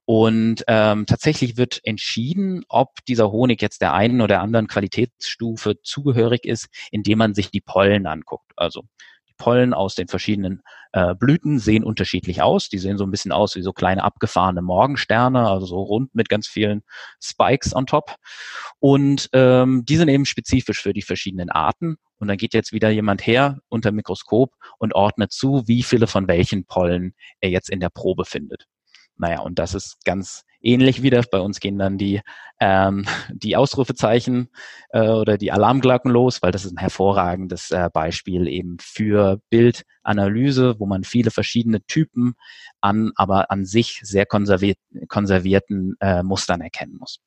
Und 0.05 0.63
ähm, 0.67 1.05
tatsächlich 1.05 1.57
wird 1.57 1.79
entschieden, 1.83 2.63
ob 2.69 3.03
dieser 3.05 3.31
Honig 3.31 3.61
jetzt 3.61 3.81
der 3.81 3.93
einen 3.93 4.21
oder 4.21 4.41
anderen 4.41 4.67
Qualitätsstufe 4.67 5.81
zugehörig 5.81 6.45
ist, 6.45 6.67
indem 6.91 7.19
man 7.19 7.33
sich 7.33 7.51
die 7.51 7.61
Pollen 7.61 8.07
anguckt. 8.07 8.51
Also 8.55 8.83
die 9.29 9.33
Pollen 9.37 9.73
aus 9.73 9.95
den 9.95 10.07
verschiedenen 10.07 10.61
äh, 10.93 11.13
Blüten 11.13 11.59
sehen 11.59 11.83
unterschiedlich 11.83 12.41
aus. 12.41 12.69
Die 12.69 12.79
sehen 12.79 12.97
so 12.97 13.05
ein 13.05 13.11
bisschen 13.11 13.31
aus 13.31 13.55
wie 13.55 13.61
so 13.61 13.73
kleine 13.73 14.03
abgefahrene 14.03 14.61
Morgensterne, 14.61 15.47
also 15.47 15.65
so 15.65 15.81
rund 15.81 16.15
mit 16.15 16.29
ganz 16.29 16.47
vielen 16.47 16.83
Spikes 17.21 17.75
on 17.75 17.85
top. 17.85 18.15
Und 18.79 19.29
ähm, 19.33 19.83
die 19.85 19.97
sind 19.97 20.07
eben 20.09 20.25
spezifisch 20.25 20.81
für 20.81 20.93
die 20.93 21.01
verschiedenen 21.01 21.49
Arten. 21.49 21.97
Und 22.19 22.29
dann 22.29 22.37
geht 22.37 22.53
jetzt 22.53 22.71
wieder 22.71 22.89
jemand 22.89 23.25
her 23.27 23.59
unter 23.69 23.91
Mikroskop 23.91 24.55
und 24.79 24.95
ordnet 24.95 25.31
zu, 25.31 25.67
wie 25.67 25.83
viele 25.83 26.07
von 26.07 26.27
welchen 26.27 26.65
Pollen 26.65 27.13
er 27.39 27.49
jetzt 27.49 27.69
in 27.69 27.79
der 27.79 27.89
Probe 27.89 28.25
findet. 28.25 28.65
Naja, 29.17 29.41
und 29.41 29.59
das 29.59 29.73
ist 29.73 29.97
ganz 30.05 30.43
ähnlich 30.61 31.01
wieder. 31.01 31.23
Bei 31.31 31.39
uns 31.39 31.59
gehen 31.59 31.77
dann 31.77 31.97
die, 31.97 32.21
ähm, 32.59 33.05
die 33.31 33.55
Ausrufezeichen 33.55 34.49
äh, 34.89 35.09
oder 35.09 35.37
die 35.37 35.51
Alarmglocken 35.51 36.11
los, 36.11 36.41
weil 36.41 36.51
das 36.51 36.65
ist 36.65 36.73
ein 36.73 36.77
hervorragendes 36.77 37.71
äh, 37.71 37.89
Beispiel 37.91 38.47
eben 38.47 38.77
für 38.79 39.41
Bildanalyse, 39.49 40.79
wo 40.79 40.85
man 40.85 41.03
viele 41.03 41.31
verschiedene 41.31 41.81
Typen 41.85 42.35
an, 42.81 43.11
aber 43.15 43.51
an 43.51 43.65
sich 43.65 43.99
sehr 44.03 44.25
konserviert, 44.25 44.77
konservierten 45.07 45.95
äh, 45.99 46.23
Mustern 46.23 46.61
erkennen 46.61 46.97
muss. 46.99 47.19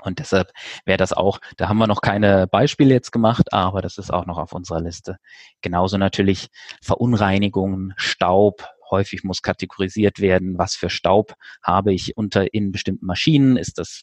Und 0.00 0.20
deshalb 0.20 0.52
wäre 0.86 0.96
das 0.96 1.12
auch, 1.12 1.38
da 1.58 1.68
haben 1.68 1.76
wir 1.76 1.86
noch 1.86 2.00
keine 2.00 2.46
Beispiele 2.46 2.94
jetzt 2.94 3.12
gemacht, 3.12 3.52
aber 3.52 3.82
das 3.82 3.98
ist 3.98 4.10
auch 4.10 4.24
noch 4.24 4.38
auf 4.38 4.52
unserer 4.52 4.80
Liste. 4.80 5.18
Genauso 5.60 5.98
natürlich 5.98 6.48
Verunreinigungen, 6.82 7.92
Staub, 7.96 8.66
häufig 8.92 9.24
muss 9.24 9.42
kategorisiert 9.42 10.20
werden, 10.20 10.58
was 10.58 10.76
für 10.76 10.90
Staub 10.90 11.34
habe 11.62 11.92
ich 11.92 12.16
unter 12.16 12.54
in 12.54 12.70
bestimmten 12.70 13.06
Maschinen. 13.06 13.56
Ist 13.56 13.78
das 13.78 14.02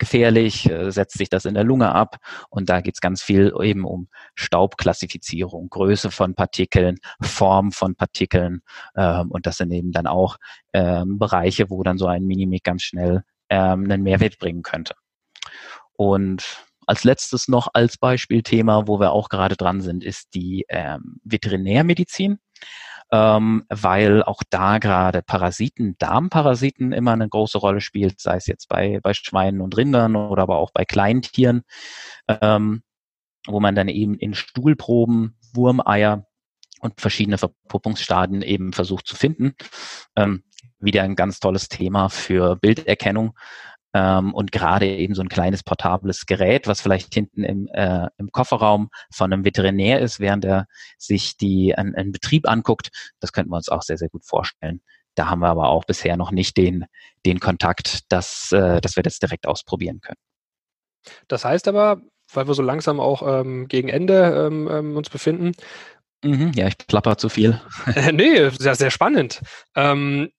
gefährlich, 0.00 0.68
äh, 0.68 0.90
setzt 0.90 1.16
sich 1.16 1.28
das 1.28 1.44
in 1.44 1.54
der 1.54 1.62
Lunge 1.62 1.94
ab 1.94 2.16
und 2.48 2.68
da 2.68 2.80
geht 2.80 2.94
es 2.94 3.00
ganz 3.00 3.22
viel 3.22 3.52
eben 3.62 3.84
um 3.84 4.08
Staubklassifizierung, 4.34 5.68
Größe 5.68 6.10
von 6.10 6.34
Partikeln, 6.34 6.96
Form 7.20 7.70
von 7.70 7.94
Partikeln 7.94 8.62
ähm, 8.96 9.30
und 9.30 9.46
das 9.46 9.58
sind 9.58 9.70
eben 9.70 9.92
dann 9.92 10.08
auch 10.08 10.38
ähm, 10.72 11.18
Bereiche, 11.18 11.70
wo 11.70 11.84
dann 11.84 11.98
so 11.98 12.06
ein 12.06 12.24
Minimic 12.24 12.64
ganz 12.64 12.82
schnell 12.82 13.22
ähm, 13.50 13.84
einen 13.84 14.02
Mehrwert 14.02 14.38
bringen 14.38 14.62
könnte. 14.62 14.94
Und 15.92 16.64
als 16.86 17.04
letztes 17.04 17.46
noch 17.46 17.68
als 17.74 17.98
Beispielthema, 17.98 18.88
wo 18.88 18.98
wir 18.98 19.12
auch 19.12 19.28
gerade 19.28 19.56
dran 19.56 19.80
sind, 19.80 20.02
ist 20.02 20.34
die 20.34 20.64
ähm, 20.68 21.20
Veterinärmedizin 21.24 22.38
ähm, 23.12 23.64
weil 23.68 24.22
auch 24.22 24.42
da 24.50 24.78
gerade 24.78 25.22
Parasiten, 25.22 25.96
Darmparasiten 25.98 26.92
immer 26.92 27.12
eine 27.12 27.28
große 27.28 27.58
Rolle 27.58 27.80
spielt, 27.80 28.20
sei 28.20 28.36
es 28.36 28.46
jetzt 28.46 28.68
bei, 28.68 29.00
bei 29.02 29.14
Schweinen 29.14 29.60
und 29.60 29.76
Rindern 29.76 30.16
oder 30.16 30.42
aber 30.42 30.58
auch 30.58 30.70
bei 30.72 30.84
Kleintieren, 30.84 31.62
ähm, 32.28 32.82
wo 33.46 33.60
man 33.60 33.74
dann 33.74 33.88
eben 33.88 34.14
in 34.14 34.34
Stuhlproben, 34.34 35.36
Wurmeier 35.52 36.26
und 36.80 37.00
verschiedene 37.00 37.38
Verpuppungsstadien 37.38 38.42
eben 38.42 38.72
versucht 38.72 39.06
zu 39.06 39.16
finden. 39.16 39.54
Ähm, 40.16 40.44
wieder 40.78 41.02
ein 41.02 41.16
ganz 41.16 41.40
tolles 41.40 41.68
Thema 41.68 42.08
für 42.08 42.56
Bilderkennung, 42.56 43.34
ähm, 43.94 44.34
und 44.34 44.52
gerade 44.52 44.86
eben 44.86 45.14
so 45.14 45.22
ein 45.22 45.28
kleines 45.28 45.62
portables 45.62 46.26
Gerät, 46.26 46.66
was 46.66 46.80
vielleicht 46.80 47.12
hinten 47.14 47.42
im, 47.42 47.68
äh, 47.72 48.08
im 48.18 48.30
Kofferraum 48.30 48.90
von 49.12 49.32
einem 49.32 49.44
Veterinär 49.44 50.00
ist, 50.00 50.20
während 50.20 50.44
er 50.44 50.66
sich 50.98 51.36
die 51.36 51.74
einen, 51.74 51.94
einen 51.94 52.12
Betrieb 52.12 52.48
anguckt, 52.48 52.90
das 53.20 53.32
könnten 53.32 53.50
wir 53.50 53.56
uns 53.56 53.68
auch 53.68 53.82
sehr, 53.82 53.98
sehr 53.98 54.08
gut 54.08 54.24
vorstellen. 54.24 54.80
Da 55.16 55.28
haben 55.28 55.40
wir 55.40 55.48
aber 55.48 55.68
auch 55.68 55.84
bisher 55.84 56.16
noch 56.16 56.30
nicht 56.30 56.56
den, 56.56 56.86
den 57.26 57.40
Kontakt, 57.40 58.10
dass, 58.12 58.52
äh, 58.52 58.80
dass 58.80 58.96
wir 58.96 59.02
das 59.02 59.18
direkt 59.18 59.46
ausprobieren 59.46 60.00
können. 60.00 60.18
Das 61.28 61.44
heißt 61.44 61.66
aber, 61.66 62.00
weil 62.32 62.46
wir 62.46 62.54
so 62.54 62.62
langsam 62.62 63.00
auch 63.00 63.22
ähm, 63.26 63.66
gegen 63.66 63.88
Ende 63.88 64.46
ähm, 64.46 64.68
ähm 64.70 64.96
uns 64.96 65.10
befinden, 65.10 65.52
Mhm, 66.22 66.52
ja, 66.54 66.68
ich 66.68 66.76
plapper 66.76 67.16
zu 67.16 67.28
viel. 67.28 67.60
Nee, 68.12 68.50
sehr, 68.50 68.74
sehr 68.74 68.90
spannend. 68.90 69.40
Ähm, 69.74 70.30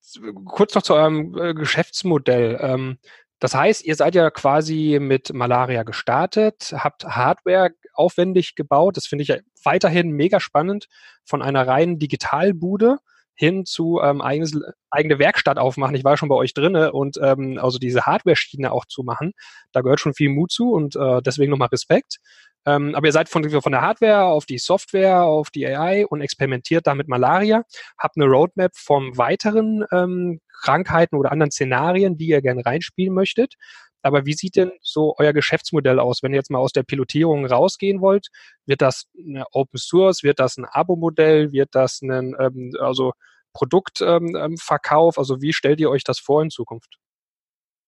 kurz 0.44 0.74
noch 0.74 0.82
zu 0.82 0.94
eurem 0.94 1.36
äh, 1.36 1.54
Geschäftsmodell. 1.54 2.58
Ähm, 2.60 2.98
das 3.42 3.56
heißt, 3.56 3.84
ihr 3.84 3.96
seid 3.96 4.14
ja 4.14 4.30
quasi 4.30 4.98
mit 5.00 5.32
Malaria 5.34 5.82
gestartet, 5.82 6.72
habt 6.76 7.04
Hardware 7.04 7.70
aufwendig 7.92 8.54
gebaut. 8.54 8.96
Das 8.96 9.06
finde 9.06 9.22
ich 9.22 9.28
ja 9.30 9.38
weiterhin 9.64 10.12
mega 10.12 10.38
spannend. 10.38 10.86
Von 11.24 11.42
einer 11.42 11.66
reinen 11.66 11.98
Digitalbude 11.98 12.98
hin 13.34 13.64
zu 13.64 14.00
ähm, 14.00 14.20
eigenes, 14.20 14.60
eigene 14.92 15.18
Werkstatt 15.18 15.58
aufmachen. 15.58 15.96
Ich 15.96 16.04
war 16.04 16.16
schon 16.16 16.28
bei 16.28 16.36
euch 16.36 16.54
drinne 16.54 16.92
und 16.92 17.18
ähm, 17.20 17.58
also 17.60 17.80
diese 17.80 18.02
Hardware-Schiene 18.02 18.70
auch 18.70 18.84
zu 18.84 19.02
machen, 19.02 19.32
da 19.72 19.80
gehört 19.80 19.98
schon 19.98 20.14
viel 20.14 20.28
Mut 20.28 20.52
zu 20.52 20.70
und 20.70 20.94
äh, 20.94 21.20
deswegen 21.20 21.50
nochmal 21.50 21.70
Respekt. 21.72 22.18
Ähm, 22.66 22.94
aber 22.94 23.06
ihr 23.06 23.12
seid 23.12 23.28
von, 23.28 23.48
von 23.48 23.72
der 23.72 23.82
Hardware 23.82 24.24
auf 24.24 24.46
die 24.46 24.58
Software, 24.58 25.22
auf 25.24 25.50
die 25.50 25.66
AI 25.66 26.06
und 26.06 26.20
experimentiert 26.20 26.86
da 26.86 26.94
mit 26.94 27.08
Malaria, 27.08 27.64
habt 27.98 28.16
eine 28.16 28.26
Roadmap 28.26 28.72
vom 28.76 29.16
weiteren 29.18 29.84
ähm, 29.92 30.40
Krankheiten 30.62 31.16
oder 31.16 31.32
anderen 31.32 31.50
Szenarien, 31.50 32.16
die 32.16 32.26
ihr 32.26 32.40
gerne 32.40 32.64
reinspielen 32.64 33.14
möchtet. 33.14 33.54
Aber 34.02 34.26
wie 34.26 34.34
sieht 34.34 34.56
denn 34.56 34.72
so 34.80 35.14
euer 35.18 35.32
Geschäftsmodell 35.32 36.00
aus, 36.00 36.22
wenn 36.22 36.32
ihr 36.32 36.38
jetzt 36.38 36.50
mal 36.50 36.58
aus 36.58 36.72
der 36.72 36.82
Pilotierung 36.82 37.46
rausgehen 37.46 38.00
wollt? 38.00 38.28
Wird 38.66 38.82
das 38.82 39.06
eine 39.16 39.44
Open 39.52 39.78
Source? 39.78 40.22
Wird 40.22 40.40
das 40.40 40.56
ein 40.56 40.64
Abo-Modell? 40.64 41.52
Wird 41.52 41.70
das 41.72 42.02
ein 42.02 42.34
ähm, 42.38 42.72
also 42.80 43.12
Produktverkauf? 43.52 45.16
Ähm, 45.16 45.20
also 45.20 45.40
wie 45.40 45.52
stellt 45.52 45.80
ihr 45.80 45.90
euch 45.90 46.04
das 46.04 46.18
vor 46.18 46.42
in 46.42 46.50
Zukunft? 46.50 46.98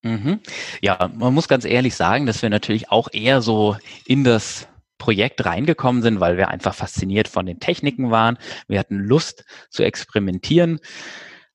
Mhm. 0.05 0.41
Ja, 0.83 1.11
man 1.15 1.33
muss 1.33 1.49
ganz 1.49 1.65
ehrlich 1.65 1.97
sagen, 1.97 2.27
dass 2.27 2.43
wir 2.43 2.51
natürlich 2.51 2.91
auch 2.91 3.09
eher 3.11 3.41
so 3.41 3.77
in 4.07 4.23
das 4.23 4.69
Projekt 4.99 5.45
reingekommen 5.45 6.03
sind, 6.03 6.21
weil 6.21 6.37
wir 6.37 6.49
einfach 6.49 6.75
fasziniert 6.75 7.27
von 7.27 7.47
den 7.47 7.59
Techniken 7.59 8.11
waren. 8.11 8.39
Wir 8.69 8.79
hatten 8.79 8.99
Lust 8.99 9.45
zu 9.71 9.83
experimentieren. 9.83 10.79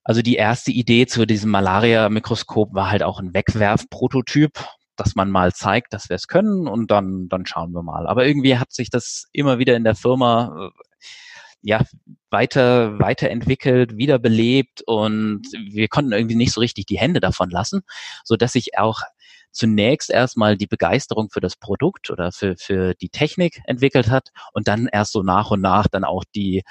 Also 0.02 0.20
die 0.20 0.34
erste 0.34 0.72
Idee 0.72 1.06
zu 1.06 1.26
diesem 1.26 1.50
Malaria-Mikroskop 1.50 2.74
war 2.74 2.90
halt 2.90 3.04
auch 3.04 3.20
ein 3.20 3.34
Wegwerfprototyp, 3.34 4.52
dass 4.96 5.14
man 5.14 5.30
mal 5.30 5.52
zeigt, 5.52 5.92
dass 5.92 6.08
wir 6.08 6.16
es 6.16 6.26
können 6.26 6.66
und 6.66 6.90
dann, 6.90 7.28
dann 7.28 7.46
schauen 7.46 7.72
wir 7.72 7.82
mal. 7.82 8.06
Aber 8.08 8.26
irgendwie 8.26 8.58
hat 8.58 8.72
sich 8.72 8.90
das 8.90 9.26
immer 9.32 9.58
wieder 9.58 9.76
in 9.76 9.84
der 9.84 9.94
Firma 9.94 10.68
äh, 10.68 10.89
ja, 11.62 11.84
weiter, 12.30 12.98
weiterentwickelt, 12.98 13.96
wiederbelebt 13.96 14.82
und 14.86 15.42
wir 15.70 15.88
konnten 15.88 16.12
irgendwie 16.12 16.36
nicht 16.36 16.52
so 16.52 16.60
richtig 16.60 16.86
die 16.86 16.98
Hände 16.98 17.20
davon 17.20 17.50
lassen, 17.50 17.82
so 18.24 18.36
dass 18.36 18.54
ich 18.54 18.78
auch 18.78 19.00
zunächst 19.52 20.10
erstmal 20.10 20.56
die 20.56 20.66
Begeisterung 20.66 21.28
für 21.30 21.40
das 21.40 21.56
Produkt 21.56 22.10
oder 22.10 22.32
für, 22.32 22.56
für 22.56 22.94
die 22.94 23.08
Technik 23.08 23.60
entwickelt 23.64 24.08
hat 24.08 24.28
und 24.52 24.68
dann 24.68 24.88
erst 24.90 25.12
so 25.12 25.22
nach 25.22 25.50
und 25.50 25.60
nach 25.60 25.88
dann 25.88 26.04
auch 26.04 26.24
die, 26.34 26.62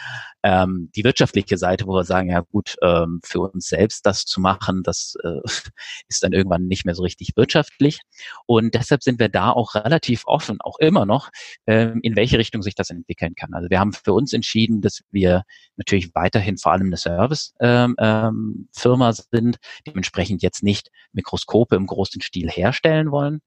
ähm, 0.43 0.89
die 0.95 1.03
wirtschaftliche 1.03 1.57
Seite, 1.57 1.85
wo 1.85 1.93
wir 1.93 2.05
sagen, 2.05 2.29
ja 2.29 2.41
gut, 2.41 2.75
ähm, 2.81 3.19
für 3.23 3.41
uns 3.41 3.67
selbst 3.67 4.05
das 4.05 4.25
zu 4.25 4.39
machen, 4.39 4.83
das 4.83 5.15
äh, 5.23 5.39
ist 6.07 6.23
dann 6.23 6.31
irgendwann 6.31 6.67
nicht 6.67 6.85
mehr 6.85 6.95
so 6.95 7.03
richtig 7.03 7.31
wirtschaftlich. 7.35 7.99
Und 8.45 8.73
deshalb 8.73 9.03
sind 9.03 9.19
wir 9.19 9.29
da 9.29 9.51
auch 9.51 9.75
relativ 9.75 10.23
offen, 10.25 10.61
auch 10.61 10.79
immer 10.79 11.05
noch, 11.05 11.29
ähm, 11.67 11.99
in 12.03 12.15
welche 12.15 12.37
Richtung 12.37 12.61
sich 12.61 12.75
das 12.75 12.89
entwickeln 12.89 13.35
kann. 13.35 13.53
Also 13.53 13.69
wir 13.69 13.79
haben 13.79 13.93
für 13.93 14.13
uns 14.13 14.31
entschieden, 14.31 14.81
dass 14.81 15.01
wir 15.11 15.43
natürlich 15.75 16.15
weiterhin 16.15 16.57
vor 16.57 16.71
allem 16.71 16.87
eine 16.87 16.97
Service-Firma 16.97 18.29
ähm, 18.29 18.65
ähm, 18.79 19.13
sind, 19.31 19.57
dementsprechend 19.85 20.41
jetzt 20.41 20.63
nicht 20.63 20.89
Mikroskope 21.11 21.75
im 21.75 21.85
großen 21.85 22.21
Stil 22.21 22.49
her 22.49 22.69
herstellen 22.69 23.11
wollen. 23.11 23.41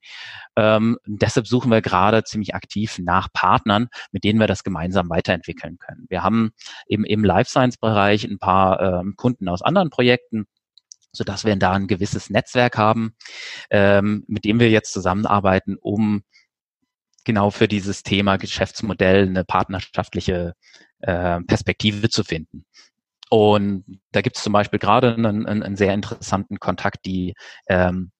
Ähm, 0.56 0.98
deshalb 1.06 1.46
suchen 1.46 1.70
wir 1.70 1.80
gerade 1.80 2.24
ziemlich 2.24 2.54
aktiv 2.54 2.98
nach 2.98 3.28
Partnern, 3.32 3.88
mit 4.10 4.24
denen 4.24 4.40
wir 4.40 4.46
das 4.46 4.64
gemeinsam 4.64 5.08
weiterentwickeln 5.08 5.78
können. 5.78 6.06
Wir 6.08 6.22
haben 6.22 6.52
eben 6.86 7.04
im 7.04 7.24
Life 7.24 7.50
Science 7.50 7.76
Bereich 7.76 8.24
ein 8.24 8.38
paar 8.38 8.80
ähm, 8.80 9.14
Kunden 9.16 9.48
aus 9.48 9.62
anderen 9.62 9.90
Projekten, 9.90 10.46
so 11.12 11.24
dass 11.24 11.44
wir 11.44 11.54
da 11.56 11.72
ein 11.72 11.86
gewisses 11.86 12.30
Netzwerk 12.30 12.78
haben, 12.78 13.14
ähm, 13.70 14.24
mit 14.28 14.44
dem 14.44 14.60
wir 14.60 14.70
jetzt 14.70 14.92
zusammenarbeiten, 14.92 15.76
um 15.80 16.22
genau 17.24 17.50
für 17.50 17.68
dieses 17.68 18.02
Thema 18.02 18.36
Geschäftsmodell 18.36 19.26
eine 19.26 19.44
partnerschaftliche 19.44 20.54
äh, 21.00 21.40
Perspektive 21.42 22.08
zu 22.08 22.24
finden. 22.24 22.64
Und 23.30 23.84
da 24.10 24.20
gibt 24.20 24.36
es 24.36 24.42
zum 24.42 24.52
Beispiel 24.52 24.78
gerade 24.78 25.14
einen, 25.14 25.46
einen, 25.46 25.62
einen, 25.62 25.76
sehr 25.76 25.94
interessanten 25.94 26.58
Kontakt, 26.58 27.06
die 27.06 27.34
ähm, 27.66 28.10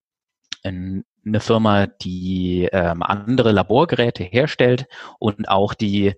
eine 0.64 1.40
Firma, 1.40 1.86
die 1.86 2.68
ähm, 2.72 3.02
andere 3.02 3.52
Laborgeräte 3.52 4.24
herstellt 4.24 4.86
und 5.18 5.48
auch 5.48 5.74
die 5.74 6.14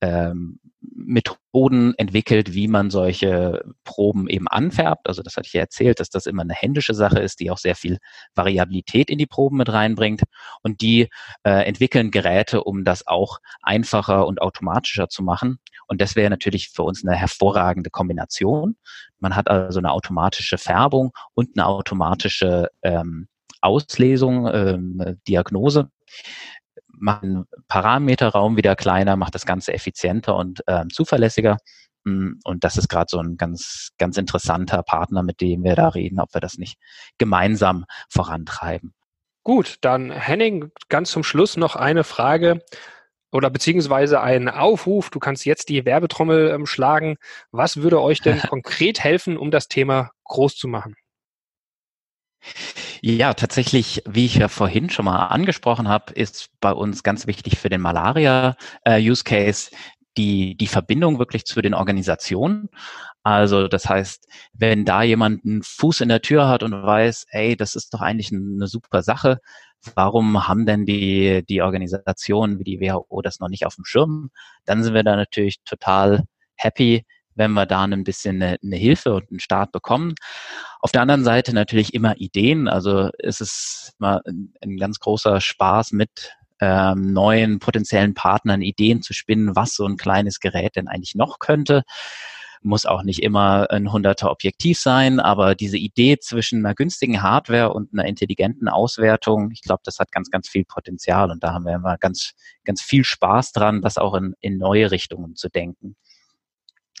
ähm, 0.00 0.60
Methoden 0.80 1.94
entwickelt, 1.96 2.54
wie 2.54 2.68
man 2.68 2.90
solche 2.90 3.64
Proben 3.84 4.28
eben 4.28 4.46
anfärbt. 4.46 5.08
Also 5.08 5.22
das 5.22 5.36
hatte 5.36 5.46
ich 5.46 5.52
ja 5.52 5.62
erzählt, 5.62 6.00
dass 6.00 6.10
das 6.10 6.26
immer 6.26 6.42
eine 6.42 6.54
händische 6.54 6.94
Sache 6.94 7.18
ist, 7.18 7.40
die 7.40 7.50
auch 7.50 7.58
sehr 7.58 7.74
viel 7.74 7.98
Variabilität 8.34 9.10
in 9.10 9.18
die 9.18 9.26
Proben 9.26 9.56
mit 9.56 9.72
reinbringt. 9.72 10.22
Und 10.62 10.80
die 10.80 11.08
äh, 11.42 11.66
entwickeln 11.66 12.10
Geräte, 12.10 12.62
um 12.64 12.84
das 12.84 13.06
auch 13.06 13.38
einfacher 13.62 14.26
und 14.26 14.40
automatischer 14.40 15.08
zu 15.08 15.22
machen. 15.22 15.58
Und 15.86 16.00
das 16.00 16.14
wäre 16.14 16.30
natürlich 16.30 16.68
für 16.68 16.82
uns 16.82 17.04
eine 17.04 17.16
hervorragende 17.16 17.90
Kombination. 17.90 18.76
Man 19.18 19.34
hat 19.34 19.48
also 19.48 19.78
eine 19.78 19.92
automatische 19.92 20.58
Färbung 20.58 21.12
und 21.34 21.50
eine 21.56 21.66
automatische 21.66 22.68
ähm, 22.82 23.28
Auslesung, 23.60 24.48
ähm, 24.52 25.18
Diagnose, 25.26 25.90
macht 27.00 27.22
den 27.22 27.44
Parameterraum 27.68 28.56
wieder 28.56 28.76
kleiner, 28.76 29.16
macht 29.16 29.34
das 29.34 29.46
Ganze 29.46 29.72
effizienter 29.72 30.36
und 30.36 30.62
ähm, 30.66 30.90
zuverlässiger. 30.90 31.58
Mm, 32.04 32.34
und 32.44 32.64
das 32.64 32.76
ist 32.76 32.88
gerade 32.88 33.08
so 33.08 33.18
ein 33.18 33.36
ganz, 33.36 33.90
ganz 33.98 34.16
interessanter 34.16 34.82
Partner, 34.82 35.22
mit 35.22 35.40
dem 35.40 35.64
wir 35.64 35.74
da 35.74 35.88
reden, 35.88 36.20
ob 36.20 36.34
wir 36.34 36.40
das 36.40 36.58
nicht 36.58 36.78
gemeinsam 37.18 37.84
vorantreiben. 38.08 38.94
Gut, 39.44 39.76
dann 39.80 40.10
Henning, 40.10 40.70
ganz 40.88 41.10
zum 41.10 41.24
Schluss 41.24 41.56
noch 41.56 41.76
eine 41.76 42.04
Frage 42.04 42.62
oder 43.32 43.50
beziehungsweise 43.50 44.20
ein 44.20 44.48
Aufruf. 44.48 45.10
Du 45.10 45.18
kannst 45.18 45.44
jetzt 45.44 45.68
die 45.68 45.84
Werbetrommel 45.84 46.50
ähm, 46.50 46.66
schlagen. 46.66 47.16
Was 47.50 47.78
würde 47.78 48.00
euch 48.00 48.20
denn 48.20 48.40
konkret 48.48 49.02
helfen, 49.02 49.36
um 49.36 49.50
das 49.50 49.68
Thema 49.68 50.10
groß 50.24 50.56
zu 50.56 50.68
machen? 50.68 50.96
Ja, 53.00 53.34
tatsächlich, 53.34 54.02
wie 54.08 54.26
ich 54.26 54.36
ja 54.36 54.48
vorhin 54.48 54.90
schon 54.90 55.04
mal 55.04 55.26
angesprochen 55.26 55.88
habe, 55.88 56.12
ist 56.14 56.50
bei 56.60 56.72
uns 56.72 57.02
ganz 57.02 57.26
wichtig 57.26 57.58
für 57.58 57.68
den 57.68 57.80
Malaria-Use-Case 57.80 59.70
die, 60.16 60.56
die 60.56 60.66
Verbindung 60.66 61.18
wirklich 61.18 61.44
zu 61.44 61.62
den 61.62 61.74
Organisationen. 61.74 62.68
Also 63.22 63.68
das 63.68 63.88
heißt, 63.88 64.26
wenn 64.52 64.84
da 64.84 65.02
jemand 65.02 65.44
einen 65.44 65.62
Fuß 65.62 66.00
in 66.00 66.08
der 66.08 66.22
Tür 66.22 66.48
hat 66.48 66.62
und 66.62 66.72
weiß, 66.72 67.26
ey, 67.30 67.56
das 67.56 67.76
ist 67.76 67.94
doch 67.94 68.00
eigentlich 68.00 68.32
eine 68.32 68.66
super 68.66 69.02
Sache, 69.02 69.38
warum 69.94 70.48
haben 70.48 70.66
denn 70.66 70.86
die, 70.86 71.44
die 71.48 71.62
Organisationen 71.62 72.58
wie 72.58 72.64
die 72.64 72.80
WHO 72.80 73.22
das 73.22 73.38
noch 73.38 73.48
nicht 73.48 73.64
auf 73.66 73.76
dem 73.76 73.84
Schirm? 73.84 74.30
Dann 74.64 74.82
sind 74.82 74.94
wir 74.94 75.04
da 75.04 75.14
natürlich 75.14 75.62
total 75.64 76.24
happy, 76.56 77.04
wenn 77.38 77.52
wir 77.52 77.64
da 77.64 77.84
ein 77.84 78.04
bisschen 78.04 78.42
eine, 78.42 78.58
eine 78.62 78.76
Hilfe 78.76 79.14
und 79.14 79.30
einen 79.30 79.40
Start 79.40 79.72
bekommen. 79.72 80.14
Auf 80.80 80.92
der 80.92 81.02
anderen 81.02 81.24
Seite 81.24 81.54
natürlich 81.54 81.94
immer 81.94 82.16
Ideen. 82.18 82.68
Also 82.68 83.10
es 83.18 83.40
ist 83.40 83.94
mal 83.98 84.20
ein, 84.26 84.52
ein 84.60 84.76
ganz 84.76 84.98
großer 84.98 85.40
Spaß 85.40 85.92
mit 85.92 86.34
ähm, 86.60 87.12
neuen 87.12 87.60
potenziellen 87.60 88.14
Partnern 88.14 88.62
Ideen 88.62 89.00
zu 89.00 89.14
spinnen, 89.14 89.56
was 89.56 89.74
so 89.74 89.86
ein 89.86 89.96
kleines 89.96 90.40
Gerät 90.40 90.76
denn 90.76 90.88
eigentlich 90.88 91.14
noch 91.14 91.38
könnte 91.38 91.84
muss 92.62 92.86
auch 92.86 93.02
nicht 93.02 93.22
immer 93.22 93.70
ein 93.70 93.88
100er 93.88 94.26
Objektiv 94.26 94.78
sein, 94.78 95.20
aber 95.20 95.54
diese 95.54 95.76
Idee 95.76 96.18
zwischen 96.18 96.64
einer 96.64 96.74
günstigen 96.74 97.22
Hardware 97.22 97.72
und 97.72 97.92
einer 97.92 98.06
intelligenten 98.06 98.68
Auswertung, 98.68 99.50
ich 99.52 99.62
glaube, 99.62 99.82
das 99.84 99.98
hat 99.98 100.12
ganz, 100.12 100.30
ganz 100.30 100.48
viel 100.48 100.64
Potenzial 100.64 101.30
und 101.30 101.42
da 101.42 101.52
haben 101.52 101.64
wir 101.64 101.74
immer 101.74 101.98
ganz, 101.98 102.32
ganz 102.64 102.82
viel 102.82 103.04
Spaß 103.04 103.52
dran, 103.52 103.82
das 103.82 103.98
auch 103.98 104.14
in, 104.14 104.34
in 104.40 104.58
neue 104.58 104.90
Richtungen 104.90 105.36
zu 105.36 105.48
denken. 105.48 105.96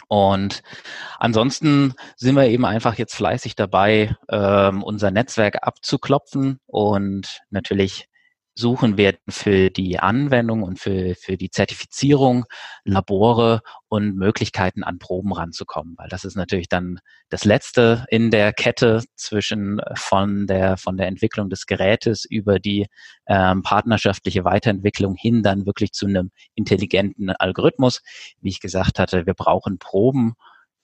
Und 0.08 0.62
ansonsten 1.18 1.94
sind 2.16 2.34
wir 2.34 2.46
eben 2.46 2.64
einfach 2.64 2.94
jetzt 2.94 3.14
fleißig 3.14 3.54
dabei, 3.56 4.16
ähm, 4.30 4.82
unser 4.82 5.10
Netzwerk 5.10 5.58
abzuklopfen 5.66 6.60
und 6.66 7.42
natürlich 7.50 8.08
suchen 8.58 8.96
werden 8.96 9.20
für 9.28 9.70
die 9.70 10.00
Anwendung 10.00 10.64
und 10.64 10.80
für, 10.80 11.14
für 11.14 11.36
die 11.36 11.50
Zertifizierung 11.50 12.44
Labore 12.84 13.62
und 13.86 14.16
Möglichkeiten 14.16 14.82
an 14.82 14.98
Proben 14.98 15.32
ranzukommen, 15.32 15.94
weil 15.96 16.08
das 16.08 16.24
ist 16.24 16.36
natürlich 16.36 16.68
dann 16.68 16.98
das 17.28 17.44
Letzte 17.44 18.04
in 18.10 18.30
der 18.32 18.52
Kette 18.52 19.04
zwischen 19.14 19.78
äh, 19.78 19.94
von 19.94 20.46
der 20.48 20.76
von 20.76 20.96
der 20.96 21.06
Entwicklung 21.06 21.50
des 21.50 21.66
Gerätes 21.66 22.24
über 22.24 22.58
die 22.58 22.88
ähm, 23.26 23.62
partnerschaftliche 23.62 24.44
Weiterentwicklung 24.44 25.14
hin 25.14 25.42
dann 25.44 25.64
wirklich 25.64 25.92
zu 25.92 26.06
einem 26.06 26.32
intelligenten 26.54 27.30
Algorithmus. 27.30 28.02
Wie 28.40 28.48
ich 28.48 28.60
gesagt 28.60 28.98
hatte, 28.98 29.24
wir 29.24 29.34
brauchen 29.34 29.78
Proben, 29.78 30.34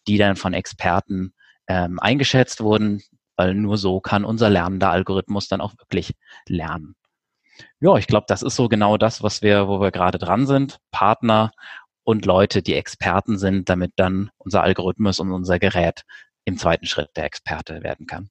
die 0.07 0.17
dann 0.19 0.37
von 0.37 0.55
Experten 0.55 1.35
ähm, 1.67 1.99
eingeschätzt 1.99 2.61
wurden, 2.61 3.03
weil 3.37 3.55
nur 3.55 3.79
so 3.79 4.01
kann 4.01 4.25
unser 4.25 4.49
lernender 4.49 4.91
Algorithmus 4.91 5.49
dann 5.49 5.61
auch 5.61 5.75
wirklich 5.79 6.15
lernen. 6.47 6.95
Ja, 7.81 7.97
ich 7.97 8.07
glaube, 8.07 8.27
das 8.29 8.43
ist 8.43 8.57
so 8.57 8.69
genau 8.69 8.97
das, 8.97 9.23
was 9.23 9.43
wir, 9.43 9.69
wo 9.69 9.81
wir 9.81 9.91
gerade 9.91 10.19
dran 10.19 10.47
sind. 10.47 10.79
Partner 10.91 11.53
und 12.03 12.27
Leute, 12.27 12.63
die 12.63 12.75
Experten 12.75 13.39
sind, 13.39 13.69
damit 13.69 13.93
dann 13.97 14.31
unser 14.39 14.63
Algorithmus 14.63 15.21
und 15.21 15.33
unser 15.33 15.59
Gerät 15.59 16.03
im 16.45 16.59
zweiten 16.59 16.87
Schritt 16.87 17.11
der 17.17 17.25
Experte 17.25 17.83
werden 17.83 18.07
kann. 18.07 18.29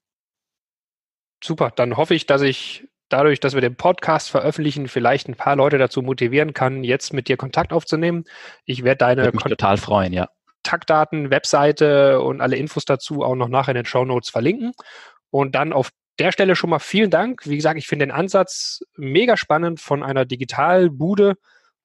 Super, 1.44 1.72
dann 1.76 1.98
hoffe 1.98 2.16
ich, 2.16 2.26
dass 2.26 2.42
ich 2.42 2.88
dadurch, 3.10 3.40
dass 3.40 3.54
wir 3.54 3.62
den 3.62 3.76
Podcast 3.76 4.30
veröffentlichen, 4.30 4.88
vielleicht 4.88 5.28
ein 5.28 5.36
paar 5.36 5.56
Leute 5.56 5.78
dazu 5.78 6.02
motivieren 6.02 6.54
kann, 6.54 6.84
jetzt 6.84 7.14
mit 7.14 7.28
dir 7.28 7.38
Kontakt 7.38 7.74
aufzunehmen. 7.74 8.26
Ich 8.66 8.84
werde 8.84 9.00
deine 9.00 9.24
Würde 9.24 9.38
mich 9.38 9.44
total 9.44 9.78
freuen, 9.78 10.14
ja. 10.14 10.28
Kontaktdaten, 10.64 11.30
Webseite 11.30 12.22
und 12.22 12.40
alle 12.40 12.56
Infos 12.56 12.86
dazu 12.86 13.22
auch 13.24 13.36
noch 13.36 13.50
nachher 13.50 13.72
in 13.72 13.76
den 13.76 13.86
Show 13.86 14.06
Notes 14.06 14.30
verlinken. 14.30 14.72
Und 15.30 15.56
dann 15.56 15.74
auf 15.74 15.90
der 16.20 16.32
Stelle 16.32 16.56
schon 16.56 16.70
mal 16.70 16.80
vielen 16.80 17.10
Dank. 17.10 17.42
Wie 17.46 17.56
gesagt, 17.56 17.78
ich 17.78 17.88
finde 17.88 18.06
den 18.06 18.12
Ansatz 18.12 18.82
mega 18.96 19.38
spannend 19.38 19.80
von 19.80 20.04
einer 20.04 20.26
Digitalbude, 20.26 21.36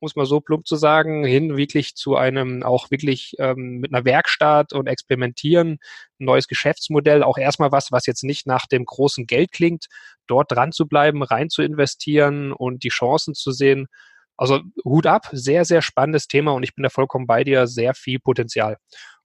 muss 0.01 0.16
man 0.16 0.26
so 0.26 0.41
plump 0.41 0.66
zu 0.66 0.76
sagen, 0.76 1.24
hin 1.24 1.57
wirklich 1.57 1.97
zu 1.97 2.16
einem 2.16 2.62
auch 2.62 2.91
wirklich 2.91 3.35
ähm, 3.39 3.79
mit 3.81 3.93
einer 3.93 4.05
Werkstatt 4.05 4.72
und 4.72 4.87
experimentieren, 4.87 5.79
ein 6.20 6.24
neues 6.24 6.47
Geschäftsmodell, 6.47 7.22
auch 7.22 7.39
erstmal 7.39 7.72
was, 7.72 7.91
was 7.91 8.07
jetzt 8.07 8.22
nicht 8.22 8.47
nach 8.47 8.66
dem 8.66 8.85
großen 8.85 9.26
Geld 9.26 9.51
klingt, 9.51 9.87
dort 10.26 10.53
dran 10.53 10.72
zu 10.72 10.87
bleiben, 10.87 11.22
rein 11.22 11.51
zu 11.51 11.62
investieren 11.62 12.53
und 12.53 12.85
die 12.85 12.91
Chancen 12.91 13.35
zu 13.35 13.51
sehen. 13.51 13.89
Also 14.37 14.61
Hut 14.85 15.07
ab, 15.07 15.29
sehr, 15.33 15.64
sehr 15.64 15.83
spannendes 15.83 16.29
Thema 16.29 16.53
und 16.53 16.62
ich 16.62 16.74
bin 16.74 16.85
da 16.85 16.91
vollkommen 16.91 17.26
bei 17.26 17.43
dir, 17.43 17.66
sehr 17.66 17.95
viel 17.95 18.20
Potenzial. 18.20 18.76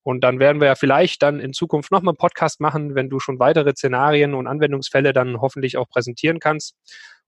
Und 0.04 0.22
dann 0.22 0.40
werden 0.40 0.60
wir 0.62 0.68
ja 0.68 0.76
vielleicht 0.76 1.24
dann 1.24 1.40
in 1.40 1.54
Zukunft 1.54 1.92
nochmal 1.92 2.12
einen 2.12 2.18
Podcast 2.18 2.60
machen, 2.60 2.94
wenn 2.94 3.10
du 3.10 3.20
schon 3.20 3.40
weitere 3.40 3.74
Szenarien 3.74 4.34
und 4.34 4.48
Anwendungsfälle 4.48 5.14
dann 5.14 5.40
hoffentlich 5.40 5.78
auch 5.78 5.90
präsentieren 5.90 6.40
kannst. 6.40 6.76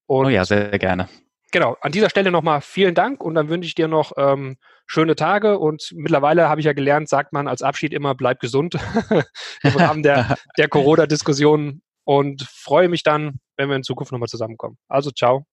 Und 0.05 0.27
oh 0.27 0.29
ja, 0.29 0.45
sehr 0.45 0.77
gerne. 0.77 1.07
Genau, 1.51 1.77
an 1.79 1.93
dieser 1.93 2.09
Stelle 2.09 2.31
nochmal 2.31 2.59
vielen 2.59 2.95
Dank 2.95 3.23
und 3.23 3.33
dann 3.35 3.47
wünsche 3.47 3.67
ich 3.67 3.75
dir 3.75 3.87
noch 3.87 4.11
ähm, 4.17 4.57
schöne 4.87 5.15
Tage 5.15 5.57
und 5.57 5.89
mittlerweile 5.93 6.49
habe 6.49 6.59
ich 6.59 6.65
ja 6.65 6.73
gelernt, 6.73 7.07
sagt 7.07 7.31
man 7.31 7.47
als 7.47 7.61
Abschied 7.61 7.93
immer, 7.93 8.13
bleib 8.13 8.41
gesund 8.41 8.75
im 9.63 9.75
Rahmen 9.77 10.03
der, 10.03 10.35
der 10.57 10.67
Corona-Diskussion 10.67 11.81
und 12.03 12.43
freue 12.43 12.89
mich 12.89 13.03
dann, 13.03 13.39
wenn 13.55 13.69
wir 13.69 13.77
in 13.77 13.83
Zukunft 13.83 14.11
nochmal 14.11 14.27
zusammenkommen. 14.27 14.77
Also 14.89 15.11
ciao. 15.11 15.45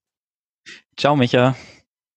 Ciao, 0.97 1.15
Micha. 1.15 1.55